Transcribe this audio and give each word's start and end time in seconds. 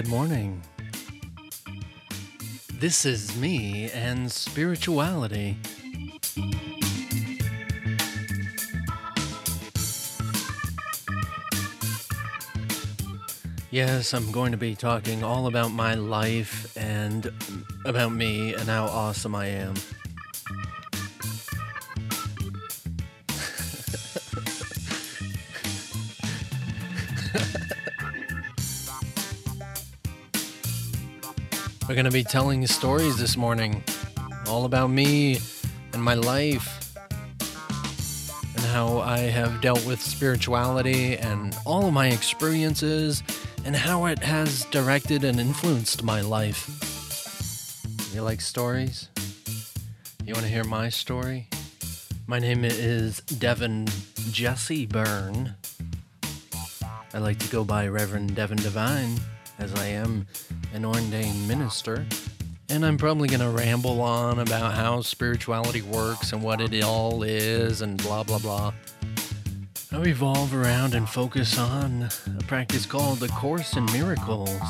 good 0.00 0.08
morning. 0.08 0.62
This 2.72 3.04
is 3.04 3.36
me 3.36 3.90
and 3.90 4.32
spirituality. 4.32 5.58
Yes, 13.70 14.14
I'm 14.14 14.32
going 14.32 14.52
to 14.52 14.56
be 14.56 14.74
talking 14.74 15.22
all 15.22 15.48
about 15.48 15.70
my 15.70 15.92
life 15.92 16.74
and 16.78 17.30
about 17.84 18.12
me 18.12 18.54
and 18.54 18.70
how 18.70 18.86
awesome 18.86 19.34
I 19.34 19.48
am. 19.48 19.74
We're 31.90 31.96
going 31.96 32.04
to 32.04 32.12
be 32.12 32.22
telling 32.22 32.64
stories 32.68 33.16
this 33.18 33.36
morning, 33.36 33.82
all 34.46 34.64
about 34.64 34.90
me 34.90 35.40
and 35.92 36.00
my 36.00 36.14
life, 36.14 36.94
and 38.54 38.64
how 38.66 39.00
I 39.00 39.18
have 39.18 39.60
dealt 39.60 39.84
with 39.84 40.00
spirituality 40.00 41.16
and 41.16 41.52
all 41.66 41.88
of 41.88 41.92
my 41.92 42.06
experiences, 42.06 43.24
and 43.64 43.74
how 43.74 44.04
it 44.04 44.20
has 44.20 44.66
directed 44.66 45.24
and 45.24 45.40
influenced 45.40 46.04
my 46.04 46.20
life. 46.20 46.70
You 48.14 48.22
like 48.22 48.40
stories? 48.40 49.08
You 50.24 50.34
want 50.34 50.46
to 50.46 50.52
hear 50.52 50.62
my 50.62 50.90
story? 50.90 51.48
My 52.28 52.38
name 52.38 52.64
is 52.64 53.18
Devin 53.22 53.88
Jesse 54.30 54.86
Byrne. 54.86 55.56
I 57.12 57.18
like 57.18 57.40
to 57.40 57.48
go 57.48 57.64
by 57.64 57.88
Reverend 57.88 58.36
Devin 58.36 58.58
Divine, 58.58 59.18
as 59.58 59.74
I 59.74 59.86
am 59.86 60.28
an 60.72 60.84
ordained 60.84 61.48
minister. 61.48 62.06
And 62.68 62.86
I'm 62.86 62.96
probably 62.96 63.28
going 63.28 63.40
to 63.40 63.48
ramble 63.48 64.00
on 64.00 64.38
about 64.38 64.74
how 64.74 65.00
spirituality 65.00 65.82
works 65.82 66.32
and 66.32 66.42
what 66.42 66.60
it 66.60 66.84
all 66.84 67.22
is 67.22 67.82
and 67.82 68.00
blah, 68.02 68.22
blah, 68.22 68.38
blah. 68.38 68.72
I 69.92 69.98
revolve 69.98 70.54
around 70.54 70.94
and 70.94 71.08
focus 71.08 71.58
on 71.58 72.08
a 72.38 72.42
practice 72.44 72.86
called 72.86 73.18
the 73.18 73.28
Course 73.28 73.76
in 73.76 73.84
Miracles. 73.86 74.60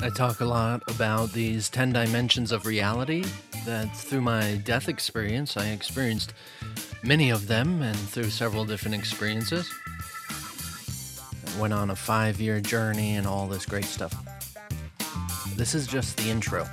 I 0.00 0.08
talk 0.08 0.40
a 0.40 0.44
lot 0.44 0.82
about 0.88 1.32
these 1.32 1.68
10 1.68 1.92
dimensions 1.92 2.50
of 2.50 2.66
reality 2.66 3.24
that 3.66 3.94
through 3.94 4.22
my 4.22 4.56
death 4.64 4.88
experience, 4.88 5.56
I 5.56 5.66
experienced 5.68 6.34
many 7.02 7.30
of 7.30 7.48
them 7.48 7.82
and 7.82 7.96
through 7.96 8.30
several 8.30 8.64
different 8.64 8.94
experiences. 8.94 9.70
Went 11.58 11.74
on 11.74 11.90
a 11.90 11.96
five 11.96 12.40
year 12.40 12.60
journey 12.60 13.16
and 13.16 13.26
all 13.26 13.46
this 13.46 13.66
great 13.66 13.84
stuff. 13.84 14.14
This 15.56 15.74
is 15.74 15.86
just 15.86 16.16
the 16.16 16.30
intro. 16.30 16.66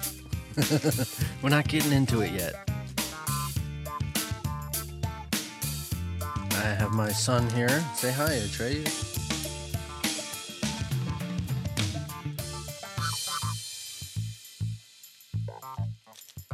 We're 1.44 1.50
not 1.50 1.68
getting 1.68 1.92
into 1.92 2.22
it 2.22 2.32
yet. 2.32 2.70
I 6.22 6.74
have 6.76 6.92
my 6.92 7.12
son 7.12 7.50
here. 7.52 7.84
Say 7.96 8.12
hi, 8.12 8.34
Atreus. 8.34 9.16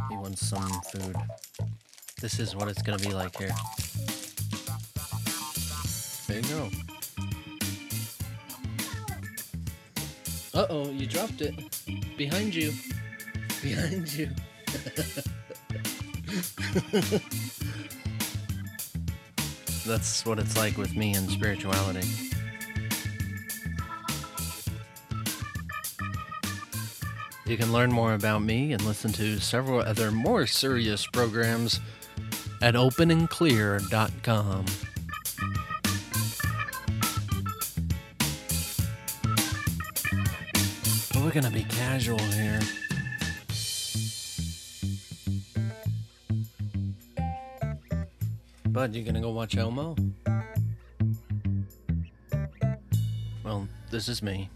He 0.09 0.17
wants 0.17 0.47
some 0.47 0.69
food. 0.91 1.15
This 2.21 2.39
is 2.39 2.55
what 2.55 2.69
it's 2.69 2.81
gonna 2.81 2.97
be 2.97 3.13
like 3.13 3.37
here. 3.37 3.51
There 6.27 6.39
you 6.39 6.47
go. 6.47 6.69
Uh 10.53 10.65
oh, 10.69 10.89
you 10.89 11.05
dropped 11.05 11.41
it. 11.41 11.53
Behind 12.17 12.55
you. 12.55 12.73
Behind 13.61 14.11
you. 14.13 14.29
That's 19.85 20.25
what 20.25 20.39
it's 20.39 20.55
like 20.55 20.77
with 20.77 20.95
me 20.95 21.13
and 21.13 21.29
spirituality. 21.29 22.07
You 27.45 27.57
can 27.57 27.71
learn 27.71 27.91
more 27.91 28.13
about 28.13 28.41
me 28.41 28.73
and 28.73 28.81
listen 28.83 29.11
to 29.13 29.39
several 29.39 29.81
other 29.81 30.11
more 30.11 30.47
serious 30.47 31.05
programs 31.05 31.79
at 32.61 32.75
openandclear.com. 32.75 34.66
But 41.13 41.23
we're 41.23 41.31
gonna 41.31 41.51
be 41.51 41.63
casual 41.63 42.19
here. 42.19 42.59
Bud, 48.67 48.93
you're 48.93 49.05
gonna 49.05 49.22
go 49.22 49.31
watch 49.31 49.55
Elmo? 49.55 49.95
Well, 53.43 53.67
this 53.89 54.09
is 54.09 54.22
me 54.22 54.49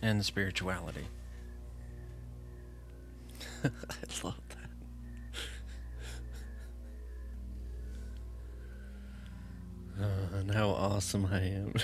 and 0.00 0.24
spirituality. 0.24 1.06
I 3.64 3.68
love 4.22 4.43
awesome 10.94 11.26
I 11.26 11.40
am. 11.40 11.74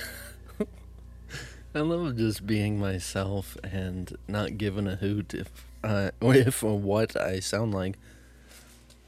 I 1.75 1.81
love 1.81 2.17
just 2.17 2.47
being 2.47 2.79
myself 2.79 3.57
and 3.65 4.17
not 4.29 4.57
giving 4.57 4.87
a 4.87 4.95
hoot 4.95 5.35
if, 5.35 5.51
if 6.23 6.63
or 6.63 6.79
what 6.79 7.17
I 7.17 7.41
sound 7.41 7.75
like, 7.75 7.99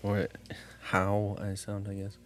or 0.02 0.26
how 0.80 1.36
I 1.40 1.54
sound, 1.54 1.86
I 1.88 1.94
guess. 1.94 2.18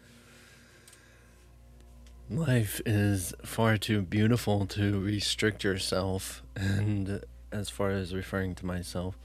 Life 2.30 2.80
is 2.86 3.34
far 3.44 3.76
too 3.76 4.00
beautiful 4.00 4.64
to 4.68 4.98
restrict 4.98 5.62
yourself, 5.62 6.42
and 6.56 7.22
as 7.52 7.68
far 7.68 7.90
as 7.90 8.14
referring 8.14 8.54
to 8.54 8.64
myself, 8.64 9.18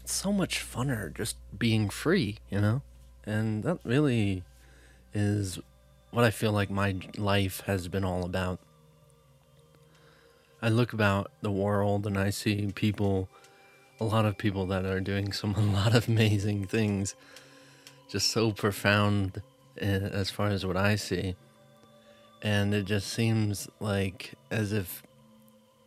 it's 0.00 0.14
so 0.14 0.32
much 0.32 0.64
funner 0.64 1.14
just 1.14 1.36
being 1.58 1.90
free, 1.90 2.38
you 2.50 2.62
know? 2.62 2.80
And 3.26 3.62
that 3.62 3.80
really 3.84 4.42
is 5.12 5.58
what 6.10 6.24
I 6.24 6.30
feel 6.30 6.52
like 6.52 6.70
my 6.70 6.96
life 7.16 7.60
has 7.66 7.88
been 7.88 8.04
all 8.04 8.24
about. 8.24 8.58
I 10.62 10.68
look 10.68 10.92
about 10.92 11.30
the 11.42 11.50
world 11.50 12.06
and 12.06 12.18
I 12.18 12.30
see 12.30 12.72
people, 12.74 13.28
a 14.00 14.04
lot 14.04 14.24
of 14.24 14.38
people 14.38 14.66
that 14.66 14.84
are 14.84 15.00
doing 15.00 15.32
some, 15.32 15.54
a 15.56 15.60
lot 15.60 15.94
of 15.94 16.08
amazing 16.08 16.66
things, 16.66 17.14
just 18.08 18.30
so 18.30 18.52
profound 18.52 19.42
eh, 19.78 20.08
as 20.12 20.30
far 20.30 20.48
as 20.48 20.64
what 20.64 20.76
I 20.76 20.96
see. 20.96 21.36
And 22.42 22.74
it 22.74 22.84
just 22.84 23.12
seems 23.12 23.68
like 23.80 24.34
as 24.50 24.72
if 24.72 25.02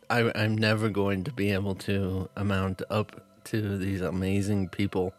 I, 0.08 0.32
I'm 0.34 0.58
never 0.58 0.88
going 0.88 1.24
to 1.24 1.32
be 1.32 1.52
able 1.52 1.76
to 1.76 2.28
amount 2.36 2.82
up 2.90 3.24
to 3.44 3.78
these 3.78 4.00
amazing 4.00 4.68
people. 4.68 5.14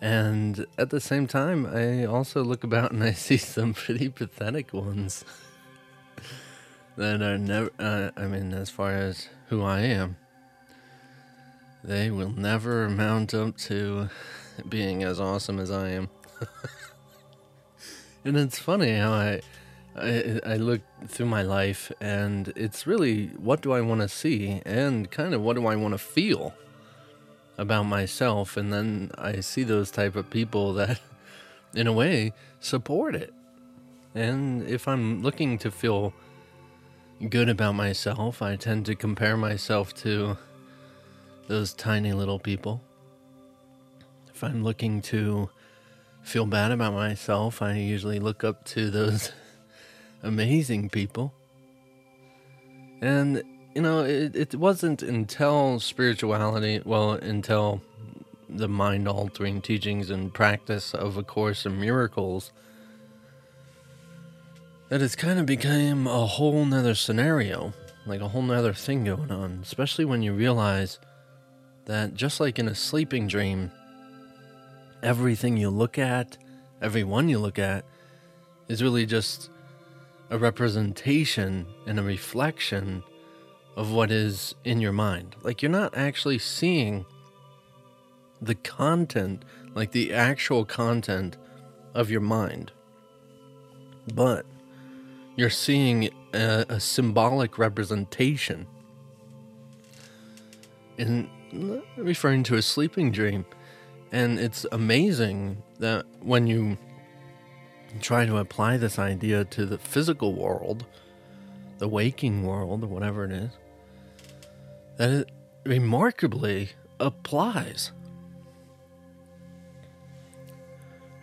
And 0.00 0.66
at 0.78 0.90
the 0.90 1.00
same 1.00 1.26
time, 1.26 1.66
I 1.66 2.04
also 2.04 2.42
look 2.42 2.64
about 2.64 2.92
and 2.92 3.02
I 3.04 3.12
see 3.12 3.36
some 3.36 3.74
pretty 3.74 4.08
pathetic 4.08 4.72
ones 4.72 5.24
that 6.96 7.20
are 7.20 7.36
never, 7.36 7.70
uh, 7.78 8.10
I 8.16 8.26
mean, 8.26 8.54
as 8.54 8.70
far 8.70 8.92
as 8.92 9.28
who 9.48 9.62
I 9.62 9.80
am, 9.80 10.16
they 11.84 12.10
will 12.10 12.30
never 12.30 12.84
amount 12.84 13.34
up 13.34 13.56
to 13.58 14.08
being 14.68 15.02
as 15.02 15.20
awesome 15.20 15.58
as 15.58 15.70
I 15.70 15.90
am. 15.90 16.08
and 18.24 18.36
it's 18.36 18.58
funny 18.58 18.96
how 18.96 19.12
I, 19.12 19.40
I, 19.96 20.40
I 20.46 20.56
look 20.56 20.80
through 21.08 21.26
my 21.26 21.42
life 21.42 21.92
and 22.00 22.52
it's 22.56 22.86
really 22.86 23.28
what 23.28 23.60
do 23.60 23.72
I 23.72 23.80
want 23.80 24.00
to 24.00 24.08
see 24.08 24.62
and 24.64 25.10
kind 25.10 25.34
of 25.34 25.42
what 25.42 25.56
do 25.56 25.66
I 25.66 25.76
want 25.76 25.92
to 25.92 25.98
feel 25.98 26.54
about 27.60 27.82
myself 27.82 28.56
and 28.56 28.72
then 28.72 29.10
I 29.18 29.40
see 29.40 29.64
those 29.64 29.90
type 29.90 30.16
of 30.16 30.30
people 30.30 30.72
that 30.74 30.98
in 31.74 31.86
a 31.86 31.92
way 31.92 32.32
support 32.58 33.14
it. 33.14 33.34
And 34.14 34.66
if 34.66 34.88
I'm 34.88 35.22
looking 35.22 35.58
to 35.58 35.70
feel 35.70 36.14
good 37.28 37.50
about 37.50 37.74
myself, 37.74 38.40
I 38.40 38.56
tend 38.56 38.86
to 38.86 38.94
compare 38.94 39.36
myself 39.36 39.94
to 39.96 40.38
those 41.48 41.74
tiny 41.74 42.14
little 42.14 42.38
people. 42.38 42.80
If 44.32 44.42
I'm 44.42 44.64
looking 44.64 45.02
to 45.02 45.50
feel 46.22 46.46
bad 46.46 46.72
about 46.72 46.94
myself, 46.94 47.60
I 47.60 47.74
usually 47.74 48.20
look 48.20 48.42
up 48.42 48.64
to 48.66 48.90
those 48.90 49.32
amazing 50.22 50.88
people. 50.88 51.34
And, 53.02 53.42
you 53.74 53.82
know, 53.82 54.04
it, 54.04 54.34
it 54.34 54.54
wasn't 54.54 55.02
until 55.02 55.78
spirituality, 55.80 56.82
well, 56.84 57.12
until 57.12 57.80
the 58.48 58.68
mind 58.68 59.06
altering 59.06 59.62
teachings 59.62 60.10
and 60.10 60.34
practice 60.34 60.92
of 60.92 61.16
A 61.16 61.22
Course 61.22 61.64
in 61.64 61.80
Miracles 61.80 62.50
that 64.88 65.00
it's 65.00 65.14
kind 65.14 65.38
of 65.38 65.46
became 65.46 66.08
a 66.08 66.26
whole 66.26 66.64
nother 66.64 66.96
scenario, 66.96 67.72
like 68.06 68.20
a 68.20 68.28
whole 68.28 68.42
nother 68.42 68.72
thing 68.72 69.04
going 69.04 69.30
on, 69.30 69.60
especially 69.62 70.04
when 70.04 70.20
you 70.20 70.32
realize 70.32 70.98
that 71.84 72.14
just 72.14 72.40
like 72.40 72.58
in 72.58 72.66
a 72.66 72.74
sleeping 72.74 73.28
dream, 73.28 73.70
everything 75.00 75.56
you 75.56 75.70
look 75.70 75.96
at, 75.96 76.36
everyone 76.82 77.28
you 77.28 77.38
look 77.38 77.58
at, 77.58 77.84
is 78.66 78.82
really 78.82 79.06
just 79.06 79.48
a 80.28 80.38
representation 80.38 81.66
and 81.86 82.00
a 82.00 82.02
reflection 82.02 83.04
of 83.80 83.90
what 83.90 84.10
is 84.10 84.54
in 84.62 84.78
your 84.78 84.92
mind. 84.92 85.34
Like 85.42 85.62
you're 85.62 85.70
not 85.70 85.96
actually 85.96 86.38
seeing 86.38 87.06
the 88.38 88.54
content, 88.54 89.42
like 89.74 89.92
the 89.92 90.12
actual 90.12 90.66
content 90.66 91.38
of 91.94 92.10
your 92.10 92.20
mind, 92.20 92.72
but 94.14 94.44
you're 95.34 95.48
seeing 95.48 96.10
a, 96.34 96.66
a 96.68 96.78
symbolic 96.78 97.56
representation. 97.56 98.66
And 100.98 101.30
referring 101.96 102.42
to 102.44 102.56
a 102.56 102.62
sleeping 102.62 103.10
dream. 103.10 103.46
And 104.12 104.38
it's 104.38 104.66
amazing 104.72 105.62
that 105.78 106.04
when 106.20 106.46
you 106.46 106.76
try 108.02 108.26
to 108.26 108.36
apply 108.36 108.76
this 108.76 108.98
idea 108.98 109.46
to 109.46 109.64
the 109.64 109.78
physical 109.78 110.34
world, 110.34 110.84
the 111.78 111.88
waking 111.88 112.44
world, 112.44 112.84
or 112.84 112.88
whatever 112.88 113.24
it 113.24 113.32
is, 113.32 113.50
that 115.00 115.10
it 115.10 115.30
remarkably 115.64 116.68
applies. 117.00 117.92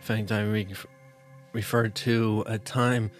fact, 0.00 0.32
I 0.32 0.42
re- 0.42 0.66
referred 1.52 1.94
to 1.96 2.42
a 2.46 2.58
time 2.58 3.10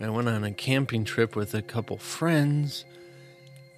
I 0.00 0.08
went 0.10 0.28
on 0.28 0.42
a 0.42 0.50
camping 0.50 1.04
trip 1.04 1.36
with 1.36 1.54
a 1.54 1.62
couple 1.62 1.98
friends 1.98 2.84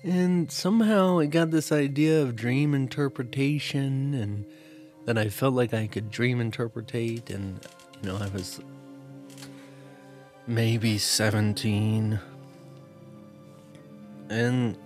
and 0.05 0.53
somehow 0.53 1.19
I 1.19 1.27
got 1.27 1.51
this 1.51 1.73
idea 1.73 2.21
of 2.21 2.37
dream 2.37 2.75
interpretation, 2.75 4.13
and 4.13 4.45
that 5.07 5.17
I 5.17 5.31
felt 5.31 5.55
like 5.55 5.73
I 5.73 5.87
could 5.87 6.11
dream 6.11 6.43
interpretate. 6.43 7.31
And, 7.31 7.59
you 8.03 8.09
know, 8.09 8.19
I 8.19 8.29
was 8.29 8.61
maybe 10.47 10.99
17. 10.99 12.21
And 14.29 14.77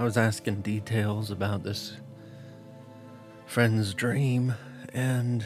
I 0.00 0.02
was 0.02 0.16
asking 0.16 0.62
details 0.62 1.30
about 1.30 1.62
this 1.62 1.92
friend's 3.44 3.92
dream. 3.92 4.54
And 4.94 5.44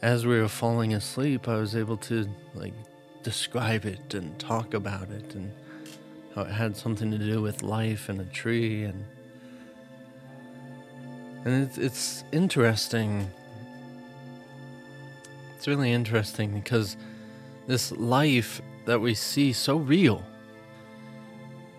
as 0.00 0.24
we 0.24 0.40
were 0.40 0.48
falling 0.48 0.94
asleep, 0.94 1.48
I 1.48 1.56
was 1.56 1.76
able 1.76 1.98
to, 1.98 2.26
like, 2.54 2.72
describe 3.22 3.84
it 3.84 4.14
and 4.14 4.38
talk 4.38 4.72
about 4.72 5.10
it. 5.10 5.34
And 5.34 5.52
how 6.34 6.44
it 6.44 6.50
had 6.50 6.78
something 6.78 7.10
to 7.10 7.18
do 7.18 7.42
with 7.42 7.62
life 7.62 8.08
and 8.08 8.22
a 8.22 8.24
tree 8.24 8.84
and 8.84 9.04
and 11.44 11.64
it's 11.64 11.76
it's 11.76 12.24
interesting. 12.32 13.30
It's 15.56 15.68
really 15.68 15.92
interesting 15.92 16.58
because 16.58 16.96
this 17.66 17.92
life 17.92 18.62
that 18.86 19.02
we 19.02 19.12
see 19.12 19.52
so 19.52 19.76
real 19.76 20.24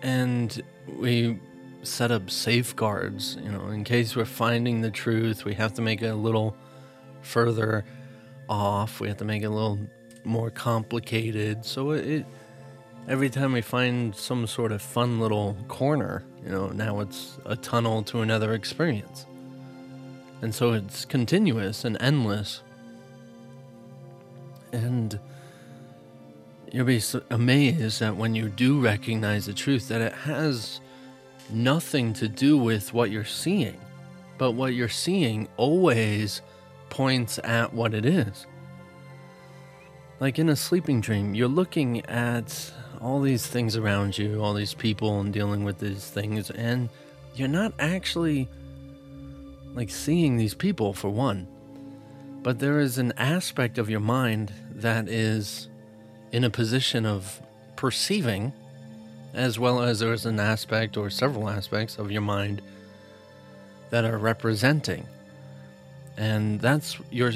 and 0.02 0.62
we 0.98 1.38
set 1.82 2.10
up 2.10 2.30
safeguards, 2.30 3.38
you 3.42 3.50
know, 3.50 3.68
in 3.68 3.84
case 3.84 4.14
we're 4.14 4.24
finding 4.24 4.80
the 4.80 4.90
truth, 4.90 5.44
we 5.44 5.54
have 5.54 5.74
to 5.74 5.82
make 5.82 6.02
it 6.02 6.08
a 6.08 6.14
little 6.14 6.56
further 7.22 7.84
off. 8.48 9.00
We 9.00 9.08
have 9.08 9.18
to 9.18 9.24
make 9.24 9.42
it 9.42 9.46
a 9.46 9.50
little 9.50 9.78
more 10.24 10.50
complicated. 10.50 11.64
So 11.64 11.92
it 11.92 12.26
every 13.08 13.30
time 13.30 13.52
we 13.52 13.60
find 13.60 14.14
some 14.14 14.46
sort 14.46 14.72
of 14.72 14.82
fun 14.82 15.20
little 15.20 15.56
corner, 15.68 16.24
you 16.44 16.50
know, 16.50 16.68
now 16.68 17.00
it's 17.00 17.38
a 17.46 17.56
tunnel 17.56 18.02
to 18.04 18.20
another 18.20 18.52
experience. 18.54 19.26
And 20.42 20.54
so 20.54 20.72
it's 20.72 21.04
continuous 21.04 21.84
and 21.84 21.96
endless. 22.00 22.62
And 24.72 25.18
you'll 26.70 26.86
be 26.86 27.02
amazed 27.30 28.00
that 28.00 28.16
when 28.16 28.34
you 28.34 28.48
do 28.48 28.80
recognize 28.80 29.46
the 29.46 29.52
truth, 29.52 29.88
that 29.88 30.00
it 30.00 30.12
has 30.12 30.80
nothing 31.50 32.12
to 32.14 32.28
do 32.28 32.56
with 32.56 32.92
what 32.92 33.10
you're 33.10 33.24
seeing, 33.24 33.80
but 34.38 34.52
what 34.52 34.74
you're 34.74 34.88
seeing 34.88 35.48
always 35.56 36.42
points 36.88 37.38
at 37.42 37.72
what 37.72 37.94
it 37.94 38.04
is. 38.04 38.46
Like 40.20 40.38
in 40.38 40.48
a 40.48 40.56
sleeping 40.56 41.00
dream, 41.00 41.34
you're 41.34 41.48
looking 41.48 42.04
at 42.06 42.72
all 43.00 43.20
these 43.20 43.46
things 43.46 43.76
around 43.76 44.18
you, 44.18 44.42
all 44.42 44.52
these 44.52 44.74
people, 44.74 45.20
and 45.20 45.32
dealing 45.32 45.64
with 45.64 45.78
these 45.78 46.10
things, 46.10 46.50
and 46.50 46.90
you're 47.34 47.48
not 47.48 47.72
actually 47.78 48.48
like 49.74 49.90
seeing 49.90 50.36
these 50.36 50.54
people 50.54 50.92
for 50.92 51.08
one. 51.08 51.48
But 52.42 52.58
there 52.58 52.80
is 52.80 52.98
an 52.98 53.12
aspect 53.16 53.78
of 53.78 53.88
your 53.88 54.00
mind 54.00 54.52
that 54.72 55.08
is 55.08 55.69
in 56.32 56.44
a 56.44 56.50
position 56.50 57.06
of 57.06 57.40
perceiving, 57.76 58.52
as 59.34 59.58
well 59.58 59.80
as 59.80 60.00
there 60.00 60.12
is 60.12 60.26
an 60.26 60.40
aspect 60.40 60.96
or 60.96 61.10
several 61.10 61.48
aspects 61.48 61.98
of 61.98 62.10
your 62.10 62.22
mind 62.22 62.62
that 63.90 64.04
are 64.04 64.18
representing. 64.18 65.06
And 66.16 66.60
that's 66.60 66.98
your 67.10 67.32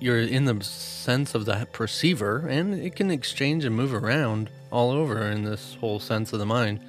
you're 0.00 0.20
in 0.20 0.46
the 0.46 0.64
sense 0.64 1.34
of 1.34 1.44
the 1.44 1.66
perceiver, 1.70 2.48
and 2.48 2.74
it 2.74 2.96
can 2.96 3.10
exchange 3.10 3.64
and 3.64 3.76
move 3.76 3.94
around 3.94 4.50
all 4.72 4.90
over 4.90 5.28
in 5.28 5.44
this 5.44 5.76
whole 5.80 6.00
sense 6.00 6.32
of 6.32 6.40
the 6.40 6.46
mind. 6.46 6.80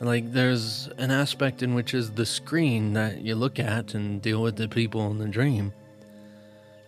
Like, 0.00 0.32
there's 0.32 0.88
an 0.98 1.10
aspect 1.10 1.62
in 1.62 1.74
which 1.74 1.92
is 1.92 2.12
the 2.12 2.26
screen 2.26 2.92
that 2.92 3.22
you 3.22 3.34
look 3.34 3.58
at 3.58 3.94
and 3.94 4.22
deal 4.22 4.42
with 4.42 4.56
the 4.56 4.68
people 4.68 5.10
in 5.10 5.18
the 5.18 5.26
dream, 5.26 5.72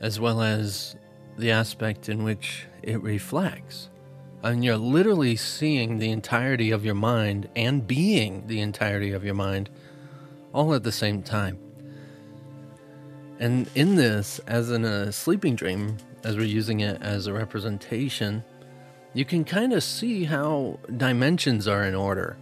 as 0.00 0.20
well 0.20 0.42
as 0.42 0.94
the 1.36 1.50
aspect 1.50 2.08
in 2.08 2.24
which 2.24 2.66
it 2.82 3.02
reflects. 3.02 3.90
And 4.42 4.64
you're 4.64 4.76
literally 4.76 5.36
seeing 5.36 5.98
the 5.98 6.10
entirety 6.10 6.70
of 6.70 6.84
your 6.84 6.94
mind 6.94 7.48
and 7.56 7.86
being 7.86 8.46
the 8.46 8.60
entirety 8.60 9.12
of 9.12 9.24
your 9.24 9.34
mind 9.34 9.70
all 10.52 10.72
at 10.74 10.82
the 10.82 10.92
same 10.92 11.22
time. 11.22 11.58
And 13.38 13.68
in 13.74 13.96
this, 13.96 14.38
as 14.46 14.70
in 14.70 14.84
a 14.84 15.12
sleeping 15.12 15.56
dream, 15.56 15.98
as 16.24 16.36
we're 16.36 16.46
using 16.46 16.80
it 16.80 17.00
as 17.02 17.26
a 17.26 17.32
representation, 17.32 18.42
you 19.12 19.24
can 19.24 19.44
kind 19.44 19.72
of 19.72 19.82
see 19.82 20.24
how 20.24 20.78
dimensions 20.96 21.68
are 21.68 21.84
in 21.84 21.94
order 21.94 22.36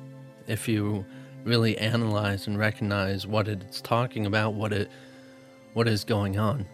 if 0.46 0.68
you 0.68 1.04
really 1.44 1.76
analyze 1.78 2.46
and 2.46 2.58
recognize 2.58 3.26
what 3.26 3.48
it's 3.48 3.80
talking 3.80 4.26
about, 4.26 4.54
what 4.54 4.72
it 4.72 4.90
what 5.72 5.88
is 5.88 6.04
going 6.04 6.38
on. 6.38 6.66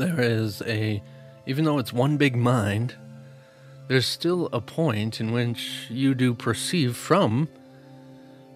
There 0.00 0.18
is 0.18 0.62
a 0.62 1.02
even 1.44 1.66
though 1.66 1.76
it's 1.76 1.92
one 1.92 2.16
big 2.16 2.34
mind, 2.34 2.94
there's 3.86 4.06
still 4.06 4.48
a 4.50 4.58
point 4.58 5.20
in 5.20 5.30
which 5.30 5.88
you 5.90 6.14
do 6.14 6.32
perceive 6.32 6.96
from, 6.96 7.50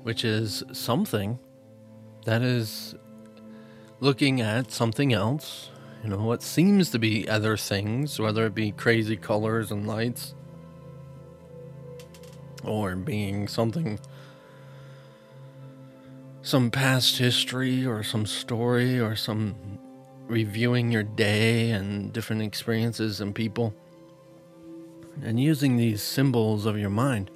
which 0.05 0.25
is 0.25 0.65
something 0.73 1.39
that 2.25 2.41
is 2.41 2.95
looking 4.01 4.41
at 4.41 4.73
something 4.73 5.13
else, 5.13 5.69
you 6.03 6.09
know, 6.09 6.25
what 6.25 6.43
seems 6.43 6.89
to 6.93 6.99
be 6.99 7.29
other 7.29 7.59
things, 7.59 8.19
whether 8.19 8.47
it 8.47 8.55
be 8.55 8.73
crazy 8.73 9.19
colors 9.19 9.71
and 9.71 9.87
lights 9.87 10.35
or 12.65 12.97
being 12.97 13.49
something 13.49 14.01
some 16.41 16.71
past 16.71 17.19
history 17.19 17.85
or 17.85 18.03
some 18.03 18.25
story 18.25 18.99
or 18.99 19.15
some 19.15 19.74
reviewing 20.27 20.91
your 20.91 21.03
day 21.03 21.71
and 21.71 22.13
different 22.13 22.43
experiences 22.43 23.21
and 23.21 23.35
people 23.35 23.75
and 25.23 25.39
using 25.39 25.77
these 25.77 26.03
symbols 26.03 26.67
of 26.67 26.79
your 26.79 26.91
mind 26.91 27.31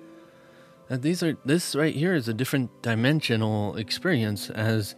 that 0.88 1.02
these 1.02 1.22
are 1.22 1.36
this 1.44 1.76
right 1.76 1.94
here 1.94 2.14
is 2.14 2.28
a 2.28 2.34
different 2.34 2.70
dimensional 2.82 3.76
experience 3.76 4.50
as 4.50 4.94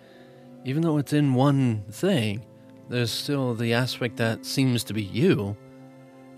even 0.64 0.82
though 0.82 0.98
it's 0.98 1.12
in 1.12 1.34
one 1.34 1.84
thing 1.90 2.44
there's 2.90 3.10
still 3.10 3.54
the 3.54 3.72
aspect 3.72 4.16
that 4.16 4.44
seems 4.44 4.82
to 4.84 4.92
be 4.92 5.02
you 5.02 5.56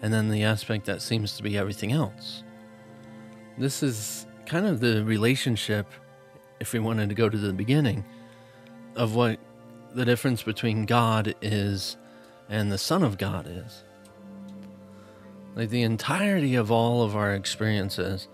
and 0.03 0.13
then 0.13 0.29
the 0.29 0.43
aspect 0.43 0.85
that 0.85 1.01
seems 1.01 1.37
to 1.37 1.43
be 1.43 1.57
everything 1.57 1.93
else. 1.93 2.43
This 3.57 3.83
is 3.83 4.27
kind 4.47 4.67
of 4.67 4.81
the 4.81 5.05
relationship 5.05 5.87
if 6.61 6.73
we 6.73 6.81
wanted 6.81 7.09
to 7.09 7.15
go 7.15 7.29
to 7.29 7.39
the 7.39 7.53
beginning 7.53 8.05
of 8.97 9.15
what 9.15 9.39
the 9.95 10.05
difference 10.05 10.43
between 10.43 10.87
God 10.87 11.35
is 11.43 11.97
and 12.49 12.71
the 12.71 12.79
Son 12.79 13.03
of 13.03 13.19
God 13.19 13.47
is. 13.49 13.85
Like 15.55 15.71
the 15.71 15.83
entirety 15.83 16.55
of 16.55 16.71
all 16.71 17.03
of 17.03 17.15
our 17.15 17.35
experiences 17.35 18.29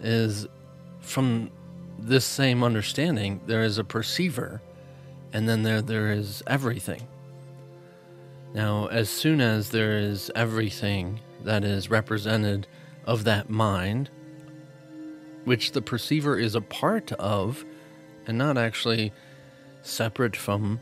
is 0.00 0.46
from 1.00 1.50
this 1.98 2.24
same 2.24 2.62
understanding. 2.62 3.40
There 3.46 3.62
is 3.62 3.78
a 3.78 3.84
perceiver, 3.84 4.62
and 5.32 5.48
then 5.48 5.62
there 5.62 5.82
there 5.82 6.12
is 6.12 6.42
everything. 6.46 7.06
Now, 8.54 8.86
as 8.86 9.10
soon 9.10 9.40
as 9.40 9.70
there 9.70 9.98
is 9.98 10.30
everything 10.34 11.20
that 11.44 11.64
is 11.64 11.90
represented 11.90 12.66
of 13.04 13.24
that 13.24 13.50
mind, 13.50 14.10
which 15.44 15.72
the 15.72 15.82
perceiver 15.82 16.38
is 16.38 16.54
a 16.54 16.60
part 16.60 17.12
of 17.12 17.64
and 18.26 18.38
not 18.38 18.58
actually 18.58 19.12
separate 19.82 20.36
from 20.36 20.80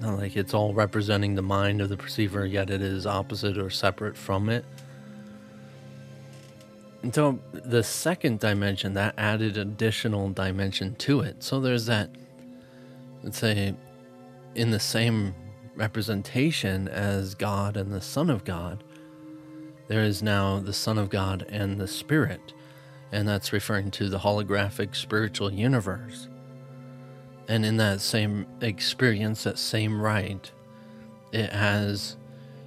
not 0.00 0.18
like 0.18 0.36
it's 0.36 0.52
all 0.52 0.74
representing 0.74 1.34
the 1.34 1.42
mind 1.42 1.80
of 1.80 1.88
the 1.88 1.96
perceiver 1.96 2.44
yet 2.44 2.68
it 2.68 2.82
is 2.82 3.06
opposite 3.06 3.56
or 3.56 3.70
separate 3.70 4.16
from 4.16 4.48
it. 4.48 4.64
Until 7.02 7.38
the 7.52 7.82
second 7.82 8.40
dimension 8.40 8.94
that 8.94 9.14
added 9.18 9.56
additional 9.56 10.30
dimension 10.30 10.94
to 10.96 11.20
it. 11.20 11.42
So 11.42 11.60
there's 11.60 11.86
that 11.86 12.10
let's 13.22 13.38
say 13.38 13.74
in 14.54 14.70
the 14.70 14.80
same 14.80 15.34
representation 15.76 16.88
as 16.88 17.34
god 17.34 17.76
and 17.76 17.92
the 17.92 18.00
son 18.00 18.30
of 18.30 18.44
god 18.44 18.84
there 19.86 20.02
is 20.02 20.22
now 20.22 20.60
the 20.60 20.72
son 20.72 20.98
of 20.98 21.10
god 21.10 21.44
and 21.48 21.78
the 21.78 21.88
spirit. 21.88 22.54
And 23.12 23.28
that's 23.28 23.52
referring 23.52 23.90
to 23.92 24.08
the 24.08 24.18
holographic 24.18 24.96
spiritual 24.96 25.52
universe. 25.52 26.28
And 27.48 27.64
in 27.64 27.76
that 27.76 28.00
same 28.00 28.46
experience, 28.60 29.44
that 29.44 29.58
same 29.58 30.00
right, 30.00 30.50
it 31.32 31.50
has, 31.50 32.16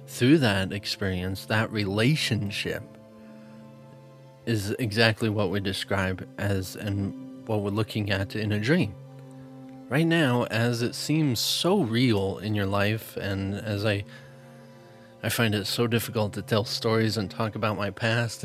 through 0.06 0.38
that 0.38 0.72
experience, 0.72 1.46
that 1.46 1.72
relationship 1.72 2.82
is 4.46 4.70
exactly 4.78 5.28
what 5.28 5.50
we 5.50 5.60
describe 5.60 6.26
as 6.38 6.76
and 6.76 7.46
what 7.46 7.62
we're 7.62 7.70
looking 7.70 8.10
at 8.10 8.36
in 8.36 8.52
a 8.52 8.60
dream. 8.60 8.94
Right 9.88 10.06
now, 10.06 10.44
as 10.44 10.82
it 10.82 10.94
seems 10.94 11.40
so 11.40 11.80
real 11.80 12.38
in 12.38 12.54
your 12.54 12.66
life, 12.66 13.16
and 13.16 13.54
as 13.54 13.84
I 13.84 14.04
I 15.22 15.30
find 15.30 15.54
it 15.54 15.66
so 15.66 15.88
difficult 15.88 16.32
to 16.34 16.42
tell 16.42 16.64
stories 16.64 17.16
and 17.16 17.28
talk 17.28 17.56
about 17.56 17.76
my 17.76 17.90
past 17.90 18.44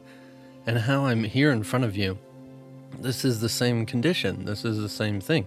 and 0.66 0.78
how 0.78 1.04
I'm 1.04 1.22
here 1.22 1.52
in 1.52 1.62
front 1.62 1.84
of 1.84 1.96
you, 1.96 2.18
this 2.98 3.24
is 3.24 3.40
the 3.40 3.48
same 3.48 3.86
condition. 3.86 4.44
This 4.44 4.64
is 4.64 4.78
the 4.78 4.88
same 4.88 5.20
thing. 5.20 5.46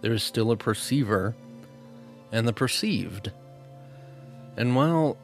There 0.00 0.12
is 0.12 0.22
still 0.22 0.50
a 0.50 0.56
perceiver 0.56 1.34
and 2.32 2.46
the 2.46 2.52
perceived. 2.52 3.32
And 4.56 4.74
while 4.74 5.16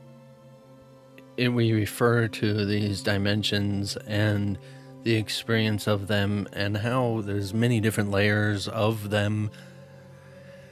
it, 1.37 1.49
we 1.49 1.73
refer 1.73 2.29
to 2.29 2.65
these 2.65 3.03
dimensions 3.03 3.97
and 4.07 4.59
the 5.03 5.15
experience 5.15 5.87
of 5.87 6.07
them 6.07 6.49
and 6.53 6.79
how 6.79 7.23
there's 7.25 7.53
many 7.53 7.81
different 7.81 8.11
layers 8.11 8.69
of 8.69 9.11
them 9.11 9.51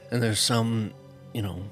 and 0.09 0.23
there's 0.23 0.39
some 0.39 0.93
you 1.33 1.41
know 1.41 1.63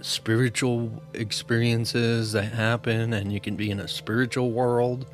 spiritual 0.00 1.02
experiences 1.12 2.32
that 2.32 2.44
happen 2.44 3.12
and 3.12 3.30
you 3.30 3.40
can 3.40 3.56
be 3.56 3.70
in 3.70 3.78
a 3.78 3.86
spiritual 3.86 4.52
world 4.52 5.04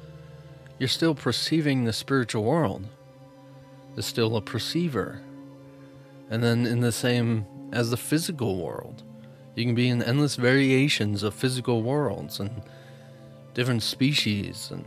you're 0.78 0.88
still 0.88 1.14
perceiving 1.14 1.84
the 1.84 1.92
spiritual 1.92 2.44
world. 2.44 2.84
There's 3.94 4.06
still 4.06 4.36
a 4.36 4.42
perceiver. 4.42 5.22
And 6.30 6.42
then, 6.42 6.66
in 6.66 6.80
the 6.80 6.92
same 6.92 7.46
as 7.72 7.90
the 7.90 7.96
physical 7.96 8.56
world, 8.56 9.02
you 9.54 9.64
can 9.64 9.74
be 9.74 9.88
in 9.88 10.02
endless 10.02 10.36
variations 10.36 11.22
of 11.22 11.34
physical 11.34 11.82
worlds 11.82 12.40
and 12.40 12.62
different 13.52 13.82
species 13.82 14.70
and 14.72 14.84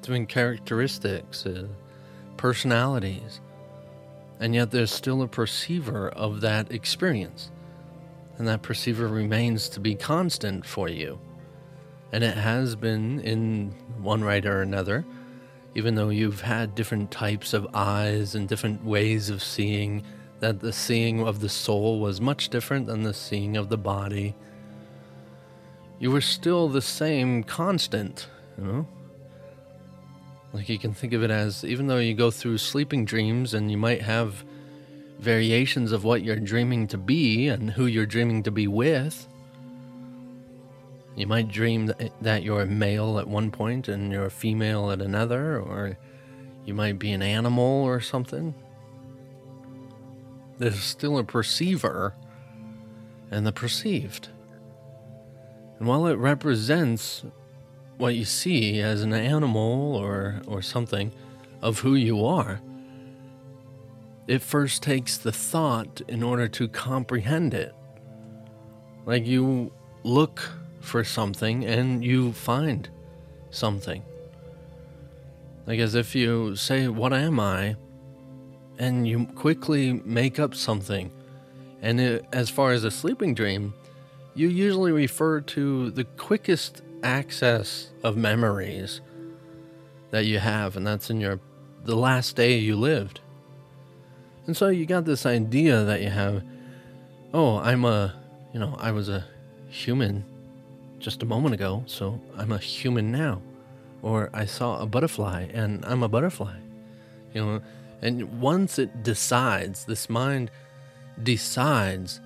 different 0.00 0.28
characteristics, 0.28 1.44
uh, 1.44 1.66
personalities. 2.36 3.40
And 4.38 4.54
yet, 4.54 4.70
there's 4.70 4.92
still 4.92 5.22
a 5.22 5.28
perceiver 5.28 6.08
of 6.10 6.40
that 6.40 6.70
experience. 6.70 7.50
And 8.38 8.46
that 8.48 8.62
perceiver 8.62 9.08
remains 9.08 9.68
to 9.70 9.80
be 9.80 9.94
constant 9.94 10.64
for 10.64 10.88
you. 10.88 11.18
And 12.12 12.24
it 12.24 12.36
has 12.36 12.74
been 12.74 13.20
in 13.20 13.74
one 14.00 14.22
right 14.22 14.44
or 14.46 14.62
another, 14.62 15.04
even 15.74 15.94
though 15.94 16.10
you've 16.10 16.40
had 16.40 16.74
different 16.74 17.10
types 17.10 17.52
of 17.52 17.66
eyes 17.74 18.34
and 18.34 18.48
different 18.48 18.84
ways 18.84 19.30
of 19.30 19.42
seeing, 19.42 20.02
that 20.40 20.60
the 20.60 20.72
seeing 20.72 21.20
of 21.20 21.40
the 21.40 21.48
soul 21.48 22.00
was 22.00 22.20
much 22.20 22.48
different 22.48 22.86
than 22.86 23.02
the 23.02 23.14
seeing 23.14 23.56
of 23.56 23.68
the 23.68 23.76
body. 23.76 24.34
You 25.98 26.10
were 26.10 26.22
still 26.22 26.68
the 26.68 26.82
same 26.82 27.44
constant, 27.44 28.26
you 28.58 28.64
know? 28.64 28.88
Like 30.52 30.68
you 30.68 30.78
can 30.78 30.94
think 30.94 31.12
of 31.12 31.22
it 31.22 31.30
as 31.30 31.64
even 31.64 31.86
though 31.86 31.98
you 31.98 32.14
go 32.14 32.30
through 32.30 32.58
sleeping 32.58 33.04
dreams 33.04 33.54
and 33.54 33.70
you 33.70 33.76
might 33.76 34.02
have 34.02 34.44
variations 35.20 35.92
of 35.92 36.02
what 36.02 36.22
you're 36.22 36.36
dreaming 36.36 36.88
to 36.88 36.98
be 36.98 37.48
and 37.48 37.70
who 37.70 37.86
you're 37.86 38.06
dreaming 38.06 38.42
to 38.42 38.50
be 38.50 38.66
with, 38.66 39.28
you 41.20 41.26
might 41.26 41.48
dream 41.48 41.92
that 42.20 42.42
you're 42.42 42.62
a 42.62 42.66
male 42.66 43.18
at 43.18 43.28
one 43.28 43.50
point 43.50 43.88
and 43.88 44.10
you're 44.10 44.26
a 44.26 44.30
female 44.30 44.90
at 44.90 45.02
another, 45.02 45.60
or 45.60 45.98
you 46.64 46.74
might 46.74 46.98
be 46.98 47.12
an 47.12 47.22
animal 47.22 47.82
or 47.82 48.00
something. 48.00 48.54
There's 50.58 50.82
still 50.82 51.18
a 51.18 51.24
perceiver 51.24 52.14
and 53.30 53.46
the 53.46 53.52
perceived. 53.52 54.28
And 55.78 55.88
while 55.88 56.06
it 56.06 56.14
represents 56.14 57.24
what 57.96 58.14
you 58.14 58.24
see 58.24 58.80
as 58.80 59.02
an 59.02 59.12
animal 59.12 59.96
or, 59.96 60.42
or 60.46 60.62
something 60.62 61.12
of 61.62 61.80
who 61.80 61.94
you 61.94 62.24
are, 62.24 62.60
it 64.26 64.42
first 64.42 64.82
takes 64.82 65.16
the 65.18 65.32
thought 65.32 66.00
in 66.08 66.22
order 66.22 66.46
to 66.48 66.68
comprehend 66.68 67.52
it. 67.52 67.74
Like 69.06 69.26
you 69.26 69.72
look 70.04 70.59
for 70.80 71.04
something 71.04 71.64
and 71.64 72.04
you 72.04 72.32
find 72.32 72.88
something. 73.50 74.02
Like 75.66 75.78
as 75.78 75.94
if 75.94 76.14
you 76.14 76.56
say, 76.56 76.88
What 76.88 77.12
am 77.12 77.38
I? 77.38 77.76
and 78.80 79.06
you 79.06 79.26
quickly 79.26 79.92
make 80.06 80.38
up 80.40 80.54
something. 80.54 81.12
And 81.82 82.00
it, 82.00 82.24
as 82.32 82.48
far 82.48 82.72
as 82.72 82.82
a 82.82 82.90
sleeping 82.90 83.34
dream, 83.34 83.74
you 84.34 84.48
usually 84.48 84.90
refer 84.90 85.42
to 85.42 85.90
the 85.90 86.04
quickest 86.04 86.80
access 87.02 87.90
of 88.02 88.16
memories 88.16 89.02
that 90.10 90.24
you 90.24 90.38
have, 90.38 90.76
and 90.76 90.86
that's 90.86 91.10
in 91.10 91.20
your 91.20 91.38
the 91.84 91.94
last 91.94 92.36
day 92.36 92.56
you 92.56 92.74
lived. 92.74 93.20
And 94.46 94.56
so 94.56 94.68
you 94.68 94.86
got 94.86 95.04
this 95.04 95.26
idea 95.26 95.84
that 95.84 96.00
you 96.00 96.10
have, 96.10 96.42
oh, 97.34 97.58
I'm 97.58 97.84
a, 97.84 98.14
you 98.52 98.60
know, 98.60 98.76
I 98.78 98.92
was 98.92 99.08
a 99.08 99.26
human 99.68 100.24
just 101.00 101.22
a 101.22 101.26
moment 101.26 101.54
ago, 101.54 101.82
so 101.86 102.20
I'm 102.36 102.52
a 102.52 102.58
human 102.58 103.10
now. 103.10 103.42
Or 104.02 104.30
I 104.32 104.44
saw 104.44 104.80
a 104.80 104.86
butterfly 104.86 105.48
and 105.52 105.84
I'm 105.84 106.02
a 106.02 106.08
butterfly. 106.08 106.56
You 107.34 107.44
know, 107.44 107.62
and 108.02 108.40
once 108.40 108.78
it 108.78 109.02
decides, 109.02 109.84
this 109.84 110.08
mind 110.08 110.50
decides 111.22 112.20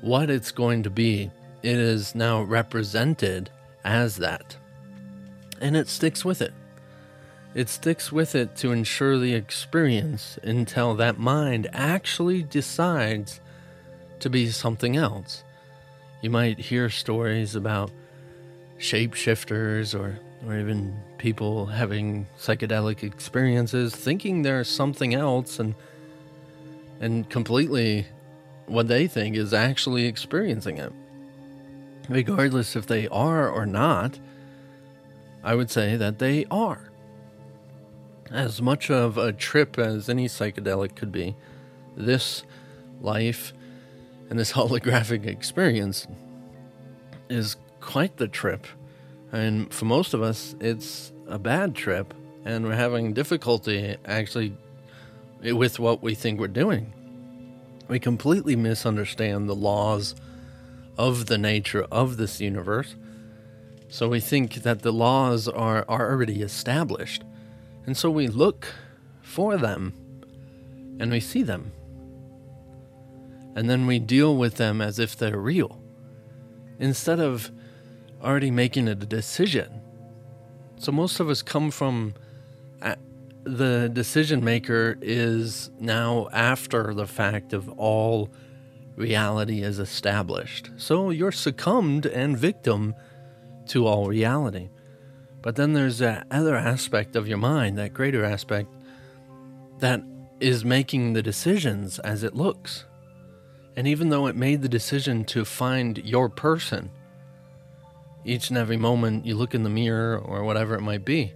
what 0.00 0.30
it's 0.30 0.50
going 0.50 0.82
to 0.82 0.90
be, 0.90 1.30
it 1.62 1.78
is 1.78 2.14
now 2.14 2.42
represented 2.42 3.50
as 3.84 4.16
that. 4.16 4.56
And 5.60 5.76
it 5.76 5.88
sticks 5.88 6.24
with 6.24 6.42
it. 6.42 6.52
It 7.54 7.70
sticks 7.70 8.12
with 8.12 8.34
it 8.34 8.54
to 8.56 8.72
ensure 8.72 9.18
the 9.18 9.34
experience 9.34 10.38
until 10.42 10.94
that 10.96 11.18
mind 11.18 11.68
actually 11.72 12.42
decides 12.42 13.40
to 14.20 14.28
be 14.28 14.50
something 14.50 14.96
else. 14.96 15.42
You 16.20 16.28
might 16.30 16.58
hear 16.58 16.90
stories 16.90 17.54
about 17.54 17.90
shapeshifters 18.78 19.98
or, 19.98 20.18
or 20.46 20.58
even 20.58 20.96
people 21.18 21.66
having 21.66 22.26
psychedelic 22.38 23.02
experiences 23.02 23.94
thinking 23.94 24.42
they're 24.42 24.64
something 24.64 25.14
else 25.14 25.58
and 25.58 25.74
and 27.00 27.28
completely 27.28 28.06
what 28.66 28.88
they 28.88 29.06
think 29.06 29.36
is 29.36 29.52
actually 29.52 30.06
experiencing 30.06 30.78
it. 30.78 30.92
Regardless 32.08 32.74
if 32.76 32.86
they 32.86 33.06
are 33.08 33.48
or 33.48 33.66
not, 33.66 34.18
I 35.42 35.54
would 35.54 35.70
say 35.70 35.96
that 35.96 36.18
they 36.18 36.46
are. 36.50 36.90
As 38.30 38.60
much 38.60 38.90
of 38.90 39.18
a 39.18 39.32
trip 39.32 39.78
as 39.78 40.08
any 40.08 40.26
psychedelic 40.26 40.96
could 40.96 41.12
be, 41.12 41.36
this 41.96 42.44
life 43.00 43.52
and 44.28 44.38
this 44.38 44.52
holographic 44.54 45.26
experience 45.26 46.06
is 47.28 47.56
quite 47.80 48.16
the 48.16 48.28
trip. 48.28 48.66
And 49.32 49.72
for 49.72 49.84
most 49.84 50.14
of 50.14 50.22
us, 50.22 50.54
it's 50.60 51.12
a 51.26 51.38
bad 51.38 51.74
trip, 51.74 52.14
and 52.44 52.64
we're 52.64 52.76
having 52.76 53.12
difficulty 53.12 53.96
actually 54.04 54.56
with 55.42 55.78
what 55.78 56.02
we 56.02 56.14
think 56.14 56.40
we're 56.40 56.48
doing. 56.48 56.92
We 57.88 57.98
completely 58.00 58.56
misunderstand 58.56 59.48
the 59.48 59.54
laws 59.54 60.14
of 60.98 61.26
the 61.26 61.38
nature 61.38 61.86
of 61.90 62.16
this 62.16 62.40
universe. 62.40 62.96
So 63.88 64.08
we 64.08 64.20
think 64.20 64.54
that 64.62 64.82
the 64.82 64.92
laws 64.92 65.46
are, 65.46 65.84
are 65.88 66.10
already 66.10 66.42
established. 66.42 67.22
And 67.84 67.96
so 67.96 68.10
we 68.10 68.26
look 68.26 68.66
for 69.22 69.56
them 69.56 69.92
and 70.98 71.10
we 71.10 71.20
see 71.20 71.42
them 71.42 71.72
and 73.56 73.70
then 73.70 73.86
we 73.86 73.98
deal 73.98 74.36
with 74.36 74.56
them 74.56 74.82
as 74.82 74.98
if 74.98 75.16
they're 75.16 75.38
real 75.38 75.80
instead 76.78 77.18
of 77.18 77.50
already 78.22 78.50
making 78.50 78.88
a 78.88 78.94
decision. 78.94 79.80
So 80.78 80.92
most 80.92 81.20
of 81.20 81.28
us 81.28 81.42
come 81.42 81.70
from 81.70 82.14
uh, 82.82 82.96
the 83.44 83.88
decision 83.92 84.44
maker 84.44 84.98
is 85.00 85.70
now 85.78 86.28
after 86.32 86.92
the 86.92 87.06
fact 87.06 87.52
of 87.52 87.68
all 87.78 88.30
reality 88.96 89.62
is 89.62 89.78
established. 89.78 90.70
So 90.76 91.10
you're 91.10 91.32
succumbed 91.32 92.06
and 92.06 92.36
victim 92.36 92.94
to 93.68 93.86
all 93.86 94.08
reality. 94.08 94.70
But 95.42 95.56
then 95.56 95.74
there's 95.74 95.98
that 95.98 96.26
other 96.30 96.56
aspect 96.56 97.14
of 97.14 97.28
your 97.28 97.38
mind, 97.38 97.78
that 97.78 97.94
greater 97.94 98.24
aspect, 98.24 98.68
that 99.78 100.02
is 100.40 100.64
making 100.64 101.12
the 101.12 101.22
decisions 101.22 101.98
as 102.00 102.22
it 102.22 102.34
looks. 102.34 102.84
And 103.76 103.86
even 103.86 104.08
though 104.08 104.26
it 104.26 104.36
made 104.36 104.62
the 104.62 104.68
decision 104.68 105.24
to 105.26 105.44
find 105.44 105.98
your 105.98 106.28
person, 106.28 106.90
each 108.26 108.48
and 108.48 108.58
every 108.58 108.76
moment 108.76 109.24
you 109.24 109.34
look 109.34 109.54
in 109.54 109.62
the 109.62 109.70
mirror 109.70 110.18
or 110.18 110.44
whatever 110.44 110.74
it 110.74 110.80
might 110.80 111.04
be, 111.04 111.32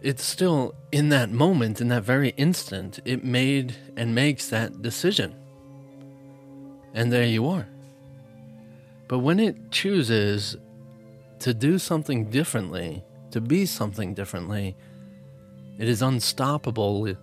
it's 0.00 0.24
still 0.24 0.74
in 0.90 1.10
that 1.10 1.30
moment, 1.30 1.80
in 1.80 1.88
that 1.88 2.02
very 2.02 2.30
instant, 2.30 2.98
it 3.04 3.24
made 3.24 3.76
and 3.96 4.14
makes 4.14 4.48
that 4.48 4.82
decision. 4.82 5.34
And 6.92 7.12
there 7.12 7.24
you 7.24 7.48
are. 7.48 7.68
But 9.08 9.20
when 9.20 9.38
it 9.38 9.70
chooses 9.70 10.56
to 11.38 11.54
do 11.54 11.78
something 11.78 12.30
differently, 12.30 13.04
to 13.30 13.40
be 13.40 13.64
something 13.64 14.14
differently, 14.14 14.76
it 15.78 15.88
is 15.88 16.02
unstoppable 16.02 17.14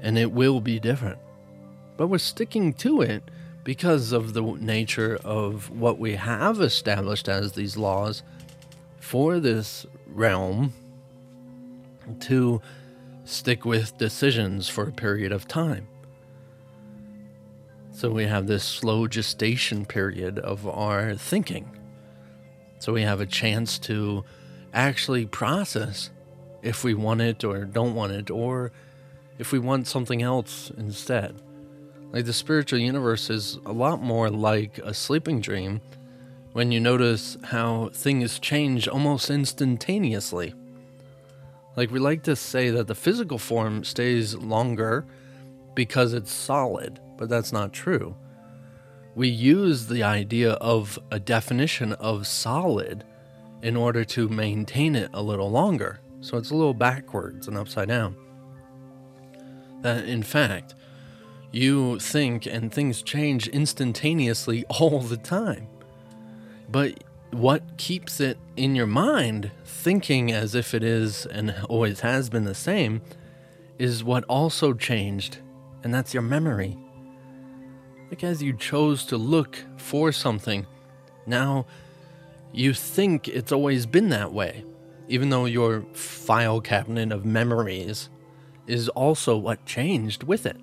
and 0.00 0.16
it 0.16 0.32
will 0.32 0.60
be 0.60 0.78
different 0.78 1.18
but 1.98 2.06
we're 2.06 2.16
sticking 2.16 2.72
to 2.72 3.02
it 3.02 3.22
because 3.68 4.12
of 4.12 4.32
the 4.32 4.40
nature 4.40 5.18
of 5.24 5.68
what 5.68 5.98
we 5.98 6.14
have 6.14 6.58
established 6.58 7.28
as 7.28 7.52
these 7.52 7.76
laws 7.76 8.22
for 8.98 9.38
this 9.40 9.84
realm 10.06 10.72
to 12.18 12.62
stick 13.26 13.66
with 13.66 13.98
decisions 13.98 14.70
for 14.70 14.84
a 14.84 14.90
period 14.90 15.32
of 15.32 15.46
time. 15.46 15.86
So 17.90 18.10
we 18.10 18.24
have 18.24 18.46
this 18.46 18.64
slow 18.64 19.06
gestation 19.06 19.84
period 19.84 20.38
of 20.38 20.66
our 20.66 21.14
thinking. 21.14 21.70
So 22.78 22.94
we 22.94 23.02
have 23.02 23.20
a 23.20 23.26
chance 23.26 23.78
to 23.80 24.24
actually 24.72 25.26
process 25.26 26.08
if 26.62 26.84
we 26.84 26.94
want 26.94 27.20
it 27.20 27.44
or 27.44 27.66
don't 27.66 27.94
want 27.94 28.12
it, 28.12 28.30
or 28.30 28.72
if 29.38 29.52
we 29.52 29.58
want 29.58 29.86
something 29.86 30.22
else 30.22 30.72
instead. 30.78 31.42
Like 32.12 32.24
the 32.24 32.32
spiritual 32.32 32.78
universe 32.78 33.28
is 33.28 33.58
a 33.66 33.72
lot 33.72 34.02
more 34.02 34.30
like 34.30 34.78
a 34.78 34.94
sleeping 34.94 35.40
dream 35.40 35.80
when 36.52 36.72
you 36.72 36.80
notice 36.80 37.36
how 37.44 37.90
things 37.92 38.38
change 38.38 38.88
almost 38.88 39.30
instantaneously. 39.30 40.54
Like 41.76 41.90
we 41.90 41.98
like 41.98 42.22
to 42.24 42.34
say 42.34 42.70
that 42.70 42.86
the 42.86 42.94
physical 42.94 43.38
form 43.38 43.84
stays 43.84 44.34
longer 44.34 45.06
because 45.74 46.14
it's 46.14 46.32
solid, 46.32 46.98
but 47.16 47.28
that's 47.28 47.52
not 47.52 47.72
true. 47.72 48.16
We 49.14 49.28
use 49.28 49.86
the 49.86 50.02
idea 50.02 50.52
of 50.52 50.98
a 51.10 51.20
definition 51.20 51.92
of 51.94 52.26
solid 52.26 53.04
in 53.62 53.76
order 53.76 54.04
to 54.04 54.28
maintain 54.28 54.96
it 54.96 55.10
a 55.12 55.22
little 55.22 55.50
longer. 55.50 56.00
So 56.20 56.36
it's 56.36 56.50
a 56.50 56.54
little 56.54 56.74
backwards 56.74 57.48
and 57.48 57.56
upside 57.56 57.88
down. 57.88 58.16
That 59.82 60.04
in 60.04 60.22
fact, 60.22 60.74
you 61.50 61.98
think 61.98 62.46
and 62.46 62.72
things 62.72 63.02
change 63.02 63.48
instantaneously 63.48 64.64
all 64.68 65.00
the 65.00 65.16
time. 65.16 65.66
But 66.70 67.04
what 67.30 67.76
keeps 67.76 68.20
it 68.20 68.38
in 68.56 68.74
your 68.74 68.86
mind, 68.86 69.50
thinking 69.64 70.32
as 70.32 70.54
if 70.54 70.74
it 70.74 70.82
is 70.82 71.26
and 71.26 71.54
always 71.68 72.00
has 72.00 72.30
been 72.30 72.44
the 72.44 72.54
same, 72.54 73.02
is 73.78 74.02
what 74.02 74.24
also 74.24 74.72
changed, 74.72 75.38
and 75.82 75.94
that's 75.94 76.12
your 76.12 76.22
memory. 76.22 76.76
As 78.22 78.42
you 78.42 78.54
chose 78.54 79.04
to 79.06 79.16
look 79.16 79.64
for 79.76 80.12
something, 80.12 80.66
now 81.26 81.66
you 82.52 82.72
think 82.72 83.28
it's 83.28 83.52
always 83.52 83.86
been 83.86 84.08
that 84.08 84.32
way, 84.32 84.64
even 85.08 85.28
though 85.28 85.44
your 85.44 85.82
file 85.92 86.60
cabinet 86.60 87.12
of 87.12 87.24
memories 87.24 88.08
is 88.66 88.88
also 88.90 89.36
what 89.36 89.64
changed 89.66 90.22
with 90.22 90.46
it. 90.46 90.56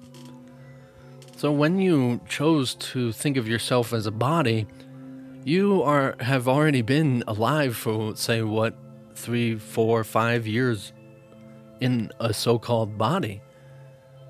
So 1.38 1.52
when 1.52 1.80
you 1.80 2.22
chose 2.30 2.76
to 2.76 3.12
think 3.12 3.36
of 3.36 3.48
yourself 3.48 3.92
as 3.92 4.06
a 4.06 4.12
body, 4.12 4.68
you 5.44 5.84
are 5.84 6.16
have 6.22 6.48
already 6.48 6.82
been 6.82 7.26
alive 7.28 7.76
for 7.76 8.16
say 8.16 8.42
what 8.42 8.74
three, 9.16 9.58
four, 9.58 10.04
five 10.06 10.48
years 10.48 10.94
in 11.82 12.10
a 12.22 12.34
so-called 12.34 12.98
body. 12.98 13.42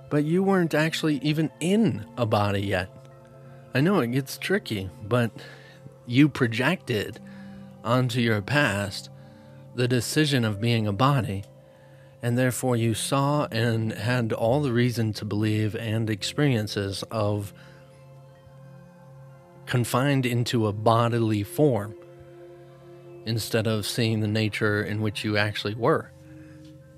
But 0.09 0.23
you 0.23 0.41
weren't 0.41 0.73
actually 0.73 1.17
even 1.17 1.51
in 1.59 2.05
a 2.17 2.25
body 2.25 2.61
yet. 2.61 2.89
I 3.75 3.81
know 3.81 3.99
it 3.99 4.11
gets 4.11 4.39
tricky, 4.39 4.89
but 5.03 5.31
you 6.07 6.27
projected 6.27 7.19
onto 7.83 8.19
your 8.19 8.41
past 8.41 9.09
the 9.75 9.87
decision 9.87 10.43
of 10.43 10.59
being 10.59 10.87
a 10.87 10.93
body 10.93 11.43
and 12.25 12.39
therefore 12.39 12.75
you 12.75 12.95
saw 12.95 13.47
and 13.51 13.91
had 13.91 14.33
all 14.33 14.59
the 14.59 14.73
reason 14.73 15.13
to 15.13 15.23
believe 15.23 15.75
and 15.75 16.09
experiences 16.09 17.03
of 17.11 17.53
confined 19.67 20.25
into 20.25 20.65
a 20.65 20.73
bodily 20.73 21.43
form 21.43 21.93
instead 23.27 23.67
of 23.67 23.85
seeing 23.85 24.21
the 24.21 24.27
nature 24.27 24.81
in 24.81 25.01
which 25.01 25.23
you 25.23 25.37
actually 25.37 25.75
were. 25.75 26.09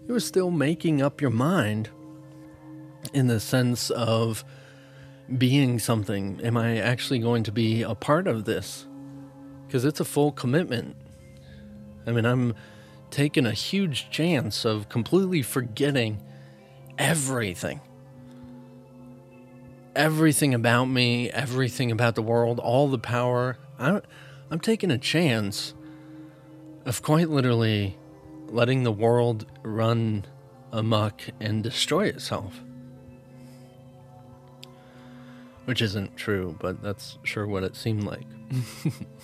You 0.08 0.14
were 0.14 0.22
still 0.22 0.50
making 0.50 1.02
up 1.02 1.20
your 1.20 1.32
mind 1.32 1.90
in 3.12 3.28
the 3.28 3.42
sense 3.42 3.90
of 3.90 4.46
being 5.38 5.78
something. 5.78 6.40
Am 6.42 6.56
I 6.56 6.78
actually 6.78 7.20
going 7.20 7.44
to 7.44 7.52
be 7.52 7.82
a 7.82 7.96
part 7.96 8.28
of 8.28 8.46
this? 8.46 8.88
Because 9.68 9.84
it's 9.84 10.00
a 10.00 10.06
full 10.06 10.32
commitment. 10.32 10.96
I 12.06 12.14
mean, 12.14 12.26
I'm 12.26 12.56
taken 13.12 13.46
a 13.46 13.52
huge 13.52 14.10
chance 14.10 14.66
of 14.66 14.90
completely 14.90 15.42
forgetting 15.42 16.22
everything. 16.98 17.82
Everything 19.96 20.54
about 20.54 20.86
me, 20.86 21.30
everything 21.32 21.92
about 21.92 22.16
the 22.16 22.22
world, 22.22 22.60
all 22.60 22.88
the 22.88 23.00
power. 23.00 23.58
I'm, 23.80 24.02
I'm 24.52 24.60
taking 24.60 24.92
a 24.92 24.98
chance 24.98 25.74
of 26.86 27.02
quite 27.02 27.30
literally 27.30 27.98
letting 28.48 28.84
the 28.84 28.92
world 28.92 29.46
run 29.64 30.26
amok 30.72 31.22
and 31.40 31.64
destroy 31.64 32.06
itself. 32.06 32.62
Which 35.66 35.82
isn't 35.82 36.16
true, 36.16 36.56
but 36.60 36.82
that's 36.82 37.18
sure 37.24 37.46
what 37.46 37.64
it 37.64 37.76
seemed 37.76 38.04
like. 38.04 38.26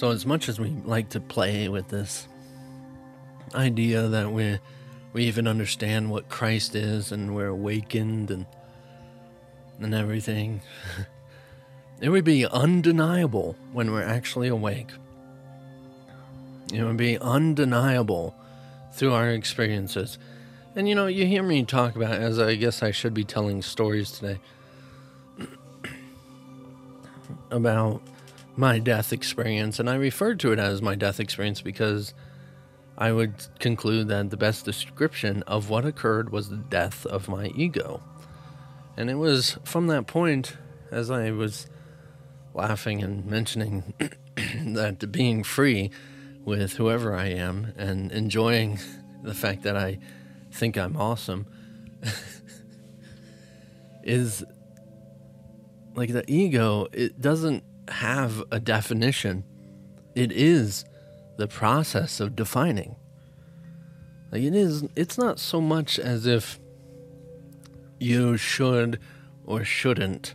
So, 0.00 0.12
as 0.12 0.24
much 0.24 0.48
as 0.48 0.58
we 0.58 0.70
like 0.86 1.10
to 1.10 1.20
play 1.20 1.68
with 1.68 1.88
this 1.88 2.26
idea 3.54 4.08
that 4.08 4.32
we 4.32 4.58
we 5.12 5.24
even 5.24 5.46
understand 5.46 6.10
what 6.10 6.30
Christ 6.30 6.74
is 6.74 7.12
and 7.12 7.36
we're 7.36 7.48
awakened 7.48 8.30
and 8.30 8.46
and 9.78 9.94
everything, 9.94 10.62
it 12.00 12.08
would 12.08 12.24
be 12.24 12.46
undeniable 12.46 13.56
when 13.74 13.92
we're 13.92 14.02
actually 14.02 14.48
awake. 14.48 14.88
It 16.72 16.82
would 16.82 16.96
be 16.96 17.18
undeniable 17.18 18.34
through 18.94 19.12
our 19.12 19.28
experiences. 19.28 20.16
And 20.74 20.88
you 20.88 20.94
know, 20.94 21.08
you 21.08 21.26
hear 21.26 21.42
me 21.42 21.62
talk 21.62 21.94
about 21.94 22.14
as 22.14 22.38
I 22.38 22.54
guess 22.54 22.82
I 22.82 22.90
should 22.90 23.12
be 23.12 23.24
telling 23.24 23.60
stories 23.60 24.12
today 24.12 24.40
about 27.50 28.00
my 28.60 28.78
death 28.78 29.10
experience, 29.10 29.80
and 29.80 29.88
I 29.88 29.94
referred 29.94 30.38
to 30.40 30.52
it 30.52 30.58
as 30.58 30.82
my 30.82 30.94
death 30.94 31.18
experience 31.18 31.62
because 31.62 32.12
I 32.98 33.10
would 33.10 33.32
conclude 33.58 34.08
that 34.08 34.28
the 34.28 34.36
best 34.36 34.66
description 34.66 35.42
of 35.44 35.70
what 35.70 35.86
occurred 35.86 36.30
was 36.30 36.50
the 36.50 36.58
death 36.58 37.06
of 37.06 37.26
my 37.26 37.46
ego. 37.56 38.02
And 38.98 39.08
it 39.08 39.14
was 39.14 39.58
from 39.64 39.86
that 39.86 40.06
point, 40.06 40.58
as 40.90 41.10
I 41.10 41.30
was 41.30 41.68
laughing 42.52 43.02
and 43.02 43.24
mentioning 43.24 43.94
that 44.36 45.10
being 45.10 45.42
free 45.42 45.90
with 46.44 46.74
whoever 46.74 47.14
I 47.14 47.28
am 47.28 47.72
and 47.78 48.12
enjoying 48.12 48.78
the 49.22 49.32
fact 49.32 49.62
that 49.62 49.76
I 49.76 49.98
think 50.52 50.76
I'm 50.76 50.98
awesome 50.98 51.46
is 54.02 54.44
like 55.94 56.12
the 56.12 56.30
ego, 56.30 56.88
it 56.92 57.22
doesn't 57.22 57.64
have 57.90 58.42
a 58.50 58.60
definition. 58.60 59.44
It 60.14 60.32
is 60.32 60.84
the 61.36 61.48
process 61.48 62.20
of 62.20 62.36
defining. 62.36 62.96
Like 64.30 64.42
it 64.42 64.54
is 64.54 64.84
it's 64.94 65.18
not 65.18 65.38
so 65.38 65.60
much 65.60 65.98
as 65.98 66.26
if 66.26 66.60
you 67.98 68.36
should 68.36 69.00
or 69.44 69.64
shouldn't 69.64 70.34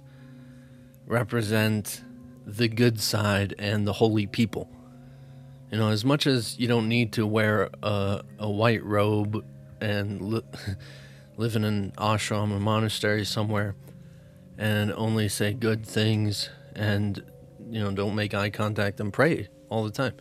represent 1.05 2.01
the 2.45 2.67
good 2.67 2.99
side 2.99 3.55
and 3.57 3.87
the 3.87 3.93
holy 3.93 4.27
people. 4.27 4.69
You 5.71 5.79
know, 5.79 5.89
as 5.89 6.05
much 6.05 6.27
as 6.27 6.57
you 6.59 6.67
don't 6.67 6.87
need 6.87 7.13
to 7.13 7.25
wear 7.25 7.69
a, 7.81 8.21
a 8.39 8.49
white 8.49 8.83
robe 8.83 9.43
and 9.81 10.21
li- 10.21 10.43
live 11.37 11.55
in 11.55 11.63
an 11.63 11.91
ashram 11.97 12.51
or 12.51 12.59
monastery 12.59 13.25
somewhere 13.25 13.75
and 14.57 14.91
only 14.93 15.27
say 15.27 15.53
good 15.53 15.85
things 15.85 16.49
and, 16.75 17.23
you 17.69 17.79
know, 17.79 17.91
don't 17.91 18.15
make 18.15 18.33
eye 18.33 18.49
contact 18.49 18.99
and 18.99 19.11
pray 19.11 19.47
all 19.69 19.83
the 19.83 19.91
time. 19.91 20.13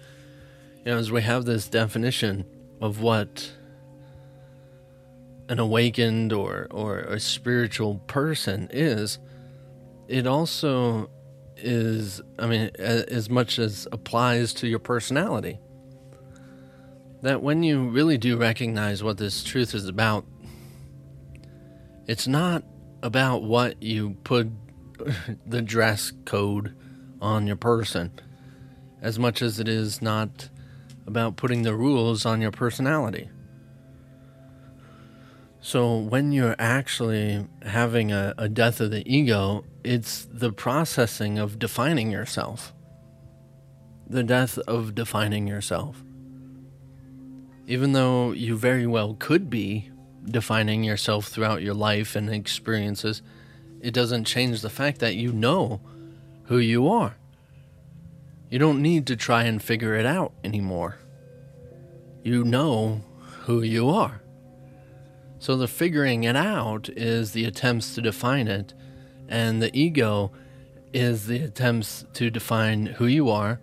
You 0.85 0.93
know, 0.93 0.99
as 0.99 1.11
we 1.11 1.23
have 1.23 1.45
this 1.45 1.69
definition 1.69 2.45
of 2.81 3.01
what 3.01 3.53
an 5.49 5.59
awakened 5.59 6.33
or, 6.33 6.67
or 6.71 6.99
a 6.99 7.21
spiritual 7.21 7.97
person 8.07 8.69
is, 8.71 9.19
it 10.09 10.27
also 10.27 11.11
is, 11.57 12.21
I 12.39 12.47
mean, 12.47 12.71
as 12.79 13.31
much 13.31 13.59
as 13.59 13.87
applies 13.93 14.53
to 14.55 14.69
your 14.69 14.79
personality. 14.79 15.59
That 17.23 17.43
when 17.43 17.63
you 17.63 17.89
really 17.89 18.19
do 18.19 18.37
recognize 18.37 19.03
what 19.03 19.17
this 19.17 19.43
truth 19.43 19.75
is 19.75 19.89
about, 19.89 20.27
it's 22.07 22.27
not 22.27 22.65
about 23.03 23.43
what 23.43 23.83
you 23.83 24.17
put 24.25 24.49
the 25.47 25.63
dress 25.63 26.13
code 26.25 26.75
on 27.21 27.47
your 27.47 27.57
person 27.57 28.13
as 29.05 29.19
much 29.19 29.43
as 29.43 29.61
it 29.61 29.69
is 29.69 30.01
not 30.01 30.49
about 31.07 31.37
putting 31.37 31.63
the 31.63 31.75
rules 31.75 32.25
on 32.25 32.41
your 32.41 32.51
personality. 32.51 33.29
So, 35.61 35.97
when 35.97 36.33
you're 36.33 36.57
actually 36.59 37.47
having 37.63 38.13
a, 38.13 38.35
a, 38.37 38.49
death 38.49 38.81
of 38.81 38.91
the 38.91 39.03
ego, 39.11 39.65
it's 39.83 40.27
the 40.31 40.53
processing 40.53 41.39
of 41.39 41.59
defining 41.59 42.11
yourself, 42.11 42.75
the 44.07 44.23
death 44.23 44.59
of 44.59 44.95
defining 44.95 45.47
yourself. 45.47 46.03
Even 47.67 47.93
though 47.93 48.33
you 48.33 48.57
very 48.57 48.87
well 48.87 49.17
could 49.19 49.49
be 49.49 49.91
defining 50.27 50.85
yourself 50.85 51.29
throughout 51.29 51.63
your 51.63 51.75
life 51.75 52.15
and 52.15 52.29
experiences, 52.29 53.23
it 53.81 53.95
doesn't 53.95 54.25
change 54.25 54.61
the 54.61 54.71
fact 54.71 54.99
that 55.01 55.15
you 55.15 55.33
know 55.33 55.81
who 56.45 56.59
you 56.59 56.89
are. 56.89 57.17
You 58.51 58.59
don't 58.59 58.83
need 58.83 59.07
to 59.09 59.17
try 59.17 59.45
and 59.45 59.63
figure 59.63 59.95
it 59.95 60.07
out 60.07 60.33
anymore. 60.45 60.99
You 62.23 62.45
know 62.45 63.03
who 63.43 63.63
you 63.63 63.91
are. 63.91 64.23
So 65.39 65.57
the 65.57 65.69
figuring 65.69 66.25
it 66.25 66.37
out 66.37 66.89
is 66.89 67.33
the 67.33 67.45
attempts 67.45 67.95
to 67.95 68.01
define 68.01 68.49
it, 68.49 68.73
and 69.29 69.61
the 69.61 69.77
ego 69.79 70.33
is 70.93 71.27
the 71.27 71.43
attempts 71.43 72.05
to 72.15 72.31
define 72.31 72.87
who 72.87 73.07
you 73.07 73.29
are 73.29 73.61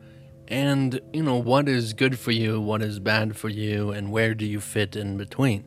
and, 0.52 1.00
you 1.14 1.24
know, 1.24 1.38
what 1.38 1.70
is 1.70 1.94
good 1.94 2.20
for 2.20 2.32
you, 2.32 2.60
what 2.60 2.82
is 2.82 3.00
bad 3.00 3.38
for 3.38 3.48
you, 3.48 3.92
and 3.92 4.12
where 4.12 4.36
do 4.36 4.46
you 4.46 4.60
fit 4.60 4.98
in 4.98 5.16
between. 5.16 5.64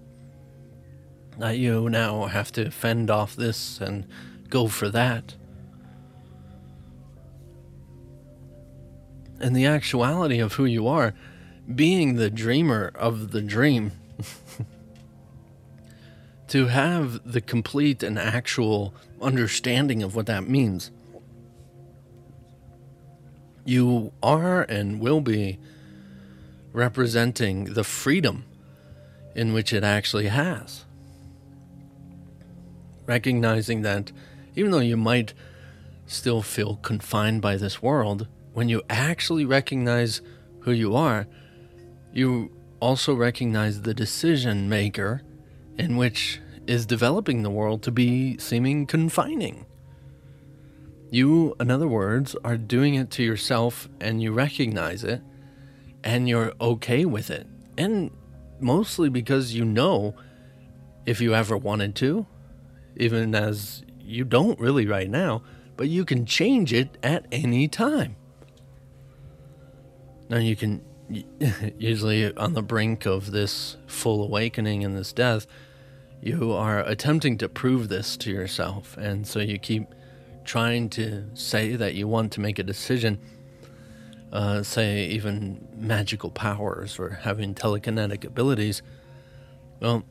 That 1.39 1.57
you 1.57 1.89
now 1.89 2.27
have 2.27 2.53
to 2.53 2.71
fend 2.71 3.11
off 3.11 3.35
this 3.35 3.81
and 3.81 4.07
go 4.51 4.69
for 4.69 4.91
that. 4.91 5.37
And 9.41 9.55
the 9.55 9.67
actuality 9.67 10.39
of 10.39 10.55
who 10.55 10.65
you 10.65 10.87
are, 10.87 11.15
being 11.73 12.17
the 12.17 12.31
dreamer 12.31 12.93
of 12.95 13.33
the 13.33 13.41
dream 13.41 13.93
to 16.49 16.67
have 16.67 17.31
the 17.31 17.41
complete 17.41 18.03
and 18.03 18.19
actual 18.19 18.95
understanding 19.21 20.03
of 20.03 20.15
what 20.15 20.27
that 20.27 20.49
means. 20.49 20.91
You 23.65 24.13
are 24.23 24.63
and 24.63 25.01
will 25.01 25.21
be 25.21 25.59
representing 26.73 27.73
the 27.73 27.85
freedom 27.85 28.45
in 29.35 29.53
which 29.53 29.73
it 29.73 29.83
actually 29.83 30.27
has. 30.27 30.85
Recognizing 33.07 33.83
that 33.83 34.13
even 34.55 34.71
though 34.71 34.81
you 34.81 34.97
might 34.97 35.35
still 36.07 36.43
feel 36.43 36.77
confined 36.77 37.41
by 37.41 37.57
this 37.57 37.83
world, 37.83 38.29
when 38.55 38.69
you 38.69 38.83
actually 38.89 39.45
recognize 39.45 40.23
who 40.61 40.73
you 40.73 40.97
are, 40.97 41.27
you 42.13 42.51
also 42.81 43.15
recognize 43.15 43.83
the 43.83 43.93
decision 43.93 44.69
maker 44.69 45.23
in 45.77 45.97
which 45.97 46.41
is 46.67 46.87
developing 46.87 47.43
the 47.43 47.51
world 47.51 47.83
to 47.83 47.91
be 47.91 48.39
seeming 48.39 48.87
confining. 48.87 49.67
You, 51.11 51.55
in 51.61 51.71
other 51.71 51.89
words, 51.89 52.35
are 52.45 52.57
doing 52.57 52.95
it 52.95 53.11
to 53.13 53.23
yourself 53.23 53.89
and 54.01 54.23
you 54.23 54.33
recognize 54.33 55.05
it 55.05 55.21
and 56.03 56.29
you're 56.29 56.53
okay 56.61 57.05
with 57.05 57.31
it. 57.31 57.47
And 57.77 58.11
mostly 58.61 59.09
because 59.09 59.55
you 59.55 59.65
know 59.65 60.15
if 61.07 61.21
you 61.21 61.35
ever 61.35 61.57
wanted 61.57 61.95
to, 61.97 62.27
even 62.97 63.35
as 63.35 63.83
you 64.01 64.25
don't 64.25 64.59
really 64.61 64.87
right 64.87 65.11
now, 65.11 65.43
but 65.77 65.89
you 65.89 66.05
can 66.05 66.25
change 66.25 66.73
it 66.73 66.97
at 67.03 67.27
any 67.33 67.69
time. 67.69 68.17
Now, 70.29 70.39
you 70.39 70.57
can 70.57 70.83
usually 71.79 72.35
on 72.37 72.55
the 72.55 72.63
brink 72.63 73.07
of 73.07 73.31
this 73.31 73.77
full 73.87 74.25
awakening 74.25 74.85
and 74.85 74.97
this 74.97 75.13
death, 75.13 75.47
you 76.21 76.53
are 76.53 76.81
attempting 76.81 77.37
to 77.39 77.49
prove 77.49 77.89
this 77.89 78.17
to 78.19 78.31
yourself. 78.31 78.97
And 78.97 79.27
so 79.27 79.41
you 79.41 79.59
keep 79.59 79.95
trying 80.45 80.89
to 80.91 81.25
say 81.35 81.77
that 81.77 81.95
you 81.95 82.09
want 82.09 82.33
to 82.33 82.41
make 82.41 82.59
a 82.59 82.63
decision, 82.63 83.19
uh, 84.33 84.63
say, 84.63 85.07
even 85.07 85.67
magical 85.77 86.31
powers 86.31 86.99
or 86.99 87.11
having 87.11 87.55
telekinetic 87.55 88.25
abilities. 88.25 88.83
Well, 89.81 90.05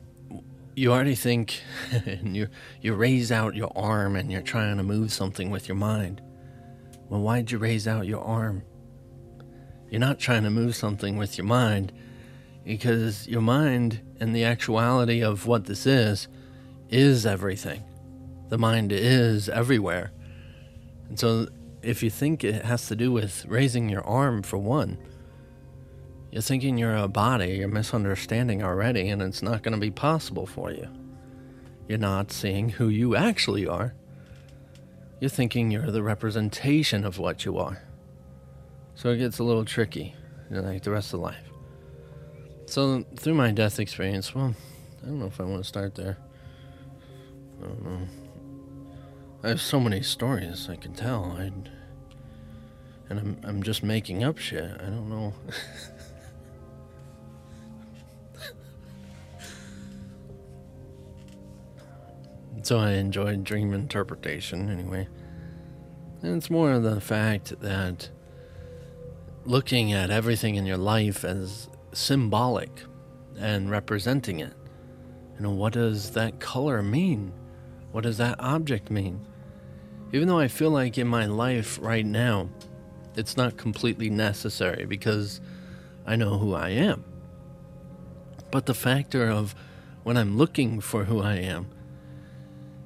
you 0.76 0.92
already 0.92 1.14
think 1.14 1.60
and 1.92 2.36
you 2.36 2.48
you 2.80 2.94
raise 2.94 3.30
out 3.30 3.54
your 3.54 3.72
arm 3.76 4.16
and 4.16 4.30
you're 4.30 4.42
trying 4.42 4.76
to 4.76 4.82
move 4.82 5.12
something 5.12 5.50
with 5.50 5.68
your 5.68 5.76
mind. 5.76 6.20
Well, 7.08 7.20
why'd 7.20 7.50
you 7.50 7.58
raise 7.58 7.86
out 7.86 8.06
your 8.06 8.22
arm? 8.24 8.62
You're 9.90 10.00
not 10.00 10.18
trying 10.18 10.42
to 10.44 10.50
move 10.50 10.74
something 10.74 11.16
with 11.16 11.38
your 11.38 11.46
mind 11.46 11.92
because 12.64 13.28
your 13.28 13.42
mind 13.42 14.00
and 14.20 14.34
the 14.34 14.44
actuality 14.44 15.22
of 15.22 15.46
what 15.46 15.66
this 15.66 15.86
is 15.86 16.28
is 16.88 17.26
everything. 17.26 17.82
The 18.48 18.58
mind 18.58 18.92
is 18.92 19.48
everywhere. 19.48 20.12
And 21.08 21.18
so 21.18 21.48
if 21.82 22.02
you 22.02 22.10
think 22.10 22.44
it 22.44 22.64
has 22.64 22.86
to 22.88 22.96
do 22.96 23.12
with 23.12 23.44
raising 23.46 23.88
your 23.88 24.04
arm 24.06 24.42
for 24.42 24.58
one, 24.58 24.98
you're 26.30 26.42
thinking 26.42 26.78
you're 26.78 26.96
a 26.96 27.06
body, 27.06 27.58
you're 27.58 27.68
misunderstanding 27.68 28.62
already, 28.62 29.08
and 29.08 29.22
it's 29.22 29.42
not 29.42 29.62
going 29.62 29.74
to 29.74 29.80
be 29.80 29.90
possible 29.90 30.46
for 30.46 30.72
you. 30.72 30.88
You're 31.86 31.98
not 31.98 32.32
seeing 32.32 32.70
who 32.70 32.88
you 32.88 33.14
actually 33.14 33.66
are. 33.66 33.94
You're 35.20 35.30
thinking 35.30 35.70
you're 35.70 35.90
the 35.90 36.02
representation 36.02 37.04
of 37.04 37.18
what 37.18 37.44
you 37.44 37.58
are. 37.58 37.82
So 38.96 39.10
it 39.10 39.18
gets 39.18 39.38
a 39.38 39.44
little 39.44 39.64
tricky, 39.64 40.14
you 40.50 40.56
know, 40.56 40.62
like 40.62 40.82
the 40.82 40.90
rest 40.90 41.14
of 41.14 41.20
life. 41.20 41.44
So 42.66 43.04
through 43.16 43.34
my 43.34 43.50
death 43.50 43.78
experience, 43.78 44.34
well, 44.34 44.54
I 45.02 45.06
don't 45.06 45.18
know 45.18 45.26
if 45.26 45.40
I 45.40 45.44
want 45.44 45.62
to 45.62 45.68
start 45.68 45.94
there. 45.94 46.16
I 47.60 47.66
don't 47.66 47.84
know. 47.84 48.00
I 49.42 49.48
have 49.48 49.60
so 49.60 49.78
many 49.78 50.02
stories 50.02 50.68
I 50.70 50.76
can 50.76 50.94
tell. 50.94 51.36
I 51.38 51.52
and 53.10 53.18
I'm 53.18 53.36
I'm 53.44 53.62
just 53.62 53.82
making 53.82 54.24
up 54.24 54.38
shit. 54.38 54.80
I 54.80 54.84
don't 54.84 55.10
know. 55.10 55.34
so 62.62 62.78
I 62.78 62.92
enjoyed 62.92 63.44
dream 63.44 63.74
interpretation 63.74 64.70
anyway. 64.70 65.06
And 66.22 66.38
it's 66.38 66.48
more 66.48 66.72
of 66.72 66.82
the 66.82 67.02
fact 67.02 67.60
that 67.60 68.08
looking 69.46 69.92
at 69.92 70.10
everything 70.10 70.54
in 70.54 70.64
your 70.64 70.78
life 70.78 71.24
as 71.24 71.68
symbolic 71.92 72.70
and 73.38 73.70
representing 73.70 74.40
it. 74.40 74.54
You 75.36 75.42
know, 75.42 75.50
what 75.50 75.74
does 75.74 76.12
that 76.12 76.40
color 76.40 76.82
mean? 76.82 77.32
What 77.92 78.04
does 78.04 78.18
that 78.18 78.40
object 78.40 78.90
mean? 78.90 79.24
Even 80.12 80.28
though 80.28 80.38
I 80.38 80.48
feel 80.48 80.70
like 80.70 80.96
in 80.96 81.08
my 81.08 81.26
life 81.26 81.78
right 81.82 82.06
now, 82.06 82.48
it's 83.16 83.36
not 83.36 83.56
completely 83.56 84.08
necessary 84.08 84.86
because 84.86 85.40
I 86.06 86.16
know 86.16 86.38
who 86.38 86.54
I 86.54 86.70
am. 86.70 87.04
But 88.50 88.66
the 88.66 88.74
factor 88.74 89.28
of 89.28 89.54
when 90.04 90.16
I'm 90.16 90.38
looking 90.38 90.80
for 90.80 91.04
who 91.04 91.20
I 91.20 91.36
am, 91.36 91.68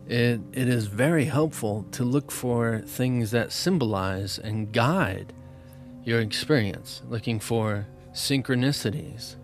it, 0.07 0.41
it 0.53 0.69
is 0.69 0.87
very 0.87 1.27
helpful 1.27 1.85
to 1.93 2.03
look 2.03 2.33
for 2.33 2.81
things 2.81 3.31
that 3.31 3.53
symbolize 3.53 4.39
and 4.39 4.73
guide 4.73 5.35
your 6.09 6.21
experience, 6.21 7.03
looking 7.11 7.39
for 7.39 7.87
synchronicities 8.15 9.37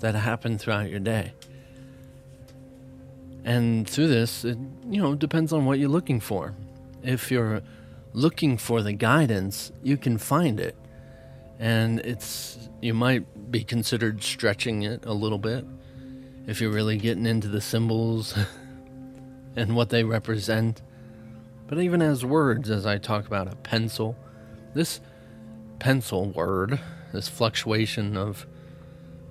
that 0.00 0.14
happen 0.14 0.56
throughout 0.56 0.88
your 0.88 0.98
day. 0.98 1.34
And 3.44 3.88
through 3.88 4.08
this, 4.08 4.42
it, 4.42 4.56
you 4.88 5.00
know, 5.00 5.14
depends 5.14 5.52
on 5.52 5.66
what 5.66 5.78
you're 5.78 5.90
looking 5.90 6.20
for. 6.20 6.54
If 7.02 7.30
you're 7.30 7.60
looking 8.14 8.56
for 8.56 8.82
the 8.82 8.94
guidance, 8.94 9.70
you 9.82 9.98
can 9.98 10.16
find 10.16 10.58
it. 10.58 10.74
And 11.58 12.00
it's, 12.00 12.70
you 12.80 12.94
might 12.94 13.50
be 13.50 13.62
considered 13.62 14.22
stretching 14.22 14.84
it 14.84 15.04
a 15.04 15.12
little 15.12 15.38
bit 15.38 15.66
if 16.46 16.62
you're 16.62 16.72
really 16.72 16.96
getting 16.96 17.26
into 17.26 17.48
the 17.48 17.60
symbols 17.60 18.34
and 19.56 19.76
what 19.76 19.90
they 19.90 20.02
represent. 20.02 20.80
But 21.66 21.78
even 21.78 22.00
as 22.00 22.24
words, 22.24 22.70
as 22.70 22.86
I 22.86 22.96
talk 22.96 23.26
about 23.26 23.52
a 23.52 23.56
pencil, 23.56 24.16
this 24.72 25.00
pencil 25.78 26.26
word, 26.26 26.80
this 27.12 27.28
fluctuation 27.28 28.16
of 28.16 28.46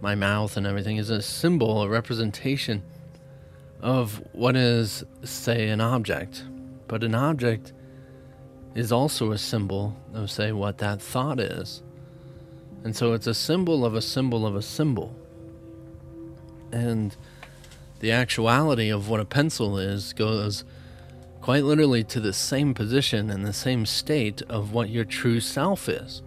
my 0.01 0.15
mouth 0.15 0.57
and 0.57 0.65
everything, 0.65 0.97
is 0.97 1.09
a 1.09 1.21
symbol, 1.21 1.81
a 1.81 1.89
representation 1.89 2.83
of 3.81 4.21
what 4.33 4.55
is, 4.55 5.03
say, 5.23 5.69
an 5.69 5.81
object. 5.81 6.43
But 6.87 7.03
an 7.03 7.15
object 7.15 7.73
is 8.73 8.91
also 8.91 9.31
a 9.31 9.37
symbol 9.37 9.95
of, 10.13 10.29
say, 10.29 10.51
what 10.51 10.77
that 10.79 11.01
thought 11.01 11.39
is. 11.39 11.81
And 12.83 12.95
so 12.95 13.13
it's 13.13 13.27
a 13.27 13.33
symbol 13.33 13.85
of 13.85 13.95
a 13.95 14.01
symbol 14.01 14.45
of 14.45 14.55
a 14.55 14.61
symbol. 14.61 15.15
And 16.71 17.15
the 17.99 18.11
actuality 18.11 18.89
of 18.89 19.09
what 19.09 19.19
a 19.19 19.25
pencil 19.25 19.77
is 19.77 20.13
goes 20.13 20.63
quite 21.41 21.63
literally 21.63 22.03
to 22.03 22.19
the 22.19 22.33
same 22.33 22.73
position 22.73 23.29
and 23.29 23.45
the 23.45 23.53
same 23.53 23.85
state 23.85 24.41
of 24.49 24.73
what 24.73 24.89
your 24.89 25.05
true 25.05 25.39
self 25.39 25.87
is. 25.87 26.21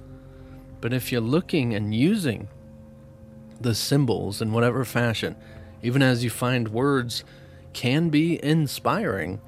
But 0.80 0.92
if 0.92 1.10
you're 1.10 1.20
looking 1.20 1.74
and 1.74 1.94
using 1.94 2.48
the 3.60 3.74
symbols 3.74 4.40
in 4.40 4.52
whatever 4.52 4.84
fashion, 4.84 5.36
even 5.82 6.02
as 6.02 6.22
you 6.22 6.30
find 6.30 6.68
words 6.68 7.24
can 7.72 8.08
be 8.08 8.42
inspiring, 8.42 9.40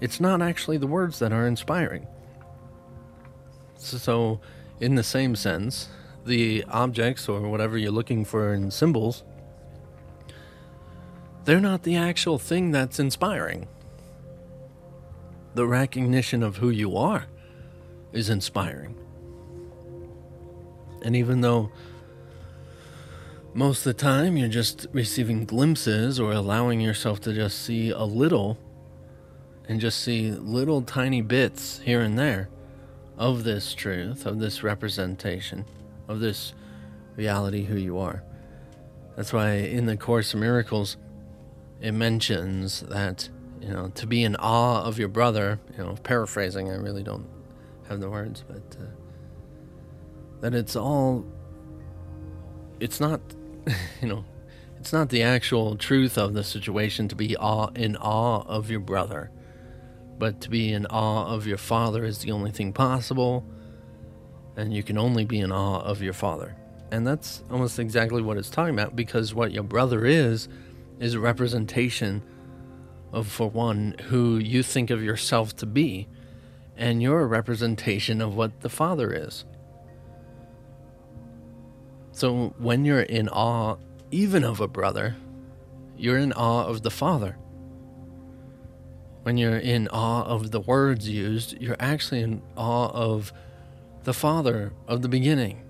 it's 0.00 0.20
not 0.20 0.40
actually 0.40 0.78
the 0.78 0.86
words 0.86 1.18
that 1.18 1.32
are 1.32 1.46
inspiring. 1.46 2.06
So, 3.76 4.40
in 4.78 4.94
the 4.94 5.02
same 5.02 5.36
sense, 5.36 5.88
the 6.24 6.64
objects 6.68 7.28
or 7.28 7.40
whatever 7.48 7.78
you're 7.78 7.90
looking 7.90 8.24
for 8.24 8.52
in 8.52 8.70
symbols, 8.70 9.24
they're 11.44 11.60
not 11.60 11.82
the 11.82 11.96
actual 11.96 12.38
thing 12.38 12.70
that's 12.70 12.98
inspiring. 12.98 13.66
The 15.54 15.66
recognition 15.66 16.42
of 16.42 16.58
who 16.58 16.70
you 16.70 16.96
are 16.96 17.26
is 18.12 18.28
inspiring. 18.28 18.99
And 21.02 21.16
even 21.16 21.40
though 21.40 21.70
most 23.52 23.80
of 23.80 23.84
the 23.84 23.94
time 23.94 24.36
you're 24.36 24.48
just 24.48 24.86
receiving 24.92 25.44
glimpses 25.44 26.20
or 26.20 26.32
allowing 26.32 26.80
yourself 26.80 27.20
to 27.22 27.32
just 27.32 27.62
see 27.62 27.90
a 27.90 28.04
little 28.04 28.58
and 29.68 29.80
just 29.80 30.00
see 30.00 30.30
little 30.30 30.82
tiny 30.82 31.20
bits 31.20 31.80
here 31.80 32.00
and 32.00 32.18
there 32.18 32.48
of 33.18 33.44
this 33.44 33.74
truth, 33.74 34.24
of 34.24 34.38
this 34.38 34.62
representation, 34.62 35.64
of 36.08 36.20
this 36.20 36.54
reality 37.16 37.64
who 37.64 37.76
you 37.76 37.98
are. 37.98 38.22
That's 39.16 39.32
why 39.32 39.52
in 39.54 39.86
the 39.86 39.96
Course 39.96 40.32
of 40.32 40.40
Miracles, 40.40 40.96
it 41.80 41.92
mentions 41.92 42.80
that, 42.80 43.28
you 43.60 43.68
know, 43.68 43.88
to 43.94 44.06
be 44.06 44.22
in 44.22 44.36
awe 44.36 44.82
of 44.84 44.98
your 44.98 45.08
brother, 45.08 45.60
you 45.76 45.84
know, 45.84 45.96
paraphrasing, 46.02 46.70
I 46.70 46.76
really 46.76 47.02
don't 47.02 47.26
have 47.88 48.00
the 48.00 48.08
words, 48.08 48.44
but. 48.46 48.76
Uh, 48.80 48.99
that 50.40 50.54
it's 50.54 50.76
all 50.76 51.24
it's 52.78 53.00
not 53.00 53.20
you 54.00 54.08
know 54.08 54.24
it's 54.78 54.92
not 54.92 55.10
the 55.10 55.22
actual 55.22 55.76
truth 55.76 56.16
of 56.16 56.32
the 56.32 56.42
situation 56.42 57.06
to 57.08 57.14
be 57.14 57.36
awe, 57.36 57.68
in 57.74 57.96
awe 57.96 58.42
of 58.46 58.70
your 58.70 58.80
brother 58.80 59.30
but 60.18 60.40
to 60.42 60.50
be 60.50 60.72
in 60.72 60.86
awe 60.86 61.26
of 61.26 61.46
your 61.46 61.58
father 61.58 62.04
is 62.04 62.18
the 62.18 62.30
only 62.30 62.50
thing 62.50 62.72
possible 62.72 63.44
and 64.56 64.74
you 64.74 64.82
can 64.82 64.98
only 64.98 65.24
be 65.24 65.40
in 65.40 65.50
awe 65.50 65.80
of 65.80 66.02
your 66.02 66.12
father. 66.12 66.54
And 66.92 67.06
that's 67.06 67.42
almost 67.50 67.78
exactly 67.78 68.20
what 68.20 68.36
it's 68.36 68.50
talking 68.50 68.74
about 68.74 68.94
because 68.94 69.34
what 69.34 69.52
your 69.52 69.62
brother 69.62 70.04
is 70.04 70.48
is 70.98 71.14
a 71.14 71.20
representation 71.20 72.22
of 73.12 73.26
for 73.26 73.48
one 73.48 73.94
who 74.08 74.36
you 74.36 74.62
think 74.62 74.90
of 74.90 75.02
yourself 75.02 75.56
to 75.56 75.66
be 75.66 76.08
and 76.76 77.02
you're 77.02 77.20
a 77.20 77.26
representation 77.26 78.20
of 78.20 78.36
what 78.36 78.60
the 78.60 78.68
father 78.68 79.12
is 79.12 79.44
so 82.12 82.54
when 82.58 82.84
you're 82.84 83.00
in 83.00 83.28
awe, 83.28 83.76
even 84.10 84.44
of 84.44 84.60
a 84.60 84.68
brother, 84.68 85.16
you're 85.96 86.18
in 86.18 86.32
awe 86.32 86.66
of 86.66 86.82
the 86.82 86.90
Father. 86.90 87.36
When 89.22 89.36
you're 89.36 89.58
in 89.58 89.88
awe 89.88 90.24
of 90.24 90.50
the 90.50 90.60
words 90.60 91.08
used, 91.08 91.60
you're 91.60 91.76
actually 91.78 92.22
in 92.22 92.42
awe 92.56 92.90
of 92.92 93.32
the 94.04 94.14
Father 94.14 94.72
of 94.88 95.02
the 95.02 95.08
beginning. 95.08 95.62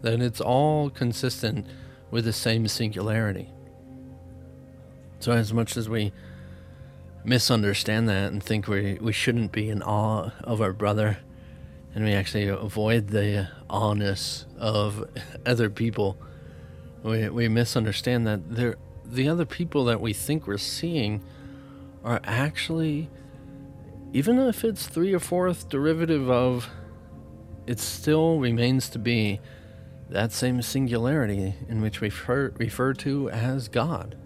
That 0.00 0.20
it's 0.20 0.40
all 0.40 0.90
consistent 0.90 1.66
with 2.10 2.24
the 2.24 2.32
same 2.32 2.66
singularity. 2.66 3.48
So, 5.20 5.32
as 5.32 5.52
much 5.52 5.76
as 5.76 5.88
we 5.88 6.12
misunderstand 7.24 8.08
that 8.08 8.32
and 8.32 8.42
think 8.42 8.66
we, 8.66 8.98
we 9.00 9.12
shouldn't 9.12 9.52
be 9.52 9.68
in 9.68 9.82
awe 9.82 10.30
of 10.42 10.60
our 10.60 10.72
brother, 10.72 11.18
and 11.94 12.04
we 12.04 12.12
actually 12.12 12.48
avoid 12.48 13.08
the 13.08 13.48
awness 13.68 14.46
of 14.58 15.08
other 15.44 15.68
people. 15.68 16.16
We, 17.02 17.28
we 17.28 17.48
misunderstand 17.48 18.26
that 18.26 18.54
they 18.54 18.74
the 19.04 19.28
other 19.28 19.44
people 19.44 19.84
that 19.84 20.00
we 20.00 20.12
think 20.12 20.46
we're 20.46 20.56
seeing 20.56 21.22
are 22.02 22.20
actually, 22.24 23.10
even 24.12 24.38
if 24.38 24.64
it's 24.64 24.86
three 24.86 25.12
or 25.12 25.20
fourth 25.20 25.68
derivative 25.68 26.30
of, 26.30 26.70
it 27.66 27.78
still 27.78 28.38
remains 28.38 28.88
to 28.90 28.98
be 28.98 29.40
that 30.08 30.32
same 30.32 30.62
singularity 30.62 31.54
in 31.68 31.80
which 31.80 32.00
we 32.00 32.08
refer, 32.08 32.52
refer 32.58 32.92
to 32.94 33.30
as 33.30 33.68
God. 33.68 34.16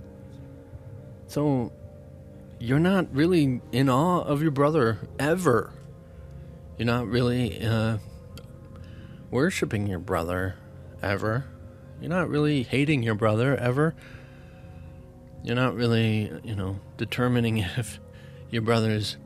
So 1.27 1.73
you're 2.59 2.79
not 2.79 3.13
really 3.13 3.61
in 3.73 3.89
awe 3.89 4.23
of 4.23 4.41
your 4.41 4.51
brother 4.53 4.99
ever. 5.19 5.73
You're 6.79 6.87
not 6.87 7.09
really 7.09 7.65
uh, 7.65 7.99
worshiping 9.31 9.87
your 9.87 9.99
brother 9.99 10.57
ever. 11.03 11.47
You're 12.01 12.11
not 12.11 12.29
really 12.29 12.63
hating 12.63 13.03
your 13.03 13.15
brother 13.15 13.57
ever. 13.57 13.95
You're 15.43 15.57
not 15.57 15.75
really, 15.75 16.31
you 16.45 16.55
know, 16.55 16.81
determining 16.97 17.59
if 17.77 17.99
your 18.51 18.63
brother's 18.63 19.17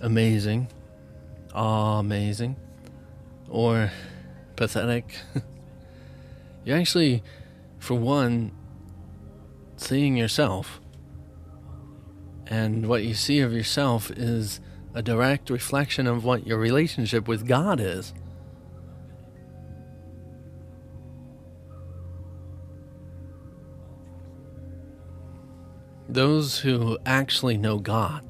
amazing, 0.00 0.68
amazing, 1.54 2.56
or 3.48 3.90
pathetic. 4.56 5.16
You're 6.64 6.78
actually, 6.78 7.22
for 7.78 7.94
one, 7.94 8.52
seeing 9.76 10.16
yourself. 10.16 10.80
And 12.46 12.88
what 12.88 13.02
you 13.02 13.14
see 13.14 13.40
of 13.40 13.52
yourself 13.52 14.10
is 14.10 14.60
a 14.94 15.02
direct 15.02 15.50
reflection 15.50 16.06
of 16.06 16.24
what 16.24 16.46
your 16.46 16.58
relationship 16.58 17.26
with 17.26 17.46
God 17.46 17.80
is. 17.80 18.12
Those 26.08 26.58
who 26.58 26.98
actually 27.06 27.56
know 27.56 27.78
God 27.78 28.24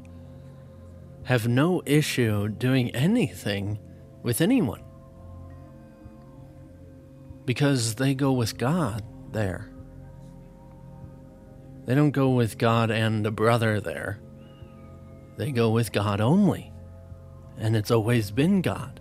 have 1.25 1.49
no 1.49 1.83
issue 1.85 2.49
doing 2.49 2.95
anything 2.95 3.79
with 4.23 4.41
anyone 4.41 4.83
because 7.45 7.97
they 7.97 8.15
go 8.15 8.33
with 8.33 8.57
God 8.57 9.03
there. 9.33 9.69
They 11.87 11.95
don't 11.95 12.13
go 12.13 12.31
with 12.31 12.59
God 12.59 12.91
and 12.91 13.27
a 13.27 13.33
brother 13.33 13.81
there. 13.81 14.21
They 15.37 15.53
go 15.53 15.71
with 15.71 15.93
God 15.93 16.21
only. 16.21 16.73
And 17.59 17.77
it's 17.77 17.91
always 17.91 18.31
been 18.31 18.63
God. 18.63 19.01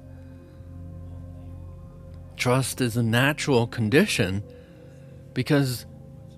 Trust 2.36 2.82
is 2.82 2.98
a 2.98 3.04
natural 3.04 3.68
condition 3.68 4.44
because 5.34 5.86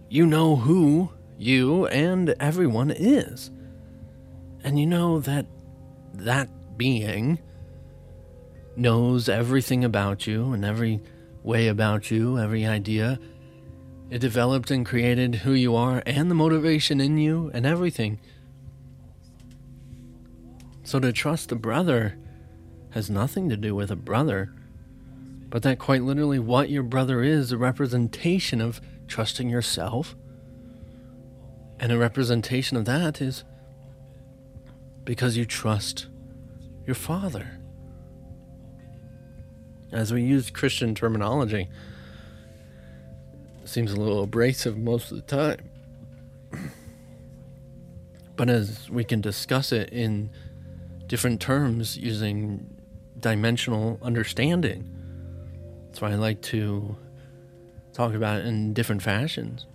you 0.09 0.25
know 0.25 0.55
who 0.55 1.09
you 1.37 1.87
and 1.87 2.35
everyone 2.39 2.91
is. 2.91 3.51
And 4.63 4.79
you 4.79 4.85
know 4.85 5.19
that 5.21 5.45
that 6.13 6.77
being 6.77 7.39
knows 8.75 9.29
everything 9.29 9.83
about 9.83 10.25
you 10.27 10.53
and 10.53 10.65
every 10.65 11.01
way 11.43 11.67
about 11.67 12.11
you, 12.11 12.37
every 12.37 12.65
idea. 12.65 13.19
It 14.09 14.19
developed 14.19 14.71
and 14.71 14.85
created 14.85 15.35
who 15.35 15.53
you 15.53 15.75
are 15.75 16.03
and 16.05 16.29
the 16.29 16.35
motivation 16.35 17.01
in 17.01 17.17
you 17.17 17.51
and 17.53 17.65
everything. 17.65 18.19
So 20.83 20.99
to 20.99 21.13
trust 21.13 21.51
a 21.51 21.55
brother 21.55 22.17
has 22.91 23.09
nothing 23.09 23.49
to 23.49 23.57
do 23.57 23.73
with 23.73 23.89
a 23.89 23.95
brother, 23.95 24.53
but 25.49 25.63
that 25.63 25.79
quite 25.79 26.03
literally 26.03 26.39
what 26.39 26.69
your 26.69 26.83
brother 26.83 27.23
is 27.23 27.51
a 27.51 27.57
representation 27.57 28.61
of 28.61 28.81
trusting 29.07 29.49
yourself. 29.49 30.15
And 31.79 31.91
a 31.91 31.97
representation 31.97 32.77
of 32.77 32.85
that 32.85 33.21
is 33.21 33.43
because 35.05 35.35
you 35.37 35.45
trust 35.45 36.07
your 36.85 36.95
father 36.95 37.59
as 39.91 40.11
we 40.11 40.23
use 40.23 40.49
Christian 40.49 40.95
terminology. 40.95 41.69
Seems 43.65 43.91
a 43.91 43.95
little 43.95 44.23
abrasive 44.23 44.77
most 44.77 45.11
of 45.11 45.17
the 45.17 45.23
time. 45.23 45.69
But 48.35 48.49
as 48.49 48.89
we 48.89 49.03
can 49.03 49.21
discuss 49.21 49.71
it 49.71 49.89
in 49.91 50.31
different 51.07 51.41
terms 51.41 51.97
using 51.97 52.81
dimensional 53.19 53.99
understanding, 54.01 54.89
that's 55.87 56.01
why 56.01 56.11
I 56.11 56.15
like 56.15 56.41
to 56.43 56.95
talk 57.93 58.13
about 58.13 58.39
it 58.39 58.45
in 58.45 58.73
different 58.73 59.01
fashions. 59.01 59.67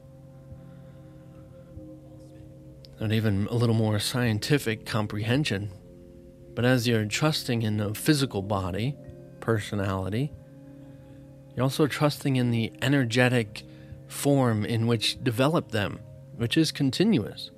And 2.99 3.13
even 3.13 3.47
a 3.49 3.55
little 3.55 3.77
more 3.77 3.99
scientific 4.01 4.85
comprehension. 4.85 5.71
But 6.55 6.65
as 6.65 6.89
you're 6.89 7.05
trusting 7.05 7.63
in 7.63 7.81
a 7.81 7.95
physical 7.95 8.43
body, 8.43 8.97
personality. 9.49 10.31
You're 11.57 11.63
also 11.63 11.87
trusting 11.87 12.37
in 12.37 12.51
the 12.51 12.71
energetic 12.83 13.63
form 14.09 14.67
in 14.67 14.87
which 14.87 15.23
develop 15.25 15.71
them, 15.71 16.01
which 16.37 16.59
is 16.59 16.71
continuous, 16.71 17.51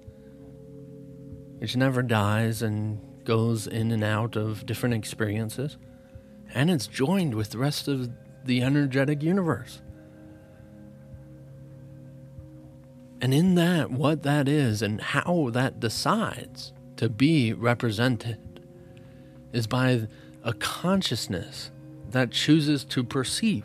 which 1.59 1.75
never 1.75 2.03
dies 2.03 2.63
and 2.63 3.01
goes 3.31 3.69
in 3.69 3.93
and 3.93 4.03
out 4.03 4.35
of 4.35 4.67
different 4.67 4.93
experiences, 4.93 5.77
and 6.53 6.69
it's 6.69 6.89
joined 6.89 7.33
with 7.33 7.51
the 7.51 7.59
rest 7.59 7.87
of 7.87 8.11
the 8.45 8.61
energetic 8.61 9.23
universe. 9.23 9.83
And 13.21 13.33
in 13.33 13.55
that, 13.55 13.93
what 13.93 14.25
that 14.25 14.49
is 14.49 14.83
and 14.83 15.01
how 15.01 15.51
that 15.53 15.79
decides 15.79 16.73
to 16.97 17.09
be 17.09 17.53
represented 17.53 18.67
is 19.53 19.69
by 19.69 20.09
a 20.43 20.53
consciousness 20.55 21.71
that 22.11 22.33
chooses 22.33 22.83
to 22.87 23.05
perceive. 23.05 23.65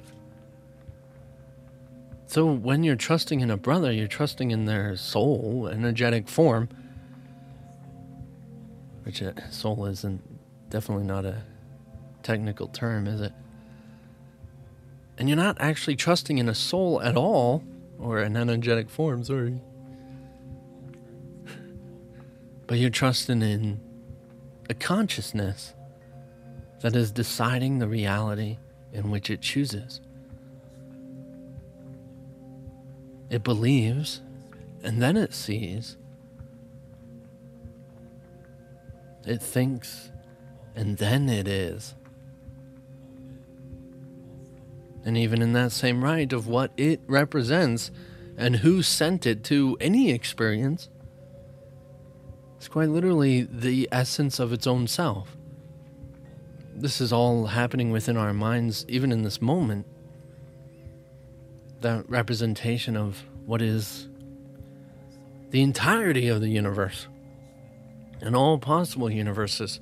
So 2.28 2.45
when 2.45 2.84
you're 2.84 2.95
trusting 2.95 3.39
in 3.39 3.49
a 3.49 3.58
brother, 3.58 3.91
you're 3.91 4.08
trusting 4.08 4.51
in 4.51 4.65
their 4.65 4.95
soul, 4.95 5.67
energetic 5.71 6.30
form, 6.30 6.69
which 9.06 9.22
uh, 9.22 9.34
soul 9.52 9.86
isn't 9.86 10.22
definitely 10.70 11.06
not 11.06 11.26
a 11.26 11.44
technical 12.24 12.68
term, 12.68 13.06
is 13.06 13.22
it? 13.22 13.32
And 15.18 15.30
you're 15.30 15.38
not 15.38 15.58
actually 15.60 15.96
trusting 15.96 16.39
in 16.39 16.50
a 16.50 16.56
soul 16.56 17.02
at 17.02 17.15
all, 17.15 17.63
or 18.00 18.20
an 18.20 18.36
energetic 18.36 18.89
form, 18.89 19.24
sorry. 19.24 19.62
but 22.68 22.80
you're 22.80 22.89
trusting 22.89 23.41
in 23.44 23.80
a 24.70 24.74
consciousness 24.74 25.74
that 26.82 26.96
is 26.96 27.12
deciding 27.12 27.78
the 27.78 27.88
reality 27.88 28.58
in 28.91 29.12
which 29.12 29.30
it 29.30 29.41
chooses. 29.41 30.02
It 33.30 33.44
believes, 33.44 34.22
and 34.84 35.02
then 35.02 35.15
it 35.15 35.34
sees. 35.34 35.98
It 39.26 39.42
thinks, 39.42 40.12
and 40.76 40.98
then 40.98 41.30
it 41.30 41.48
is. 41.48 41.96
And 45.04 45.18
even 45.18 45.42
in 45.42 45.54
that 45.54 45.72
same 45.72 46.04
right 46.04 46.32
of 46.34 46.48
what 46.48 46.72
it 46.78 47.00
represents 47.08 47.92
and 48.38 48.58
who 48.58 48.82
sent 48.82 49.26
it 49.26 49.44
to 49.46 49.78
any 49.80 50.12
experience, 50.12 50.90
it's 52.58 52.68
quite 52.68 52.90
literally 52.90 53.44
the 53.44 53.88
essence 53.92 54.40
of 54.40 54.52
its 54.52 54.66
own 54.66 54.88
self 54.88 55.36
this 56.76 57.00
is 57.00 57.14
all 57.14 57.48
happening 57.48 57.92
within 57.92 58.18
our 58.18 58.34
minds, 58.34 58.86
even 58.88 59.12
in 59.12 59.24
this 59.24 59.42
moment. 59.42 59.86
That 61.82 62.10
representation 62.10 62.98
of 62.98 63.24
what 63.46 63.62
is 63.62 64.10
the 65.52 65.62
entirety 65.62 66.28
of 66.28 66.42
the 66.42 66.50
universe 66.50 67.08
and 68.26 68.36
all 68.36 68.58
possible 68.58 69.10
universes. 69.10 69.80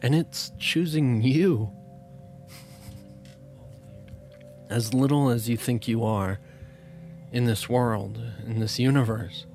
And 0.00 0.14
it's 0.14 0.52
choosing 0.58 1.22
you. 1.22 1.72
As 4.70 4.94
little 4.94 5.28
as 5.28 5.48
you 5.48 5.56
think 5.56 5.88
you 5.88 6.04
are 6.04 6.38
in 7.32 7.46
this 7.46 7.68
world, 7.68 8.20
in 8.46 8.60
this 8.60 8.78
universe. 8.78 9.46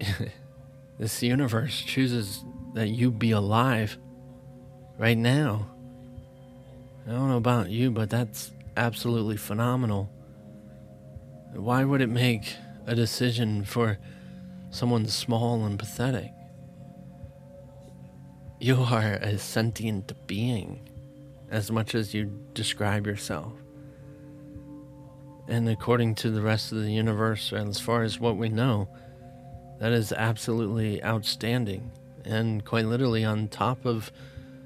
this 0.98 1.22
universe 1.22 1.82
chooses 1.82 2.44
that 2.74 2.88
you 2.88 3.10
be 3.10 3.30
alive 3.30 3.98
right 4.98 5.18
now. 5.18 5.70
I 7.06 7.12
don't 7.12 7.28
know 7.28 7.36
about 7.36 7.70
you, 7.70 7.90
but 7.90 8.10
that's 8.10 8.52
absolutely 8.76 9.36
phenomenal. 9.36 10.10
Why 11.54 11.84
would 11.84 12.00
it 12.00 12.08
make 12.08 12.56
a 12.86 12.94
decision 12.94 13.64
for 13.64 13.98
someone 14.70 15.06
small 15.06 15.64
and 15.64 15.78
pathetic? 15.78 16.32
You 18.60 18.82
are 18.82 19.14
a 19.14 19.38
sentient 19.38 20.12
being 20.26 20.88
as 21.50 21.70
much 21.70 21.94
as 21.94 22.12
you 22.12 22.30
describe 22.52 23.06
yourself. 23.06 23.52
And 25.48 25.68
according 25.68 26.16
to 26.16 26.30
the 26.30 26.42
rest 26.42 26.72
of 26.72 26.82
the 26.82 26.92
universe, 26.92 27.52
and 27.52 27.70
as 27.70 27.80
far 27.80 28.02
as 28.02 28.20
what 28.20 28.36
we 28.36 28.50
know, 28.50 28.88
that 29.80 29.92
is 29.92 30.12
absolutely 30.12 31.02
outstanding 31.02 31.90
and 32.26 32.62
quite 32.64 32.84
literally 32.84 33.24
on 33.24 33.48
top 33.48 33.86
of 33.86 34.12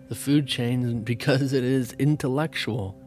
the 0.08 0.14
food 0.16 0.48
chain 0.48 1.02
because 1.04 1.52
it 1.52 1.62
is 1.62 1.92
intellectual 1.92 2.98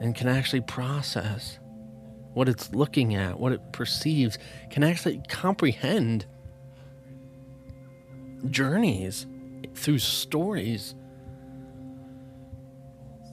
and 0.00 0.16
can 0.16 0.26
actually 0.26 0.62
process 0.62 1.59
what 2.34 2.48
it's 2.48 2.72
looking 2.72 3.14
at, 3.14 3.38
what 3.38 3.52
it 3.52 3.72
perceives, 3.72 4.38
can 4.70 4.82
actually 4.82 5.20
comprehend 5.28 6.26
journeys 8.48 9.26
through 9.74 9.98
stories, 9.98 10.94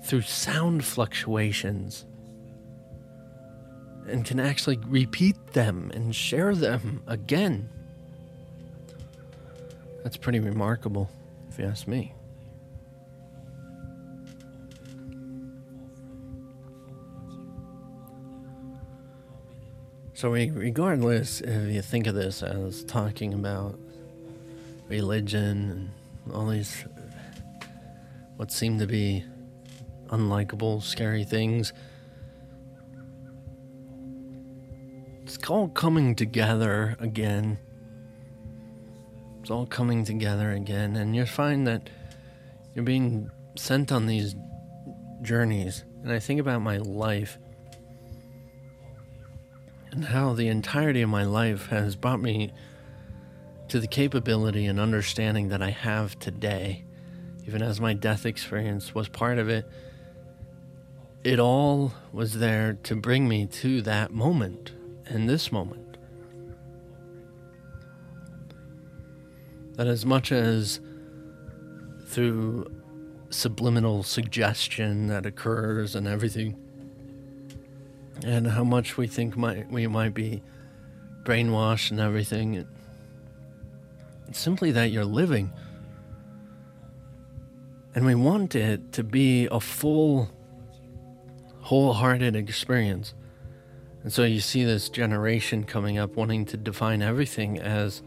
through 0.03 0.21
sound 0.21 0.83
fluctuations, 0.83 2.05
and 4.07 4.25
can 4.25 4.39
actually 4.39 4.79
repeat 4.87 5.35
them 5.53 5.91
and 5.93 6.15
share 6.15 6.55
them 6.55 7.03
again. 7.07 7.69
That's 10.03 10.17
pretty 10.17 10.39
remarkable, 10.39 11.09
if 11.49 11.59
you 11.59 11.65
ask 11.65 11.87
me. 11.87 12.13
So, 20.18 20.32
regardless 20.32 21.41
if 21.41 21.72
you 21.72 21.84
think 21.84 22.07
of 22.07 22.15
this 22.15 22.41
as 22.41 22.84
talking 22.84 23.36
about 23.36 23.78
religion 24.89 25.91
and 26.26 26.34
all 26.34 26.47
these 26.47 26.86
what 28.36 28.51
seem 28.51 28.80
to 28.80 28.88
be 28.88 29.24
unlikable, 30.07 30.82
scary 30.82 31.24
things, 31.24 31.72
it's 35.22 35.38
all 35.47 35.68
coming 35.68 36.15
together 36.15 36.95
again. 36.99 37.59
It's 39.41 39.51
all 39.51 39.68
coming 39.68 40.03
together 40.03 40.49
again, 40.49 40.95
and 40.95 41.15
you 41.15 41.28
find 41.28 41.68
that 41.68 41.91
you're 42.74 42.84
being 42.84 43.30
sent 43.55 43.91
on 43.91 44.07
these 44.07 44.36
journeys. 45.22 45.84
And 46.01 46.11
I 46.11 46.18
think 46.18 46.39
about 46.39 46.63
my 46.63 46.78
life 46.78 47.38
and 49.97 50.05
how 50.05 50.31
the 50.31 50.47
entirety 50.47 51.01
of 51.01 51.09
my 51.09 51.23
life 51.23 51.69
has 51.69 51.95
brought 51.95 52.21
me 52.21 52.53
to 53.67 53.79
the 53.79 53.87
capability 53.87 54.67
and 54.67 54.79
understanding 54.79 55.49
that 55.49 55.59
I 55.59 55.71
have 55.71 56.19
today, 56.19 56.83
even 57.47 57.63
as 57.63 57.81
my 57.81 57.95
death 57.95 58.23
experience 58.23 58.93
was 58.93 59.09
part 59.09 59.39
of 59.39 59.49
it. 59.49 59.67
It 61.23 61.39
all 61.39 61.93
was 62.13 62.37
there 62.37 62.77
to 62.83 62.95
bring 62.95 63.27
me 63.27 63.47
to 63.47 63.81
that 63.81 64.11
moment 64.11 64.71
and 65.07 65.27
this 65.27 65.51
moment. 65.51 65.97
That 69.77 69.87
as 69.87 70.05
much 70.05 70.31
as 70.31 70.79
through 72.05 72.67
subliminal 73.31 74.03
suggestion 74.03 75.07
that 75.07 75.25
occurs 75.25 75.95
and 75.95 76.07
everything, 76.07 76.55
and 78.26 78.47
how 78.47 78.63
much 78.63 78.97
we 78.97 79.07
think 79.07 79.38
might 79.38 79.70
we 79.70 79.88
might 79.88 80.13
be 80.13 80.41
brainwashed 81.24 81.91
and 81.91 81.99
everything. 81.99 82.65
It's 84.28 84.39
simply 84.39 84.72
that 84.72 84.91
you're 84.91 85.05
living. 85.05 85.51
And 87.93 88.05
we 88.05 88.15
want 88.15 88.55
it 88.55 88.91
to 88.93 89.03
be 89.03 89.47
a 89.51 89.59
full, 89.59 90.30
wholehearted 91.61 92.36
experience. 92.36 93.13
And 94.03 94.13
so 94.13 94.24
you 94.24 94.39
see 94.39 94.63
this 94.63 94.88
generation 94.88 95.63
coming 95.63 95.97
up 95.97 96.15
wanting 96.15 96.45
to 96.45 96.57
define 96.57 97.01
everything 97.01 97.59
as, 97.59 98.03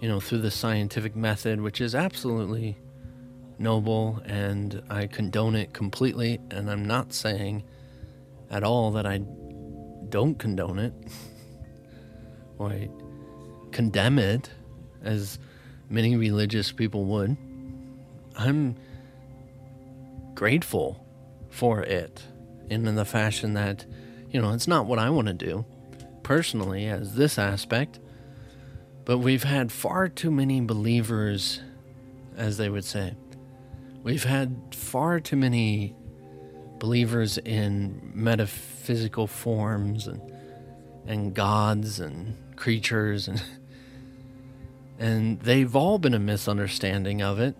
you 0.00 0.08
know, 0.08 0.20
through 0.20 0.42
the 0.42 0.50
scientific 0.50 1.16
method, 1.16 1.60
which 1.60 1.80
is 1.80 1.94
absolutely 1.94 2.76
noble 3.58 4.20
and 4.24 4.82
I 4.88 5.06
condone 5.06 5.54
it 5.56 5.72
completely. 5.72 6.38
And 6.50 6.70
I'm 6.70 6.84
not 6.84 7.12
saying 7.12 7.64
at 8.50 8.64
all 8.64 8.90
that 8.92 9.06
I 9.06 9.18
don't 10.08 10.38
condone 10.38 10.78
it 10.78 10.92
or 12.58 12.70
I 12.70 12.88
condemn 13.70 14.18
it 14.18 14.50
as 15.02 15.38
many 15.88 16.16
religious 16.16 16.72
people 16.72 17.04
would. 17.06 17.36
I'm 18.36 18.76
grateful 20.34 21.04
for 21.50 21.82
it 21.82 22.22
in 22.68 22.94
the 22.94 23.04
fashion 23.04 23.54
that, 23.54 23.84
you 24.30 24.40
know, 24.40 24.52
it's 24.52 24.68
not 24.68 24.86
what 24.86 24.98
I 24.98 25.10
want 25.10 25.26
to 25.26 25.34
do 25.34 25.64
personally 26.22 26.86
as 26.86 27.14
this 27.14 27.38
aspect, 27.38 27.98
but 29.04 29.18
we've 29.18 29.42
had 29.42 29.72
far 29.72 30.08
too 30.08 30.30
many 30.30 30.60
believers, 30.60 31.60
as 32.36 32.56
they 32.56 32.68
would 32.68 32.84
say. 32.84 33.14
We've 34.02 34.24
had 34.24 34.56
far 34.72 35.20
too 35.20 35.36
many 35.36 35.96
believers 36.80 37.38
in 37.38 38.10
metaphysical 38.14 39.28
forms 39.28 40.08
and 40.08 40.20
and 41.06 41.34
gods 41.34 42.00
and 42.00 42.36
creatures 42.56 43.28
and 43.28 43.42
and 44.98 45.40
they've 45.40 45.76
all 45.76 45.98
been 45.98 46.14
a 46.14 46.18
misunderstanding 46.18 47.22
of 47.22 47.38
it. 47.38 47.54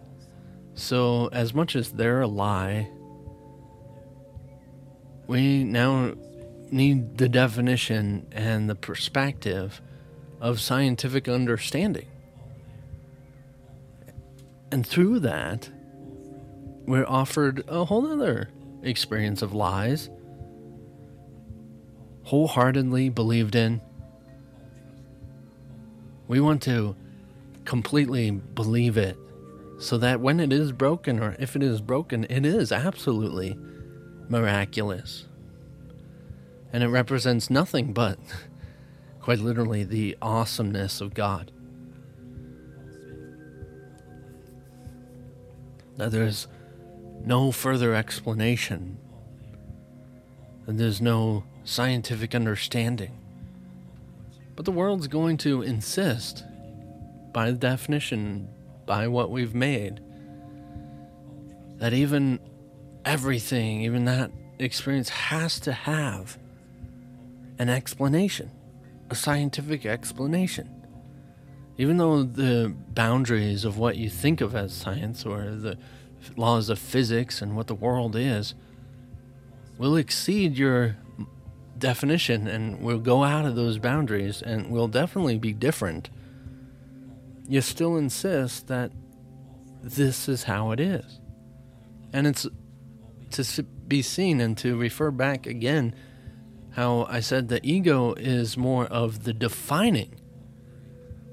So 0.75 1.29
as 1.29 1.55
much 1.55 1.77
as 1.77 1.93
they're 1.93 2.21
a 2.21 2.27
lie, 2.27 2.89
we 5.27 5.65
now 5.65 6.15
need 6.71 7.19
the 7.19 7.29
definition 7.29 8.27
and 8.33 8.69
the 8.69 8.75
perspective 8.75 9.81
of 10.41 10.61
scientific 10.61 11.29
understanding. 11.29 12.07
And 14.71 14.87
through 14.87 15.21
that, 15.21 15.69
we're 16.87 17.07
offered 17.07 17.65
a 17.69 17.85
whole 17.85 18.07
other 18.07 18.51
experience 18.83 19.43
of 19.43 19.53
lies, 19.53 20.11
wholeheartedly 22.25 23.09
believed 23.09 23.55
in. 23.55 23.81
We 26.29 26.41
want 26.41 26.63
to 26.63 26.95
completely 27.65 28.31
believe 28.31 28.97
it 28.97 29.17
so 29.79 29.97
that 29.97 30.21
when 30.21 30.41
it 30.41 30.53
is 30.53 30.73
broken, 30.73 31.19
or 31.19 31.35
if 31.39 31.57
it 31.57 31.63
is 31.63 31.81
broken, 31.81 32.25
it 32.29 32.45
is 32.45 32.71
absolutely 32.71 33.57
miraculous. 34.29 35.27
And 36.73 36.83
it 36.85 36.89
represents 36.89 37.49
nothing 37.49 37.93
but, 37.93 38.19
quite 39.21 39.39
literally, 39.39 39.83
the 39.85 40.17
awesomeness 40.21 41.01
of 41.01 41.15
God. 41.15 41.51
That 45.97 46.13
there's 46.13 46.47
no 47.25 47.53
further 47.53 47.95
explanation, 47.95 48.99
and 50.67 50.79
there's 50.79 51.01
no 51.01 51.45
scientific 51.65 52.35
understanding. 52.35 53.17
But 54.57 54.65
the 54.65 54.73
world's 54.73 55.07
going 55.07 55.37
to 55.39 55.63
insist, 55.63 56.45
by 57.33 57.51
definition, 57.53 58.49
by 58.87 59.09
what 59.09 59.31
we've 59.31 59.55
made, 59.55 60.01
that 61.79 61.93
even 61.93 62.41
everything, 63.05 63.83
even 63.83 64.05
that 64.05 64.31
experience, 64.59 65.09
has 65.09 65.59
to 65.61 65.73
have 65.73 66.39
an 67.59 67.69
explanation, 67.69 68.51
a 69.11 69.15
scientific 69.15 69.87
explanation. 69.87 70.69
Even 71.79 71.97
though 71.97 72.23
the 72.23 72.75
boundaries 72.89 73.65
of 73.65 73.79
what 73.79 73.97
you 73.97 74.11
think 74.11 74.41
of 74.41 74.55
as 74.55 74.75
science 74.75 75.25
or 75.25 75.51
the 75.51 75.79
laws 76.37 76.69
of 76.69 76.79
physics 76.79 77.41
and 77.43 77.57
what 77.57 77.67
the 77.67 77.75
world 77.75 78.15
is 78.17 78.55
will 79.79 79.97
exceed 79.97 80.59
your 80.59 80.97
definition 81.79 82.47
and 82.47 82.81
will 82.81 82.99
go 82.99 83.25
out 83.25 83.47
of 83.47 83.57
those 83.57 83.79
boundaries 83.79 84.43
and 84.43 84.71
will 84.71 84.89
definitely 84.89 85.39
be 85.39 85.53
different. 85.53 86.11
You 87.49 87.61
still 87.63 87.97
insist 87.97 88.69
that 88.69 88.93
this 89.83 90.29
is 90.29 90.45
how 90.45 90.73
it 90.73 90.81
is. 90.81 91.19
And 92.13 92.27
it's 92.27 92.47
to 93.31 93.63
be 93.63 94.03
seen 94.03 94.41
and 94.41 94.57
to 94.59 94.77
refer 94.77 95.11
back 95.11 95.47
again 95.47 95.95
how 96.73 97.07
I 97.09 97.21
said 97.21 97.49
the 97.49 97.61
ego 97.67 98.13
is 98.15 98.57
more 98.57 98.87
of 98.87 99.25
the 99.25 99.33
defining 99.33 100.21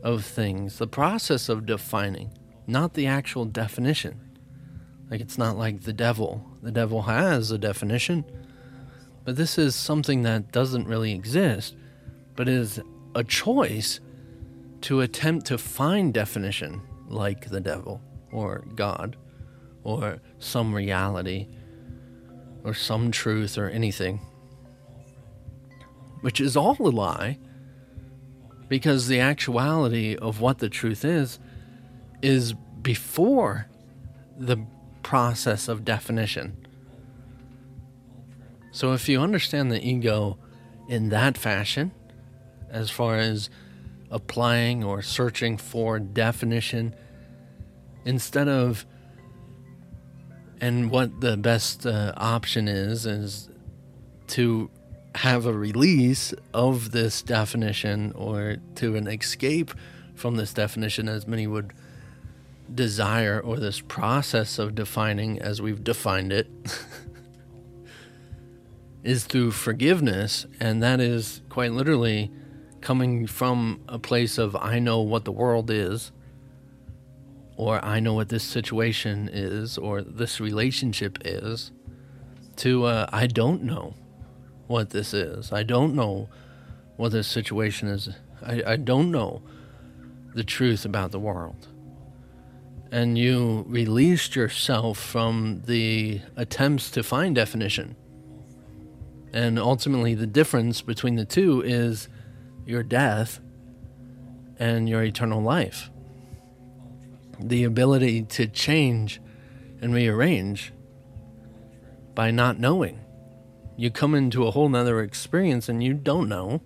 of 0.02 0.24
things, 0.24 0.78
the 0.78 0.88
process 0.88 1.50
of 1.50 1.66
defining, 1.66 2.32
not 2.66 2.94
the 2.94 3.06
actual 3.06 3.46
definition. 3.46 4.22
Like 5.10 5.22
it's 5.22 5.38
not 5.38 5.58
like 5.58 5.82
the 5.82 5.94
devil. 5.94 6.46
The 6.62 6.72
devil 6.72 7.04
has 7.04 7.52
a 7.52 7.58
definition, 7.58 8.26
but 9.24 9.36
this 9.36 9.58
is 9.58 9.76
something 9.76 10.24
that 10.24 10.52
doesn't 10.52 10.88
really 10.88 11.14
exist, 11.14 11.76
but 12.36 12.48
is 12.48 12.80
a 13.16 13.24
choice 13.24 14.00
to 14.82 15.02
attempt 15.02 15.48
to 15.48 15.58
find 15.58 16.14
definition 16.14 16.82
like 17.08 17.50
the 17.50 17.62
devil 17.62 18.02
or 18.32 18.66
God 18.76 19.16
or 19.84 20.20
some 20.40 20.74
reality 20.74 21.48
or 22.64 22.74
some 22.74 23.12
truth 23.12 23.58
or 23.58 23.70
anything, 23.70 24.20
which 26.22 26.42
is 26.42 26.58
all 26.58 26.76
a 26.80 26.90
lie 26.90 27.38
because 28.68 29.08
the 29.08 29.20
actuality 29.20 30.16
of 30.18 30.42
what 30.42 30.60
the 30.60 30.70
truth 30.70 31.06
is 31.06 31.40
is 32.22 32.54
before 32.82 33.68
the 34.38 34.58
process 35.08 35.70
of 35.70 35.86
definition. 35.86 36.68
So, 38.74 38.92
if 38.92 39.08
you 39.08 39.22
understand 39.22 39.72
the 39.72 39.82
ego 39.82 40.38
in 40.90 41.08
that 41.10 41.38
fashion, 41.38 41.94
as 42.70 42.90
far 42.90 43.16
as 43.16 43.50
applying 44.12 44.84
or 44.84 45.02
searching 45.02 45.56
for 45.56 45.98
definition, 45.98 46.94
instead 48.04 48.50
of, 48.50 48.86
and 50.60 50.92
what 50.92 51.22
the 51.22 51.38
best 51.38 51.86
uh, 51.86 52.12
option 52.18 52.68
is, 52.68 53.06
is 53.06 53.50
to 54.36 54.70
have 55.16 55.46
a 55.46 55.54
release 55.54 56.34
of 56.54 56.92
this 56.92 57.22
definition 57.22 58.12
or 58.12 58.58
to 58.76 58.98
an 58.98 59.08
escape 59.08 59.72
from 60.16 60.36
this 60.36 60.54
definition, 60.54 61.08
as 61.08 61.26
many 61.26 61.48
would 61.48 61.72
desire 62.74 63.40
or 63.40 63.58
this 63.58 63.80
process 63.80 64.60
of 64.60 64.76
defining 64.76 65.40
as 65.40 65.62
we've 65.62 65.84
defined 65.84 66.34
it 66.34 66.50
is 69.04 69.26
through 69.26 69.52
forgiveness. 69.52 70.46
And 70.60 70.82
that 70.84 71.00
is 71.00 71.42
quite 71.50 71.72
literally 71.72 72.32
coming 72.82 73.28
from 73.28 73.82
a 73.88 74.00
place 74.00 74.38
of, 74.38 74.56
I 74.56 74.80
know 74.80 75.02
what 75.02 75.26
the 75.26 75.32
world 75.32 75.72
is, 75.72 76.12
or 77.56 77.84
I 77.84 78.00
know 78.00 78.14
what 78.14 78.30
this 78.30 78.44
situation 78.44 79.30
is, 79.32 79.78
or 79.78 80.02
this 80.02 80.40
relationship 80.40 81.18
is, 81.26 81.72
to, 82.58 82.86
uh, 82.86 83.08
I 83.12 83.28
don't 83.28 83.64
know 83.64 83.96
what 84.68 84.92
this 84.92 85.14
is. 85.14 85.52
I 85.52 85.64
don't 85.64 85.96
know 85.96 86.30
what 86.98 87.12
this 87.12 87.28
situation 87.28 87.88
is. 87.88 88.10
I, 88.42 88.64
I 88.66 88.76
don't 88.76 89.12
know 89.12 89.42
the 90.34 90.44
truth 90.44 90.86
about 90.86 91.12
the 91.12 91.20
world. 91.20 91.68
And 92.92 93.18
you 93.18 93.66
released 93.68 94.36
yourself 94.36 94.98
from 94.98 95.64
the 95.66 96.22
attempts 96.36 96.90
to 96.92 97.04
find 97.04 97.36
definition. 97.36 97.96
And 99.34 99.60
ultimately, 99.60 100.16
the 100.16 100.28
difference 100.28 100.82
between 100.82 101.16
the 101.16 101.26
two 101.26 101.62
is 101.62 102.08
your 102.66 102.84
death 102.84 103.40
and 104.58 104.88
your 104.88 105.04
eternal 105.04 105.42
life. 105.42 105.90
The 107.40 107.64
ability 107.64 108.24
to 108.24 108.48
change 108.48 109.22
and 109.82 109.94
rearrange 109.94 110.74
by 112.16 112.32
not 112.32 112.60
knowing. 112.60 113.00
You 113.76 113.92
come 113.92 114.16
into 114.16 114.48
a 114.48 114.52
whole 114.52 114.70
nother 114.70 115.02
experience 115.02 115.70
and 115.70 115.84
you 115.84 115.94
don't 115.94 116.28
know 116.28 116.62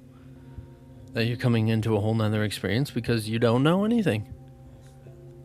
that 1.14 1.26
you're 1.26 1.36
coming 1.36 1.68
into 1.68 1.98
a 1.98 2.00
whole 2.00 2.14
nother 2.14 2.44
experience 2.44 2.90
because 2.90 3.28
you 3.28 3.38
don't 3.38 3.64
know 3.64 3.84
anything. 3.84 4.34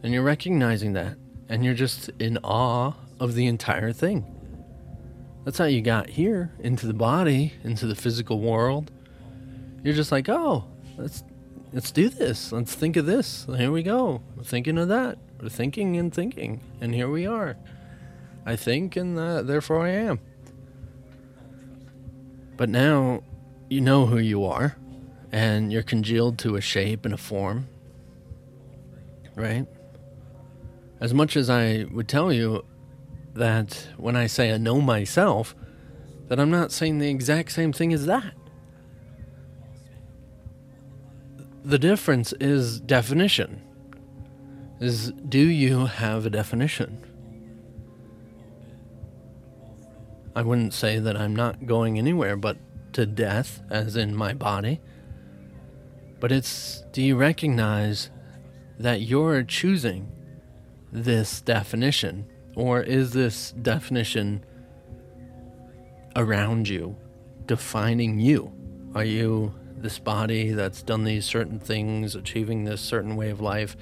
And 0.02 0.12
you're 0.12 0.22
recognizing 0.22 0.92
that. 0.94 1.16
And 1.48 1.64
you're 1.64 1.74
just 1.74 2.10
in 2.18 2.38
awe 2.38 2.94
of 3.20 3.34
the 3.34 3.46
entire 3.46 3.92
thing. 3.92 4.24
That's 5.44 5.58
how 5.58 5.66
you 5.66 5.80
got 5.80 6.10
here 6.10 6.50
into 6.58 6.86
the 6.86 6.94
body, 6.94 7.52
into 7.62 7.86
the 7.86 7.94
physical 7.94 8.40
world. 8.40 8.90
You're 9.84 9.94
just 9.94 10.10
like, 10.10 10.28
oh, 10.28 10.64
let's 10.96 11.22
let's 11.72 11.92
do 11.92 12.08
this. 12.08 12.50
Let's 12.50 12.74
think 12.74 12.96
of 12.96 13.06
this. 13.06 13.46
Here 13.56 13.70
we 13.70 13.84
go. 13.84 14.22
We're 14.36 14.42
thinking 14.42 14.76
of 14.76 14.88
that. 14.88 15.18
We're 15.40 15.48
thinking 15.48 15.96
and 15.98 16.12
thinking, 16.12 16.62
and 16.80 16.92
here 16.92 17.08
we 17.08 17.26
are. 17.26 17.56
I 18.44 18.56
think, 18.56 18.96
and 18.96 19.18
uh, 19.18 19.42
therefore 19.42 19.86
I 19.86 19.90
am. 19.90 20.18
But 22.56 22.68
now 22.68 23.22
you 23.68 23.80
know 23.80 24.06
who 24.06 24.18
you 24.18 24.44
are, 24.44 24.76
and 25.30 25.72
you're 25.72 25.82
congealed 25.82 26.38
to 26.38 26.56
a 26.56 26.60
shape 26.60 27.04
and 27.04 27.12
a 27.14 27.18
form, 27.18 27.68
right? 29.34 29.66
As 31.00 31.12
much 31.12 31.36
as 31.36 31.50
I 31.50 31.86
would 31.90 32.08
tell 32.08 32.32
you 32.32 32.64
that 33.34 33.88
when 33.96 34.16
I 34.16 34.26
say 34.26 34.52
I 34.52 34.56
know 34.56 34.80
myself, 34.80 35.54
that 36.28 36.40
I'm 36.40 36.50
not 36.50 36.72
saying 36.72 36.98
the 36.98 37.10
exact 37.10 37.52
same 37.52 37.72
thing 37.72 37.92
as 37.92 38.06
that. 38.06 38.32
The 41.64 41.78
difference 41.78 42.32
is 42.40 42.80
definition. 42.80 43.62
Is 44.80 45.12
do 45.12 45.38
you 45.38 45.86
have 45.86 46.26
a 46.26 46.30
definition? 46.30 47.02
I 50.34 50.42
wouldn't 50.42 50.74
say 50.74 50.98
that 50.98 51.16
I'm 51.16 51.34
not 51.34 51.66
going 51.66 51.98
anywhere 51.98 52.36
but 52.36 52.58
to 52.92 53.06
death, 53.06 53.62
as 53.70 53.96
in 53.96 54.14
my 54.14 54.32
body. 54.32 54.80
But 56.20 56.32
it's 56.32 56.84
do 56.92 57.02
you 57.02 57.16
recognize 57.16 58.10
that 58.78 59.02
you're 59.02 59.42
choosing 59.42 60.12
this 60.96 61.40
definition? 61.42 62.26
Or 62.56 62.80
is 62.80 63.12
this 63.12 63.52
definition 63.52 64.44
around 66.16 66.68
you, 66.68 66.96
defining 67.44 68.18
you? 68.18 68.52
Are 68.94 69.04
you 69.04 69.54
this 69.76 69.98
body 69.98 70.52
that's 70.52 70.82
done 70.82 71.04
these 71.04 71.26
certain 71.26 71.60
things, 71.60 72.14
achieving 72.14 72.64
this 72.64 72.80
certain 72.80 73.14
way 73.14 73.28
of 73.28 73.42
life, 73.42 73.76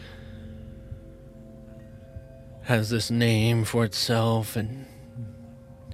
has 2.62 2.90
this 2.90 3.10
name 3.10 3.64
for 3.64 3.84
itself 3.84 4.56
and 4.56 4.86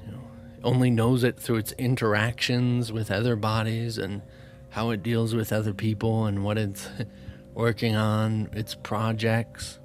you 0.07 0.13
know, 0.13 0.23
only 0.65 0.89
knows 0.89 1.23
it 1.23 1.39
through 1.39 1.57
its 1.57 1.73
interactions 1.73 2.91
with 2.91 3.11
other 3.11 3.37
bodies 3.37 3.99
and 3.99 4.23
how 4.71 4.89
it 4.91 5.03
deals 5.03 5.35
with 5.35 5.53
other 5.53 5.75
people 5.75 6.25
and 6.25 6.45
what 6.45 6.57
it's 6.57 6.89
working 7.55 7.95
on, 7.95 8.49
its 8.55 8.75
projects? 8.75 9.80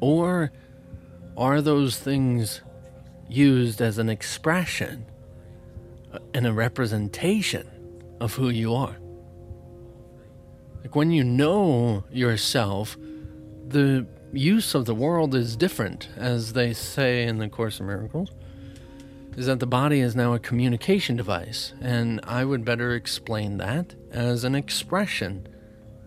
Or 0.00 0.52
are 1.36 1.60
those 1.60 1.98
things 1.98 2.62
used 3.28 3.80
as 3.80 3.98
an 3.98 4.08
expression? 4.08 5.06
and 6.34 6.46
a 6.46 6.52
representation 6.52 7.68
of 8.20 8.34
who 8.34 8.48
you 8.48 8.74
are. 8.74 8.96
Like 10.82 10.94
when 10.94 11.10
you 11.10 11.24
know 11.24 12.04
yourself, 12.10 12.96
the 13.66 14.06
use 14.32 14.74
of 14.74 14.84
the 14.84 14.94
world 14.94 15.34
is 15.34 15.56
different, 15.56 16.08
as 16.16 16.52
they 16.52 16.72
say 16.72 17.24
in 17.24 17.38
the 17.38 17.48
Course 17.48 17.80
of 17.80 17.86
Miracles, 17.86 18.30
is 19.36 19.46
that 19.46 19.60
the 19.60 19.66
body 19.66 20.00
is 20.00 20.16
now 20.16 20.34
a 20.34 20.38
communication 20.38 21.16
device, 21.16 21.72
and 21.80 22.20
I 22.24 22.44
would 22.44 22.64
better 22.64 22.94
explain 22.94 23.58
that 23.58 23.94
as 24.10 24.44
an 24.44 24.54
expression 24.54 25.46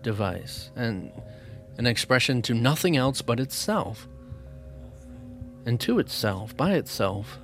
device, 0.02 0.70
and 0.76 1.12
an 1.78 1.86
expression 1.86 2.42
to 2.42 2.54
nothing 2.54 2.96
else 2.96 3.22
but 3.22 3.40
itself, 3.40 4.08
and 5.64 5.80
to 5.80 5.98
itself, 5.98 6.56
by 6.56 6.74
itself, 6.74 7.38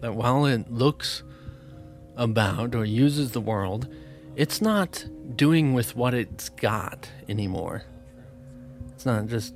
that 0.00 0.14
while 0.14 0.44
it 0.46 0.70
looks 0.70 1.22
about 2.16 2.74
or 2.74 2.84
uses 2.84 3.32
the 3.32 3.40
world, 3.40 3.88
it's 4.34 4.60
not 4.60 5.06
doing 5.34 5.72
with 5.72 5.96
what 5.96 6.14
it's 6.14 6.48
got 6.50 7.10
anymore. 7.28 7.84
It's 8.94 9.06
not 9.06 9.26
just 9.26 9.54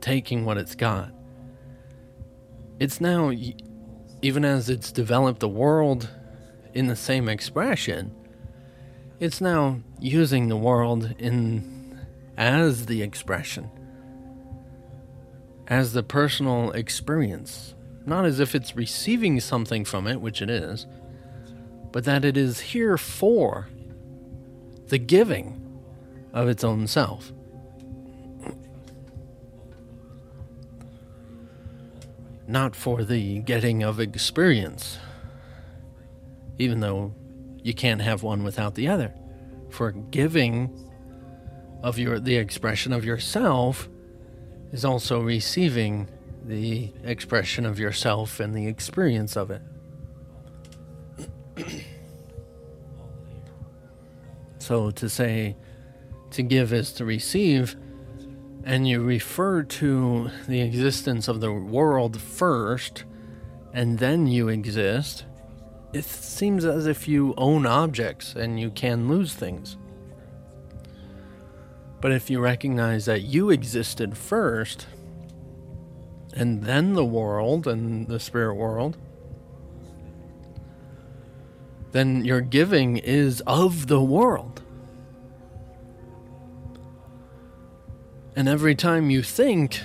taking 0.00 0.44
what 0.44 0.58
it's 0.58 0.74
got. 0.74 1.10
It's 2.78 3.00
now, 3.00 3.32
even 4.22 4.44
as 4.44 4.68
it's 4.68 4.92
developed 4.92 5.40
the 5.40 5.48
world 5.48 6.08
in 6.74 6.86
the 6.88 6.96
same 6.96 7.28
expression, 7.28 8.14
it's 9.20 9.40
now 9.40 9.80
using 10.00 10.48
the 10.48 10.56
world 10.56 11.14
in 11.18 11.98
as 12.36 12.86
the 12.86 13.02
expression, 13.02 13.70
as 15.68 15.92
the 15.92 16.02
personal 16.02 16.70
experience 16.72 17.74
not 18.06 18.24
as 18.24 18.40
if 18.40 18.54
it's 18.54 18.76
receiving 18.76 19.40
something 19.40 19.84
from 19.84 20.06
it, 20.06 20.20
which 20.20 20.42
it 20.42 20.50
is, 20.50 20.86
but 21.92 22.04
that 22.04 22.24
it 22.24 22.36
is 22.36 22.60
here 22.60 22.98
for 22.98 23.68
the 24.88 24.98
giving 24.98 25.60
of 26.32 26.48
its 26.48 26.62
own 26.62 26.86
self. 26.86 27.32
Not 32.46 32.76
for 32.76 33.04
the 33.04 33.38
getting 33.40 33.82
of 33.82 33.98
experience, 33.98 34.98
even 36.58 36.80
though 36.80 37.14
you 37.64 37.74
can't 37.74 38.02
have 38.02 38.22
one 38.22 38.44
without 38.44 38.76
the 38.76 38.86
other. 38.86 39.12
For 39.70 39.90
giving 39.90 40.70
of 41.82 41.98
your 41.98 42.20
the 42.20 42.36
expression 42.36 42.92
of 42.92 43.04
yourself 43.04 43.88
is 44.70 44.84
also 44.84 45.20
receiving 45.22 46.08
the 46.44 46.92
expression 47.02 47.64
of 47.64 47.78
yourself 47.78 48.38
and 48.38 48.54
the 48.54 48.66
experience 48.66 49.34
of 49.36 49.50
it. 49.50 49.62
so 54.58 54.90
to 54.90 55.08
say 55.08 55.56
to 56.32 56.42
give 56.42 56.72
is 56.72 56.92
to 56.92 57.04
receive, 57.06 57.76
and 58.64 58.86
you 58.86 59.02
refer 59.02 59.62
to 59.62 60.30
the 60.48 60.60
existence 60.60 61.28
of 61.28 61.40
the 61.40 61.52
world 61.52 62.20
first, 62.20 63.04
and 63.72 63.98
then 64.00 64.26
you 64.26 64.48
exist, 64.48 65.24
it 65.94 66.04
seems 66.04 66.64
as 66.64 66.86
if 66.88 67.06
you 67.06 67.34
own 67.38 67.64
objects 67.66 68.34
and 68.34 68.58
you 68.58 68.68
can 68.68 69.08
lose 69.08 69.32
things. 69.32 69.76
But 72.00 72.10
if 72.10 72.28
you 72.28 72.40
recognize 72.40 73.04
that 73.04 73.22
you 73.22 73.50
existed 73.50 74.18
first, 74.18 74.88
and 76.34 76.64
then 76.64 76.94
the 76.94 77.04
world 77.04 77.68
and 77.68 78.08
the 78.08 78.18
spirit 78.18 78.54
world, 78.54 78.98
then 81.92 82.24
your 82.24 82.40
giving 82.40 82.96
is 82.96 83.40
of 83.46 83.86
the 83.86 84.02
world. 84.02 84.62
And 88.34 88.48
every 88.48 88.74
time 88.74 89.10
you 89.10 89.22
think, 89.22 89.80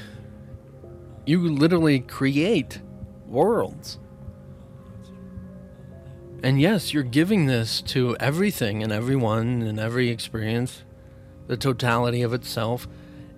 you 1.28 1.47
literally 1.47 1.99
create 1.99 2.82
worlds. 3.28 3.99
And 6.42 6.62
yes, 6.62 6.94
you're 6.94 7.04
giving 7.04 7.48
this 7.48 7.82
to 7.82 8.16
everything 8.18 8.82
and 8.82 8.94
everyone 8.94 9.62
and 9.62 9.78
every 9.78 10.10
experience, 10.10 10.84
the 11.48 11.58
totality 11.58 12.22
of 12.22 12.34
itself, 12.34 12.88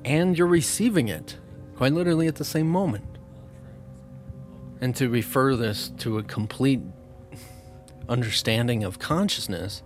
and 0.06 0.38
you're 0.38 0.48
receiving 0.48 1.08
it 1.08 1.38
quite 1.76 1.94
literally 1.94 2.28
at 2.28 2.36
the 2.36 2.46
same 2.46 2.68
moment. 2.68 3.18
And 4.82 4.96
to 4.98 5.10
refer 5.10 5.56
this 5.56 5.90
to 6.00 6.20
a 6.20 6.24
complete 6.24 6.82
understanding 8.08 8.84
of 8.84 9.00
consciousness 9.00 9.82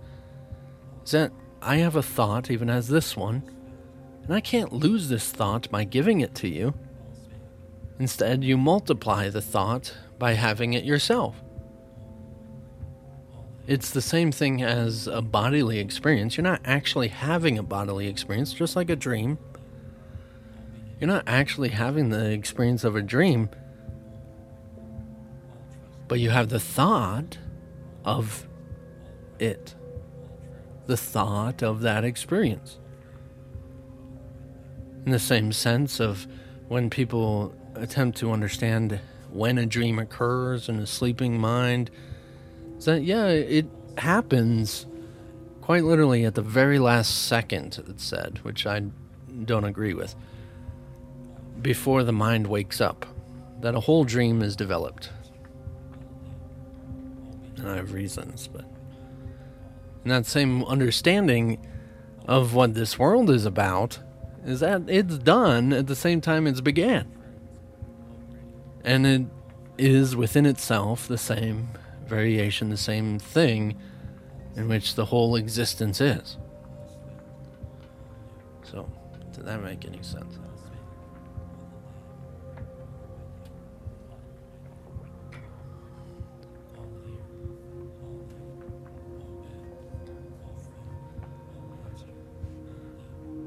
is 1.04 1.12
that 1.12 1.32
I 1.62 1.76
have 1.76 1.96
a 1.96 2.02
thought, 2.02 2.50
even 2.50 2.68
as 2.68 2.88
this 2.88 3.16
one, 3.16 3.42
and 4.24 4.34
I 4.34 4.40
can't 4.40 4.72
lose 4.72 5.08
this 5.08 5.30
thought 5.30 5.70
by 5.70 5.84
giving 5.84 6.20
it 6.20 6.34
to 6.36 6.48
you. 6.48 6.74
Instead, 7.98 8.44
you 8.44 8.58
multiply 8.58 9.30
the 9.30 9.40
thought 9.40 9.94
by 10.18 10.34
having 10.34 10.74
it 10.74 10.84
yourself. 10.84 11.36
It's 13.66 13.90
the 13.90 14.00
same 14.00 14.30
thing 14.30 14.62
as 14.62 15.06
a 15.06 15.20
bodily 15.20 15.78
experience. 15.78 16.36
You're 16.36 16.44
not 16.44 16.60
actually 16.64 17.08
having 17.08 17.58
a 17.58 17.62
bodily 17.62 18.06
experience, 18.06 18.52
just 18.52 18.76
like 18.76 18.90
a 18.90 18.96
dream. 18.96 19.38
You're 21.00 21.08
not 21.08 21.24
actually 21.26 21.70
having 21.70 22.10
the 22.10 22.30
experience 22.30 22.84
of 22.84 22.94
a 22.94 23.02
dream, 23.02 23.50
but 26.08 26.20
you 26.20 26.30
have 26.30 26.48
the 26.48 26.60
thought 26.60 27.38
of 28.04 28.46
it, 29.38 29.74
the 30.86 30.96
thought 30.96 31.62
of 31.62 31.80
that 31.80 32.04
experience. 32.04 32.78
In 35.04 35.12
the 35.12 35.18
same 35.18 35.52
sense 35.52 36.00
of 36.00 36.26
when 36.68 36.88
people 36.88 37.54
attempt 37.74 38.18
to 38.18 38.32
understand 38.32 39.00
when 39.30 39.58
a 39.58 39.66
dream 39.66 39.98
occurs 39.98 40.68
in 40.68 40.78
a 40.78 40.86
sleeping 40.86 41.38
mind, 41.38 41.90
that 42.84 43.02
yeah, 43.02 43.26
it 43.26 43.66
happens 43.98 44.86
quite 45.60 45.82
literally 45.82 46.24
at 46.24 46.36
the 46.36 46.42
very 46.42 46.78
last 46.78 47.26
second, 47.26 47.82
it's 47.88 48.04
said, 48.04 48.38
which 48.42 48.66
I 48.66 48.82
don't 49.44 49.64
agree 49.64 49.94
with, 49.94 50.14
before 51.60 52.04
the 52.04 52.12
mind 52.12 52.46
wakes 52.46 52.80
up, 52.80 53.04
that 53.62 53.74
a 53.74 53.80
whole 53.80 54.04
dream 54.04 54.42
is 54.42 54.54
developed. 54.54 55.10
And 57.56 57.68
I 57.68 57.76
have 57.76 57.92
reasons, 57.92 58.46
but. 58.46 58.64
And 60.04 60.12
that 60.12 60.26
same 60.26 60.62
understanding 60.64 61.66
of 62.26 62.54
what 62.54 62.74
this 62.74 62.96
world 62.96 63.28
is 63.28 63.44
about 63.44 63.98
is 64.44 64.60
that 64.60 64.82
it's 64.86 65.18
done 65.18 65.72
at 65.72 65.88
the 65.88 65.96
same 65.96 66.20
time 66.20 66.46
it's 66.46 66.60
began. 66.60 67.10
And 68.84 69.04
it 69.04 69.22
is 69.78 70.14
within 70.14 70.46
itself 70.46 71.08
the 71.08 71.18
same 71.18 71.70
variation, 72.06 72.70
the 72.70 72.76
same 72.76 73.18
thing 73.18 73.76
in 74.56 74.68
which 74.68 74.94
the 74.94 75.04
whole 75.04 75.36
existence 75.36 76.00
is. 76.00 76.38
So, 78.64 78.88
did 79.32 79.44
that 79.44 79.62
make 79.62 79.84
any 79.84 80.02
sense? 80.02 80.38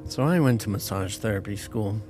So 0.10 0.24
I 0.24 0.39
went 0.39 0.60
to 0.62 0.72
massage 0.72 1.18
therapy 1.18 1.55
school. 1.55 2.01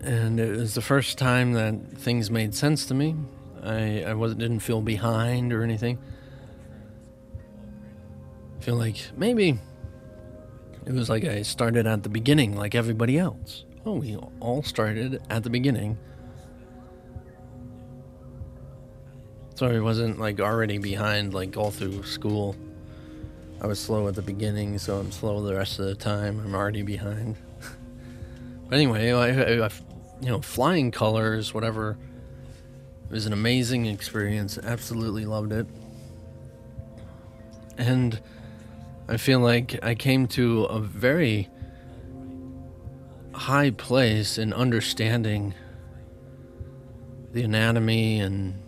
And 0.00 0.40
it 0.40 0.56
was 0.56 0.74
the 0.74 0.80
first 0.80 1.18
time 1.18 1.52
that 1.52 1.74
things 1.98 2.30
made 2.30 2.54
sense 2.54 2.86
to 2.86 2.94
me. 2.94 3.14
I, 3.62 4.02
I 4.02 4.14
wasn't 4.14 4.40
didn't 4.40 4.60
feel 4.60 4.80
behind 4.80 5.52
or 5.52 5.62
anything. 5.62 5.98
I 8.58 8.62
feel 8.64 8.76
like 8.76 8.96
maybe 9.16 9.58
it 10.86 10.92
was 10.92 11.08
like 11.08 11.24
I 11.24 11.42
started 11.42 11.86
at 11.86 12.02
the 12.02 12.08
beginning 12.08 12.56
like 12.56 12.74
everybody 12.74 13.18
else. 13.18 13.64
Oh, 13.84 13.94
we 13.94 14.16
all 14.40 14.62
started 14.62 15.22
at 15.30 15.42
the 15.42 15.50
beginning. 15.50 15.98
So 19.54 19.66
I 19.68 19.80
wasn't 19.80 20.18
like 20.18 20.40
already 20.40 20.78
behind 20.78 21.34
like 21.34 21.56
all 21.56 21.70
through 21.70 22.02
school. 22.04 22.56
I 23.60 23.66
was 23.66 23.78
slow 23.78 24.08
at 24.08 24.16
the 24.16 24.22
beginning, 24.22 24.78
so 24.78 24.98
I'm 24.98 25.12
slow 25.12 25.40
the 25.42 25.54
rest 25.54 25.78
of 25.78 25.86
the 25.86 25.94
time. 25.94 26.40
I'm 26.44 26.54
already 26.54 26.82
behind. 26.82 27.36
but 28.68 28.74
anyway, 28.74 29.12
I, 29.12 29.28
I, 29.28 29.66
I, 29.66 29.70
you 30.20 30.28
know, 30.30 30.40
flying 30.40 30.90
colors, 30.90 31.54
whatever. 31.54 31.96
It 33.12 33.16
was 33.16 33.26
an 33.26 33.34
amazing 33.34 33.84
experience. 33.84 34.56
Absolutely 34.56 35.26
loved 35.26 35.52
it. 35.52 35.66
And 37.76 38.18
I 39.06 39.18
feel 39.18 39.38
like 39.38 39.78
I 39.82 39.94
came 39.94 40.26
to 40.28 40.64
a 40.64 40.80
very 40.80 41.50
high 43.34 43.68
place 43.68 44.38
in 44.38 44.54
understanding 44.54 45.52
the 47.34 47.42
anatomy 47.42 48.18
and 48.18 48.58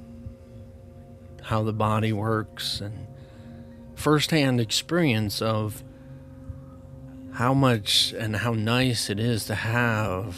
how 1.45 1.63
the 1.63 1.73
body 1.73 2.13
works 2.13 2.83
and 2.83 3.07
firsthand 3.95 4.61
experience 4.61 5.41
of 5.41 5.83
how 7.33 7.55
much 7.55 8.13
and 8.19 8.37
how 8.37 8.53
nice 8.53 9.09
it 9.09 9.19
is 9.19 9.47
to 9.47 9.55
have 9.55 10.37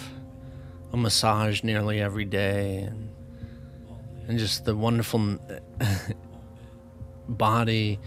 a 0.93 0.97
massage 0.97 1.65
nearly 1.65 2.01
every 2.01 2.25
day 2.25 2.77
and 2.77 3.16
and 4.29 4.39
just 4.39 4.65
the 4.65 4.75
wonderful 4.75 5.39
body 7.29 7.99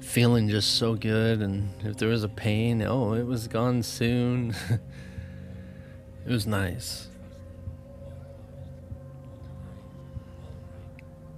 feeling 0.00 0.48
just 0.48 0.76
so 0.76 0.94
good. 0.94 1.40
And 1.40 1.70
if 1.84 1.96
there 1.96 2.08
was 2.08 2.24
a 2.24 2.28
pain 2.28 2.82
oh 2.82 3.14
it 3.14 3.26
was 3.26 3.48
gone 3.48 3.82
soon. 3.82 4.54
It 6.26 6.32
was 6.32 6.46
nice. 6.46 7.08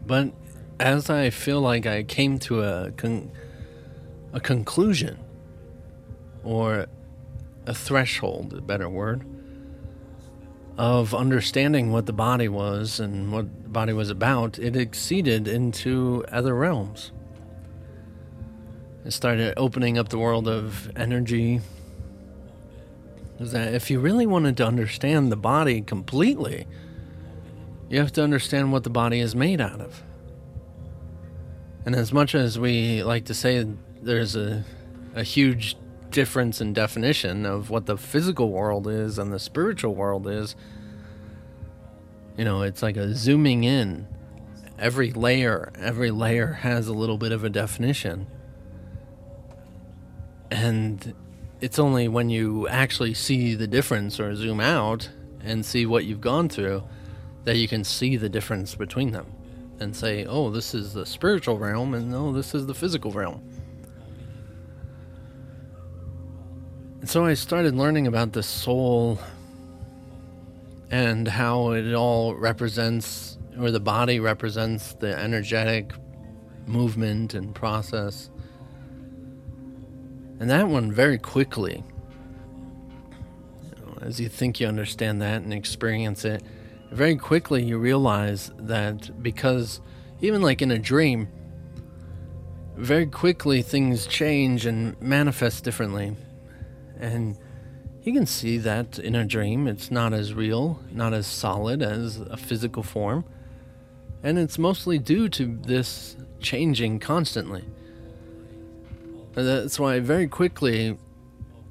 But 0.05 0.33
as 0.81 1.09
I 1.09 1.31
feel 1.31 1.61
like 1.61 1.87
I 1.87 2.03
came 2.03 2.39
to 2.41 2.63
a 2.63 2.91
con- 2.91 3.31
a 4.33 4.41
conclusion 4.41 5.19
or 6.43 6.87
a 7.67 7.75
threshold, 7.75 8.55
a 8.55 8.61
better 8.61 8.89
word, 8.89 9.25
of 10.79 11.15
understanding 11.15 11.93
what 11.93 12.07
the 12.07 12.13
body 12.13 12.49
was 12.49 12.99
and 12.99 13.33
what 13.33 13.63
the 13.63 13.69
body 13.69 13.93
was 13.93 14.11
about, 14.11 14.59
it 14.59 14.77
exceeded 14.77 15.47
into 15.47 16.25
other 16.33 16.55
realms. 16.55 17.13
It 19.05 19.13
started 19.13 19.55
opening 19.57 19.99
up 19.99 20.09
the 20.09 20.19
world 20.19 20.49
of 20.49 20.91
energy. 20.97 21.61
That 23.39 23.75
if 23.75 23.91
you 23.91 23.99
really 23.99 24.27
wanted 24.27 24.57
to 24.59 24.67
understand 24.67 25.33
the 25.33 25.37
body 25.37 25.81
completely, 25.81 26.67
you 27.89 27.99
have 27.99 28.13
to 28.13 28.23
understand 28.23 28.73
what 28.73 28.85
the 28.85 28.91
body 28.91 29.19
is 29.19 29.35
made 29.35 29.61
out 29.61 29.81
of. 29.81 30.03
And 31.85 31.97
as 31.97 32.13
much 32.13 32.35
as 32.35 32.59
we 32.59 33.03
like 33.03 33.25
to 33.25 33.35
say 33.35 33.67
there's 34.01 34.37
a, 34.37 34.65
a 35.15 35.25
huge 35.25 35.77
difference 36.13 36.61
in 36.61 36.73
definition 36.73 37.45
of 37.45 37.71
what 37.71 37.87
the 37.87 37.97
physical 37.97 38.51
world 38.51 38.87
is 38.87 39.19
and 39.19 39.33
the 39.33 39.39
spiritual 39.39 39.95
world 39.95 40.29
is, 40.29 40.55
you 42.37 42.45
know, 42.45 42.63
it's 42.63 42.83
like 42.83 42.97
a 42.97 43.15
zooming 43.15 43.65
in. 43.65 44.07
Every 44.79 45.13
layer, 45.13 45.73
every 45.77 46.11
layer 46.11 46.53
has 46.53 46.89
a 46.89 46.93
little 46.93 47.19
bit 47.19 47.33
of 47.33 47.45
a 47.45 47.51
definition. 47.51 48.27
And 50.51 51.15
it's 51.61 51.79
only 51.79 52.09
when 52.09 52.31
you 52.31 52.69
actually 52.69 53.15
see 53.15 53.55
the 53.55 53.67
difference 53.67 54.19
or 54.21 54.35
zoom 54.35 54.61
out 54.61 55.11
and 55.43 55.65
see 55.65 55.87
what 55.87 56.05
you've 56.05 56.21
gone 56.21 56.49
through 56.49 56.85
that 57.45 57.57
you 57.57 57.69
can 57.69 57.85
see 57.85 58.17
the 58.17 58.29
difference 58.29 58.75
between 58.75 59.11
them 59.13 59.27
and 59.81 59.97
say, 59.97 60.25
oh, 60.25 60.51
this 60.51 60.75
is 60.75 60.93
the 60.93 61.05
spiritual 61.05 61.59
realm, 61.59 61.95
and 61.95 62.11
no, 62.11 62.33
this 62.33 62.55
is 62.55 62.67
the 62.67 62.75
physical 62.75 63.11
realm. 63.11 63.43
And 66.92 66.92
so 67.05 67.25
I 67.25 67.35
started 67.35 67.75
learning 67.75 68.07
about 68.07 68.33
the 68.33 68.43
soul 68.43 69.19
and 70.91 71.27
how 71.27 71.73
it 71.73 71.93
all 71.95 72.35
represents, 72.35 73.39
or 73.59 73.71
the 73.71 73.81
body 73.81 74.21
represents 74.21 74.95
the 74.95 75.19
energetic 75.19 75.93
movement 76.67 77.35
and 77.35 77.55
process. 77.55 78.31
And 80.39 80.51
that 80.51 80.69
one 80.69 80.93
very 80.93 81.19
quickly, 81.19 81.83
as 84.01 84.21
you 84.21 84.29
think 84.29 84.61
you 84.61 84.67
understand 84.67 85.21
that 85.23 85.43
and 85.43 85.53
experience 85.53 86.25
it, 86.25 86.43
very 86.91 87.17
quickly 87.17 87.63
you 87.63 87.79
realize 87.79 88.53
that 88.59 89.23
because 89.23 89.81
even 90.21 90.43
like 90.43 90.63
in 90.63 90.71
a 90.71 90.79
dream, 90.79 91.29
very 92.77 93.07
quickly 93.07 93.63
things 93.63 94.07
change 94.07 94.67
and 94.67 95.01
manifest 95.01 95.65
differently. 95.65 96.17
And 97.03 97.37
you 98.05 98.13
can 98.13 98.27
see 98.27 98.59
that 98.59 98.99
in 98.99 99.17
a 99.17 99.25
dream. 99.25 99.67
It's 99.67 99.91
not 99.91 100.13
as 100.13 100.33
real, 100.33 100.81
not 100.93 101.13
as 101.13 101.27
solid 101.27 101.83
as 101.83 102.19
a 102.19 102.37
physical 102.37 102.85
form. 102.85 103.25
And 104.23 104.39
it's 104.39 104.57
mostly 104.57 104.99
due 104.99 105.29
to 105.31 105.59
this 105.63 106.17
changing 106.41 107.01
constantly. 107.01 107.65
That's 109.35 109.81
why, 109.81 109.99
very 109.99 110.29
quickly, 110.29 110.97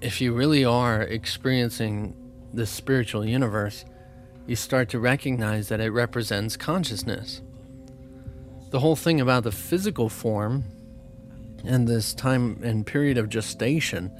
if 0.02 0.20
you 0.20 0.34
really 0.34 0.66
are 0.66 1.02
experiencing 1.02 2.14
the 2.54 2.66
spiritual 2.66 3.26
universe, 3.26 3.86
you 4.48 4.58
start 4.58 4.90
to 4.90 5.00
recognize 5.00 5.70
that 5.70 5.80
it 5.80 5.92
represents 5.92 6.58
consciousness. 6.58 7.42
The 8.72 8.80
whole 8.80 8.98
thing 8.98 9.22
about 9.22 9.44
the 9.44 9.52
physical 9.52 10.10
form 10.10 10.66
and 11.64 11.88
this 11.88 12.14
time 12.14 12.60
and 12.64 12.86
period 12.86 13.18
of 13.18 13.30
gestation, 13.30 14.12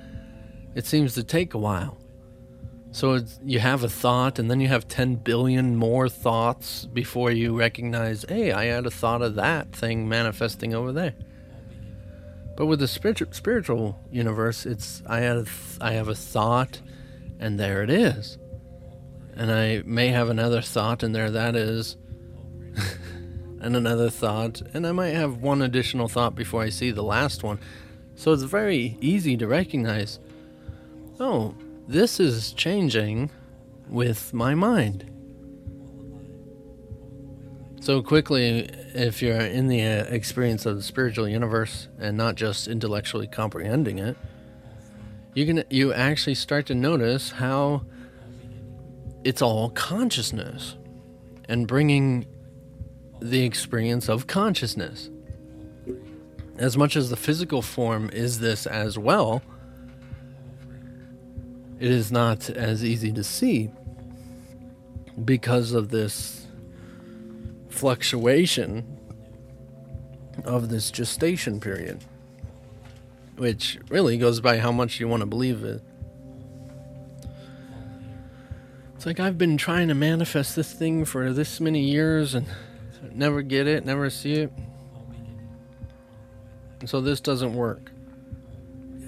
it 0.76 0.86
seems 0.86 1.14
to 1.16 1.24
take 1.24 1.54
a 1.54 1.58
while. 1.58 1.98
So 2.94 3.24
you 3.44 3.60
have 3.60 3.84
a 3.84 3.90
thought, 3.90 4.38
and 4.38 4.52
then 4.52 4.60
you 4.60 4.68
have 4.68 4.88
10 4.88 5.16
billion 5.16 5.78
more 5.78 6.10
thoughts 6.10 6.86
before 6.86 7.32
you 7.32 7.58
recognize, 7.58 8.26
hey, 8.28 8.52
I 8.52 8.66
had 8.66 8.86
a 8.86 8.92
thought 8.92 9.22
of 9.22 9.36
that 9.36 9.72
thing 9.72 10.10
manifesting 10.10 10.74
over 10.74 10.92
there. 10.92 11.14
But 12.58 12.66
with 12.66 12.80
the 12.80 12.88
spiritual 12.88 13.32
spiritual 13.32 14.00
universe, 14.12 14.66
it's 14.66 15.02
I 15.08 15.22
have 15.22 15.78
I 15.80 15.94
have 15.94 16.10
a 16.10 16.16
thought, 16.16 16.82
and 17.40 17.58
there 17.58 17.82
it 17.82 17.90
is, 17.90 18.38
and 19.36 19.52
I 19.52 19.84
may 19.86 20.10
have 20.10 20.30
another 20.30 20.62
thought, 20.62 21.02
and 21.02 21.16
there 21.16 21.32
that 21.32 21.56
is, 21.56 21.96
and 23.62 23.76
another 23.76 24.10
thought, 24.10 24.62
and 24.74 24.86
I 24.86 24.92
might 24.92 25.16
have 25.16 25.38
one 25.38 25.62
additional 25.62 26.10
thought 26.10 26.36
before 26.36 26.62
I 26.62 26.70
see 26.70 26.92
the 26.92 27.04
last 27.04 27.42
one. 27.42 27.58
So 28.16 28.34
it's 28.34 28.44
very 28.44 28.98
easy 29.00 29.38
to 29.38 29.48
recognize. 29.48 30.20
Oh, 31.24 31.54
this 31.88 32.20
is 32.20 32.52
changing 32.52 33.30
with 33.88 34.34
my 34.34 34.56
mind. 34.56 35.06
So 37.80 38.02
quickly, 38.02 38.68
if 38.96 39.22
you're 39.22 39.40
in 39.40 39.68
the 39.68 39.84
uh, 39.84 40.06
experience 40.06 40.66
of 40.66 40.78
the 40.78 40.82
spiritual 40.82 41.30
universe 41.30 41.90
and 42.00 42.18
not 42.18 42.34
just 42.34 42.68
intellectually 42.68 43.28
comprehending 43.28 44.00
it, 44.00 44.18
you 45.36 45.46
can 45.46 45.64
you 45.70 45.94
actually 45.94 46.34
start 46.34 46.66
to 46.66 46.74
notice 46.74 47.30
how 47.30 47.84
it's 49.24 49.44
all 49.44 49.70
consciousness 49.70 50.76
and 51.48 51.68
bringing 51.68 52.26
the 53.22 53.44
experience 53.44 54.10
of 54.10 54.26
consciousness. 54.26 55.12
As 56.58 56.76
much 56.76 56.96
as 56.96 57.12
the 57.12 57.16
physical 57.16 57.62
form 57.62 58.10
is 58.12 58.40
this 58.40 58.66
as 58.66 58.98
well, 58.98 59.44
it 61.82 61.90
is 61.90 62.12
not 62.12 62.48
as 62.52 62.86
easy 62.86 63.12
to 63.12 63.24
see 63.24 63.72
because 65.26 65.72
of 65.72 65.90
this 65.90 66.46
fluctuation 67.70 69.00
of 70.46 70.70
this 70.70 70.92
gestation 70.92 71.60
period, 71.60 72.06
which 73.36 73.80
really 73.90 74.20
goes 74.20 74.40
by 74.40 74.60
how 74.60 74.72
much 74.72 75.00
you 75.00 75.08
want 75.08 75.22
to 75.22 75.26
believe 75.26 75.64
it. 75.64 75.82
It's 78.96 79.08
like 79.08 79.20
I've 79.20 79.40
been 79.40 79.58
trying 79.58 79.88
to 79.88 79.96
manifest 79.96 80.56
this 80.56 80.72
thing 80.72 81.04
for 81.04 81.34
this 81.34 81.60
many 81.60 81.82
years 81.82 82.36
and 82.36 82.46
never 83.12 83.42
get 83.42 83.66
it, 83.66 83.86
never 83.88 84.12
see 84.12 84.34
it. 84.34 84.54
so 86.86 87.02
this 87.02 87.20
doesn't 87.22 87.56
work. 87.56 87.92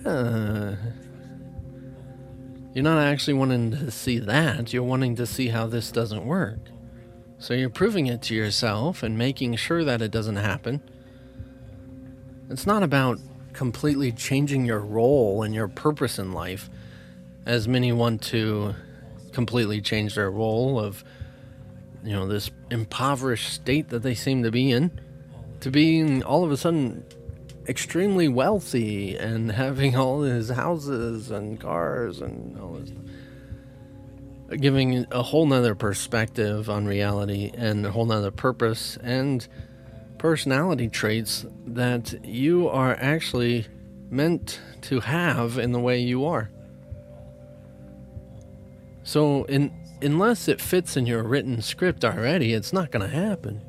Yeah 0.04 0.76
you're 2.74 2.84
not 2.84 3.00
actually 3.00 3.36
wanting 3.36 3.72
to 3.72 3.92
see 3.92 4.20
that, 4.20 4.74
you're 4.74 4.84
wanting 4.84 5.16
to 5.18 5.28
see 5.28 5.50
how 5.50 5.68
this 5.68 5.92
doesn't 5.92 6.26
work. 6.26 6.60
So 7.38 7.54
you're 7.54 7.70
proving 7.70 8.08
it 8.08 8.22
to 8.24 8.36
yourself 8.36 9.04
and 9.04 9.18
making 9.18 9.56
sure 9.58 9.84
that 9.84 10.02
it 10.02 10.12
doesn't 10.12 10.38
happen. 10.38 10.82
It's 12.50 12.66
not 12.66 12.84
about 12.84 13.20
completely 13.54 14.12
changing 14.12 14.66
your 14.66 14.80
role 14.80 15.44
and 15.44 15.54
your 15.54 15.68
purpose 15.68 16.18
in 16.18 16.32
life, 16.32 16.70
as 17.46 17.68
many 17.68 17.92
want 17.92 18.22
to 18.24 18.74
completely 19.34 19.82
change 19.82 20.16
their 20.16 20.32
role 20.32 20.80
of, 20.80 21.04
you 22.04 22.14
know, 22.14 22.28
this 22.28 22.50
impoverished 22.72 23.54
state 23.54 23.90
that 23.90 24.04
they 24.04 24.16
seem 24.16 24.44
to 24.44 24.52
be 24.52 24.72
in, 24.72 25.00
to 25.60 25.70
being 25.70 26.24
all 26.24 26.44
of 26.44 26.52
a 26.52 26.58
sudden 26.58 27.06
extremely 27.68 28.28
wealthy 28.28 29.16
and 29.18 29.52
having 29.52 29.96
all 29.96 30.22
his 30.22 30.50
houses 30.50 31.32
and 31.32 31.60
cars 31.60 32.22
and 32.22 32.60
all 32.60 32.74
this 32.74 32.92
giving 34.60 35.06
a 35.12 35.24
whole 35.24 35.46
nother 35.46 35.76
perspective 35.76 36.70
on 36.70 36.86
reality 36.86 37.52
and 37.56 37.86
a 37.86 37.92
whole 37.92 38.06
nother 38.06 38.32
purpose 38.32 38.98
and 38.98 39.48
personality 40.18 40.88
traits 40.88 41.46
that 41.66 42.26
you 42.26 42.68
are 42.70 42.96
actually 43.00 43.66
meant 44.10 44.60
to 44.82 45.00
have 45.00 45.58
in 45.58 45.72
the 45.72 45.80
way 45.80 46.00
you 46.00 46.26
are. 46.26 46.50
So 49.04 49.44
in 49.46 49.74
unless 50.02 50.48
it 50.48 50.62
fits 50.62 50.98
in 50.98 51.06
your 51.06 51.24
written 51.24 51.62
script 51.62 52.04
already, 52.04 52.54
it's 52.54 52.74
not 52.74 52.92
going 52.92 53.10
to 53.10 53.16
happen. 53.16 53.62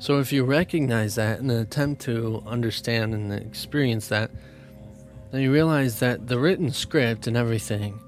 So, 0.00 0.20
if 0.20 0.32
you 0.32 0.44
recognize 0.44 1.16
that 1.16 1.40
and 1.40 1.50
attempt 1.50 2.02
to 2.02 2.42
understand 2.46 3.14
and 3.14 3.32
experience 3.32 4.08
that, 4.08 4.30
then 5.32 5.42
you 5.42 5.52
realize 5.52 5.98
that 5.98 6.28
the 6.28 6.38
written 6.38 6.70
script 6.70 7.26
and 7.26 7.36
everything 7.36 8.00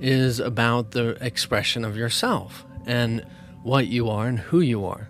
is 0.00 0.38
about 0.38 0.90
the 0.90 1.16
expression 1.24 1.84
of 1.84 1.96
yourself 1.96 2.64
and 2.86 3.24
what 3.62 3.86
you 3.86 4.08
are 4.10 4.26
and 4.26 4.38
who 4.38 4.60
you 4.60 4.84
are 4.84 5.08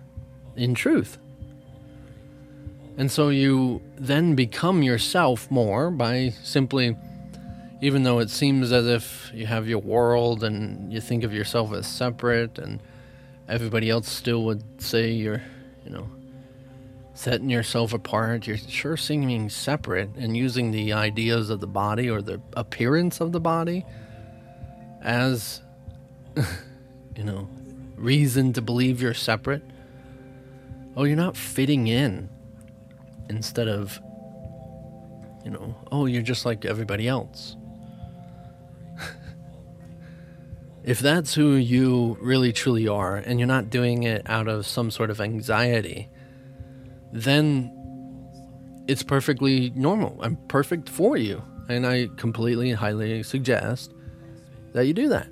in 0.55 0.73
truth. 0.73 1.17
And 2.97 3.11
so 3.11 3.29
you 3.29 3.81
then 3.97 4.35
become 4.35 4.83
yourself 4.83 5.51
more 5.51 5.91
by 5.91 6.33
simply, 6.43 6.97
even 7.81 8.03
though 8.03 8.19
it 8.19 8.29
seems 8.29 8.71
as 8.71 8.87
if 8.87 9.31
you 9.33 9.45
have 9.45 9.67
your 9.67 9.79
world 9.79 10.43
and 10.43 10.91
you 10.91 10.99
think 10.99 11.23
of 11.23 11.33
yourself 11.33 11.73
as 11.73 11.87
separate, 11.87 12.57
and 12.57 12.81
everybody 13.47 13.89
else 13.89 14.09
still 14.09 14.43
would 14.43 14.81
say 14.81 15.11
you're 15.11 15.41
you 15.89 15.95
know, 15.95 16.09
setting 17.13 17.49
yourself 17.49 17.93
apart. 17.93 18.47
You're 18.47 18.57
sure 18.57 18.95
seeming 18.95 19.49
separate 19.49 20.09
and 20.15 20.37
using 20.37 20.71
the 20.71 20.93
ideas 20.93 21.49
of 21.49 21.59
the 21.59 21.67
body 21.67 22.09
or 22.09 22.21
the 22.21 22.39
appearance 22.53 23.19
of 23.19 23.31
the 23.31 23.39
body 23.39 23.85
as, 25.01 25.61
you 27.15 27.23
know, 27.23 27.49
reason 27.95 28.53
to 28.53 28.61
believe 28.61 29.01
you're 29.01 29.13
separate. 29.13 29.63
Oh, 30.95 31.03
you're 31.03 31.17
not 31.17 31.35
fitting 31.35 31.87
in 31.87 32.29
instead 33.29 33.67
of, 33.67 33.99
you 35.43 35.51
know, 35.51 35.75
oh, 35.91 36.05
you're 36.05 36.21
just 36.21 36.45
like 36.45 36.65
everybody 36.65 37.07
else. 37.07 37.55
If 40.83 40.99
that's 40.99 41.33
who 41.33 41.53
you 41.53 42.17
really 42.21 42.53
truly 42.53 42.87
are 42.87 43.17
and 43.17 43.39
you're 43.39 43.47
not 43.47 43.69
doing 43.69 44.03
it 44.03 44.21
out 44.29 44.47
of 44.47 44.65
some 44.65 44.91
sort 44.91 45.09
of 45.09 45.19
anxiety, 45.19 46.09
then 47.11 47.75
it's 48.87 49.03
perfectly 49.03 49.71
normal 49.75 50.21
and 50.21 50.47
perfect 50.47 50.89
for 50.89 51.17
you. 51.17 51.43
And 51.67 51.85
I 51.85 52.09
completely 52.17 52.71
highly 52.71 53.21
suggest 53.23 53.93
that 54.73 54.87
you 54.87 54.93
do 54.93 55.09
that. 55.09 55.27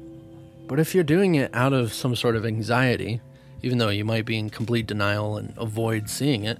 But 0.67 0.79
if 0.79 0.93
you're 0.93 1.03
doing 1.03 1.35
it 1.35 1.49
out 1.53 1.73
of 1.73 1.93
some 1.93 2.15
sort 2.15 2.35
of 2.35 2.45
anxiety, 2.45 3.21
even 3.63 3.77
though 3.77 3.89
you 3.89 4.05
might 4.05 4.25
be 4.25 4.37
in 4.37 4.49
complete 4.49 4.85
denial 4.85 5.37
and 5.37 5.53
avoid 5.57 6.09
seeing 6.09 6.43
it, 6.43 6.59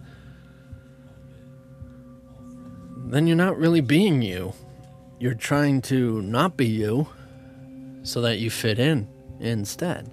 then 2.96 3.28
you're 3.28 3.36
not 3.36 3.58
really 3.58 3.82
being 3.82 4.22
you. 4.22 4.54
You're 5.20 5.34
trying 5.34 5.82
to 5.84 6.22
not 6.22 6.58
be 6.58 6.68
you 6.68 7.08
so 8.08 8.22
that 8.22 8.40
you 8.40 8.50
fit 8.50 8.80
in 8.80 9.06
instead. 9.42 10.10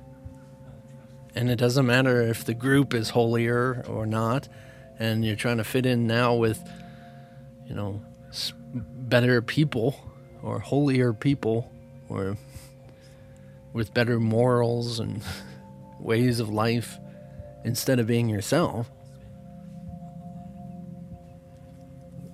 And 1.37 1.49
it 1.49 1.57
doesn't 1.57 1.87
matter 1.87 2.23
if 2.23 2.45
the 2.45 2.55
group 2.55 2.93
is 2.93 3.11
holier 3.11 3.85
or 3.89 4.05
not, 4.05 4.49
and 4.99 5.25
you're 5.25 5.37
trying 5.37 5.59
to 5.59 5.65
fit 5.65 5.87
in 5.87 6.07
now 6.07 6.35
with, 6.35 6.61
you 7.67 7.75
know, 7.75 8.03
better 8.75 9.41
people 9.41 9.97
or 10.43 10.59
holier 10.59 11.13
people 11.13 11.71
or 12.09 12.37
with 13.73 13.95
better 13.95 14.19
morals 14.19 14.99
and 14.99 15.23
ways 16.01 16.41
of 16.41 16.49
life 16.49 16.99
instead 17.65 18.01
of 18.01 18.09
being 18.09 18.29
yourself. 18.29 18.91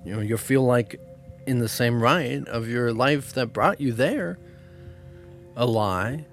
You 0.03 0.15
know, 0.15 0.21
you'll 0.21 0.39
feel 0.39 0.65
like 0.65 0.99
in 1.45 1.59
the 1.59 1.69
same 1.69 2.01
right 2.01 2.47
of 2.47 2.67
your 2.67 2.91
life 2.93 3.33
that 3.33 3.47
brought 3.47 3.79
you 3.79 3.93
there 3.93 4.39
a 5.61 5.65
lie, 5.65 6.25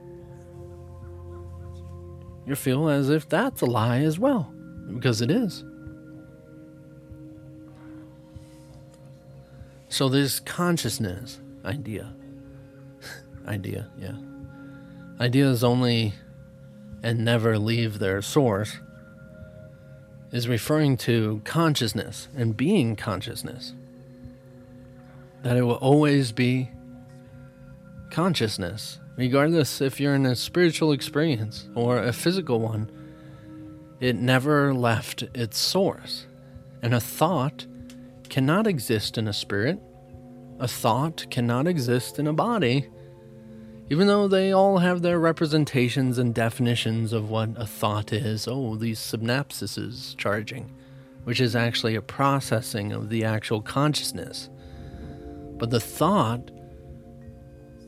you 2.46 2.54
feel 2.56 2.88
as 2.88 3.10
if 3.10 3.28
that's 3.28 3.60
a 3.60 3.66
lie 3.66 3.98
as 3.98 4.18
well, 4.18 4.50
because 4.94 5.20
it 5.20 5.30
is. 5.30 5.64
So 9.90 10.08
this 10.08 10.40
consciousness 10.40 11.40
idea, 11.62 12.14
idea, 13.46 13.90
yeah, 13.98 14.16
ideas 15.20 15.62
only 15.62 16.14
and 17.02 17.22
never 17.22 17.58
leave 17.58 17.98
their 17.98 18.22
source 18.22 18.78
is 20.32 20.48
referring 20.48 20.96
to 20.96 21.42
consciousness 21.44 22.28
and 22.34 22.56
being 22.56 22.96
consciousness. 22.96 23.74
That 25.42 25.58
it 25.58 25.62
will 25.62 25.74
always 25.74 26.32
be 26.32 26.70
consciousness 28.10 29.00
regardless 29.18 29.80
if 29.80 29.98
you're 29.98 30.14
in 30.14 30.24
a 30.24 30.36
spiritual 30.36 30.92
experience 30.92 31.68
or 31.74 31.98
a 31.98 32.12
physical 32.12 32.60
one, 32.60 32.88
it 33.98 34.14
never 34.14 34.72
left 34.72 35.22
its 35.34 35.58
source. 35.58 36.26
And 36.80 36.94
a 36.94 37.00
thought 37.00 37.66
cannot 38.28 38.68
exist 38.68 39.18
in 39.18 39.26
a 39.26 39.32
spirit, 39.32 39.80
a 40.60 40.68
thought 40.68 41.26
cannot 41.30 41.66
exist 41.66 42.20
in 42.20 42.28
a 42.28 42.32
body, 42.32 42.88
even 43.90 44.06
though 44.06 44.28
they 44.28 44.52
all 44.52 44.78
have 44.78 45.02
their 45.02 45.18
representations 45.18 46.18
and 46.18 46.32
definitions 46.32 47.12
of 47.12 47.28
what 47.28 47.50
a 47.56 47.66
thought 47.66 48.12
is. 48.12 48.46
Oh, 48.46 48.76
these 48.76 49.00
synapses 49.00 50.16
charging, 50.16 50.70
which 51.24 51.40
is 51.40 51.56
actually 51.56 51.96
a 51.96 52.02
processing 52.02 52.92
of 52.92 53.08
the 53.08 53.24
actual 53.24 53.62
consciousness. 53.62 54.48
But 55.56 55.70
the 55.70 55.80
thought 55.80 56.52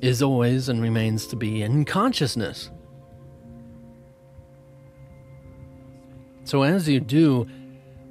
is 0.00 0.22
always 0.22 0.68
and 0.68 0.82
remains 0.82 1.26
to 1.28 1.36
be 1.36 1.62
in 1.62 1.84
consciousness. 1.84 2.70
So, 6.44 6.62
as 6.62 6.88
you 6.88 7.00
do, 7.00 7.46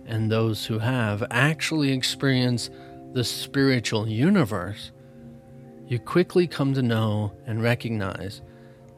and 0.06 0.32
those 0.32 0.66
who 0.66 0.80
have 0.80 1.24
actually 1.30 1.92
experienced 1.92 2.72
the 3.14 3.24
spiritual 3.24 4.08
universe, 4.08 4.92
you 5.88 6.00
quickly 6.00 6.48
come 6.48 6.74
to 6.74 6.82
know 6.82 7.32
and 7.46 7.62
recognize 7.62 8.42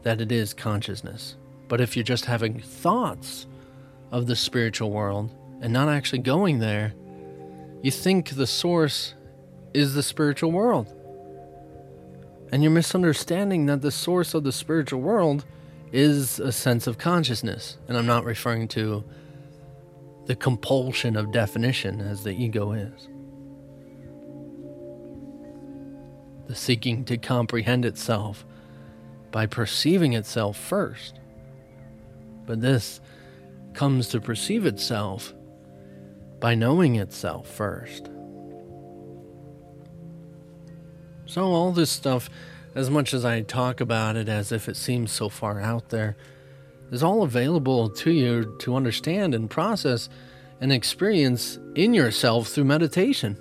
that 0.04 0.22
it 0.22 0.32
is 0.32 0.54
consciousness. 0.54 1.38
But 1.68 1.80
if 1.80 1.96
you're 1.96 2.04
just 2.04 2.26
having 2.26 2.60
thoughts 2.60 3.48
of 4.12 4.28
the 4.28 4.36
spiritual 4.36 4.92
world 4.92 5.32
and 5.62 5.72
not 5.72 5.88
actually 5.88 6.20
going 6.20 6.60
there, 6.60 6.94
you 7.82 7.92
think 7.92 8.32
the 8.32 8.48
source 8.48 9.14
is 9.74 9.94
the 9.94 10.04
spiritual 10.04 10.52
world. 10.52 10.94
And 12.52 12.62
you're 12.62 12.72
misunderstanding 12.72 13.66
that 13.68 13.82
the 13.82 13.92
source 13.92 14.34
of 14.34 14.44
the 14.44 14.52
spiritual 14.52 15.02
world 15.02 15.46
is 15.94 16.40
a 16.40 16.52
sense 16.52 16.86
of 16.86 16.98
consciousness. 16.98 17.78
And 17.88 17.98
I'm 17.98 18.06
not 18.06 18.26
referring 18.26 18.68
to 18.70 19.04
the 20.26 20.36
compulsion 20.36 21.16
of 21.16 21.32
definition 21.32 22.02
as 22.02 22.24
the 22.24 22.32
ego 22.32 22.74
is. 22.74 23.08
The 26.48 26.56
seeking 26.56 27.06
to 27.06 27.18
comprehend 27.18 27.86
itself 27.86 28.46
by 29.32 29.46
perceiving 29.46 30.14
itself 30.14 30.58
first. 30.58 31.20
But 32.46 32.60
this 32.60 33.00
comes 33.74 34.10
to 34.10 34.20
perceive 34.20 34.66
itself 34.66 35.34
by 36.42 36.56
knowing 36.56 36.96
itself 36.98 37.48
first. 37.48 38.10
So, 41.32 41.44
all 41.44 41.72
this 41.72 41.90
stuff, 41.90 42.30
as 42.76 42.90
much 42.90 43.14
as 43.14 43.24
I 43.24 43.40
talk 43.40 43.80
about 43.80 44.18
it 44.18 44.28
as 44.28 44.52
if 44.52 44.68
it 44.68 44.76
seems 44.76 45.14
so 45.14 45.30
far 45.30 45.62
out 45.62 45.88
there, 45.88 46.18
is 46.92 47.02
all 47.02 47.24
available 47.24 47.90
to 47.90 48.12
you 48.12 48.58
to 48.60 48.76
understand 48.76 49.34
and 49.34 49.50
process 49.50 50.10
and 50.60 50.74
experience 50.74 51.58
in 51.74 51.94
yourself 51.94 52.50
through 52.50 52.66
meditation. 52.66 53.38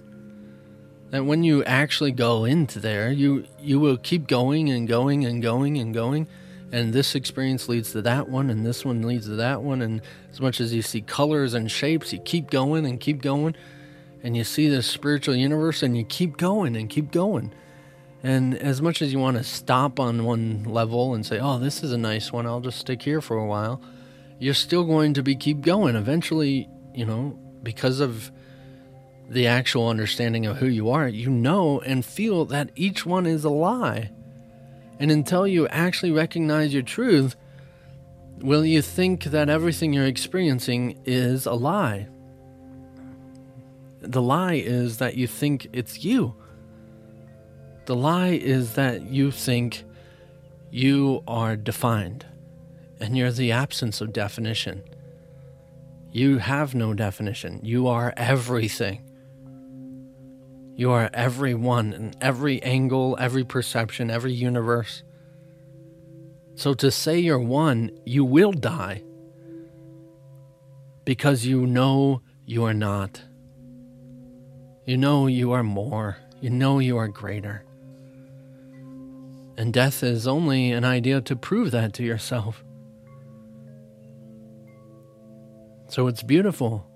That 1.11 1.25
when 1.25 1.43
you 1.43 1.65
actually 1.65 2.13
go 2.13 2.45
into 2.45 2.79
there, 2.79 3.11
you 3.11 3.45
you 3.59 3.81
will 3.81 3.97
keep 3.97 4.29
going 4.29 4.71
and 4.71 4.87
going 4.87 5.25
and 5.25 5.43
going 5.43 5.77
and 5.77 5.93
going, 5.93 6.29
and 6.71 6.93
this 6.93 7.17
experience 7.17 7.69
leads 7.69 7.91
to 7.91 8.03
that 8.03 8.29
one, 8.29 8.51
and 8.51 8.65
this 8.65 8.85
one 8.85 9.03
leads 9.03 9.27
to 9.27 9.35
that 9.35 9.63
one, 9.63 9.83
and 9.83 10.01
as 10.31 10.41
much 10.41 10.61
as 10.61 10.73
you 10.73 10.83
see 10.83 11.01
colors 11.01 11.55
and 11.55 11.69
shapes, 11.69 12.13
you 12.13 12.21
keep 12.21 12.51
going 12.51 12.87
and 12.87 13.01
keep 13.01 13.21
going, 13.21 13.57
and 14.23 14.37
you 14.37 14.45
see 14.45 14.69
the 14.69 14.81
spiritual 14.81 15.35
universe, 15.35 15.83
and 15.83 15.97
you 15.97 16.05
keep 16.05 16.37
going 16.37 16.77
and 16.77 16.89
keep 16.89 17.11
going 17.11 17.53
and 18.23 18.55
as 18.55 18.83
much 18.83 19.01
as 19.03 19.13
you 19.13 19.19
want 19.19 19.37
to 19.37 19.45
stop 19.45 19.99
on 19.99 20.25
one 20.25 20.65
level 20.65 21.15
and 21.15 21.25
say, 21.25 21.39
"Oh, 21.39 21.59
this 21.59 21.83
is 21.83 21.93
a 21.93 21.99
nice 21.99 22.33
one. 22.33 22.47
I'll 22.47 22.61
just 22.61 22.79
stick 22.79 23.03
here 23.03 23.21
for 23.21 23.37
a 23.37 23.47
while," 23.47 23.81
you're 24.39 24.55
still 24.55 24.85
going 24.85 25.15
to 25.15 25.23
be 25.23 25.35
keep 25.35 25.61
going. 25.61 25.97
Eventually, 25.97 26.69
you 26.95 27.05
know, 27.05 27.39
because 27.63 28.01
of 28.01 28.31
the 29.29 29.47
actual 29.47 29.89
understanding 29.89 30.45
of 30.45 30.57
who 30.57 30.67
you 30.67 30.91
are, 30.91 31.09
you 31.09 31.31
know 31.31 31.81
and 31.81 32.05
feel 32.05 32.45
that 32.47 32.71
each 32.75 33.07
one 33.07 33.27
is 33.27 33.45
a 33.45 33.51
lie. 33.51 34.11
And 34.99 35.11
until 35.11 35.47
you 35.47 35.69
actually 35.69 36.11
recognize 36.11 36.75
your 36.75 36.83
truth, 36.83 37.37
will 38.41 38.65
you 38.65 38.83
think 38.83 39.25
that 39.25 39.49
everything 39.49 39.93
you're 39.93 40.05
experiencing 40.05 40.99
is 41.05 41.47
a 41.47 41.53
lie? 41.53 42.09
The 44.01 44.21
lie 44.21 44.55
is 44.55 44.99
that 44.99 45.17
you 45.17 45.27
think 45.27 45.69
it's 45.73 46.05
you. 46.05 46.35
The 47.87 47.97
lie 47.97 48.31
is 48.33 48.75
that 48.75 49.03
you 49.03 49.31
think 49.31 49.85
you 50.71 51.23
are 51.27 51.57
defined 51.57 52.27
and 53.01 53.17
you're 53.17 53.33
the 53.33 53.51
absence 53.53 54.01
of 54.01 54.13
definition. 54.13 54.83
You 56.13 56.39
have 56.39 56.75
no 56.75 56.93
definition. 56.95 57.61
You 57.63 57.89
are 57.89 58.13
everything. 58.17 59.03
You 60.77 60.91
are 60.91 61.11
everyone 61.13 61.93
in 61.93 62.15
every 62.21 62.63
angle, 62.63 63.17
every 63.21 63.45
perception, 63.45 64.11
every 64.11 64.33
universe. 64.33 65.03
So 66.55 66.75
to 66.75 66.91
say 66.91 67.19
you're 67.19 67.39
one, 67.39 67.91
you 68.05 68.25
will 68.25 68.53
die 68.53 69.03
because 71.05 71.47
you 71.47 71.67
know 71.67 72.23
you 72.45 72.65
are 72.65 72.75
not. 72.75 73.23
You 74.87 74.97
know 74.97 75.27
you 75.27 75.53
are 75.53 75.63
more. 75.63 76.19
You 76.41 76.51
know 76.51 76.79
you 76.79 76.97
are 76.97 77.09
greater. 77.09 77.65
And 79.61 79.75
death 79.75 80.03
is 80.03 80.27
only 80.27 80.73
an 80.73 80.87
idea 80.87 81.21
to 81.21 81.37
prove 81.37 81.71
that 81.73 81.93
to 81.93 82.03
yourself. 82.03 82.65
So 85.89 86.07
it's 86.07 86.23
beautiful 86.23 86.87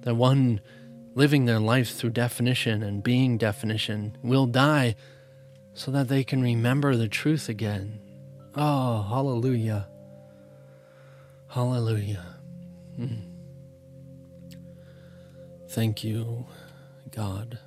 that 0.00 0.16
one 0.16 0.60
living 1.14 1.44
their 1.44 1.60
life 1.60 1.94
through 1.94 2.10
definition 2.10 2.82
and 2.82 3.04
being 3.04 3.38
definition 3.38 4.16
will 4.20 4.46
die 4.46 4.96
so 5.74 5.92
that 5.92 6.08
they 6.08 6.24
can 6.24 6.42
remember 6.42 6.96
the 6.96 7.08
truth 7.08 7.48
again. 7.48 8.00
Oh, 8.56 9.02
hallelujah. 9.02 9.88
Hallelujah. 11.46 12.34
Hmm. 12.96 13.14
Thank 15.68 16.02
you, 16.02 16.46
God. 17.12 17.60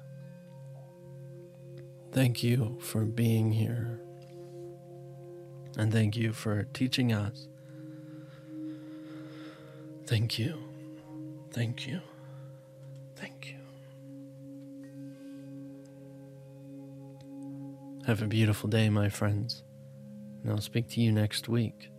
Thank 2.12 2.44
you 2.44 2.78
for 2.82 3.06
being 3.06 3.54
here. 3.54 4.02
And 5.78 5.92
thank 5.92 6.18
you 6.18 6.34
for 6.34 6.64
teaching 6.74 7.14
us. 7.14 7.48
Thank 10.06 10.38
you. 10.38 10.58
Thank 11.52 11.88
you. 11.88 12.02
Thank 13.16 13.48
you. 13.48 13.58
Have 18.06 18.22
a 18.22 18.28
beautiful 18.28 18.70
day, 18.70 18.90
my 18.90 19.08
friends. 19.08 19.64
And 20.44 20.52
I'll 20.52 20.60
speak 20.60 20.90
to 20.90 21.02
you 21.02 21.14
next 21.14 21.48
week. 21.48 21.91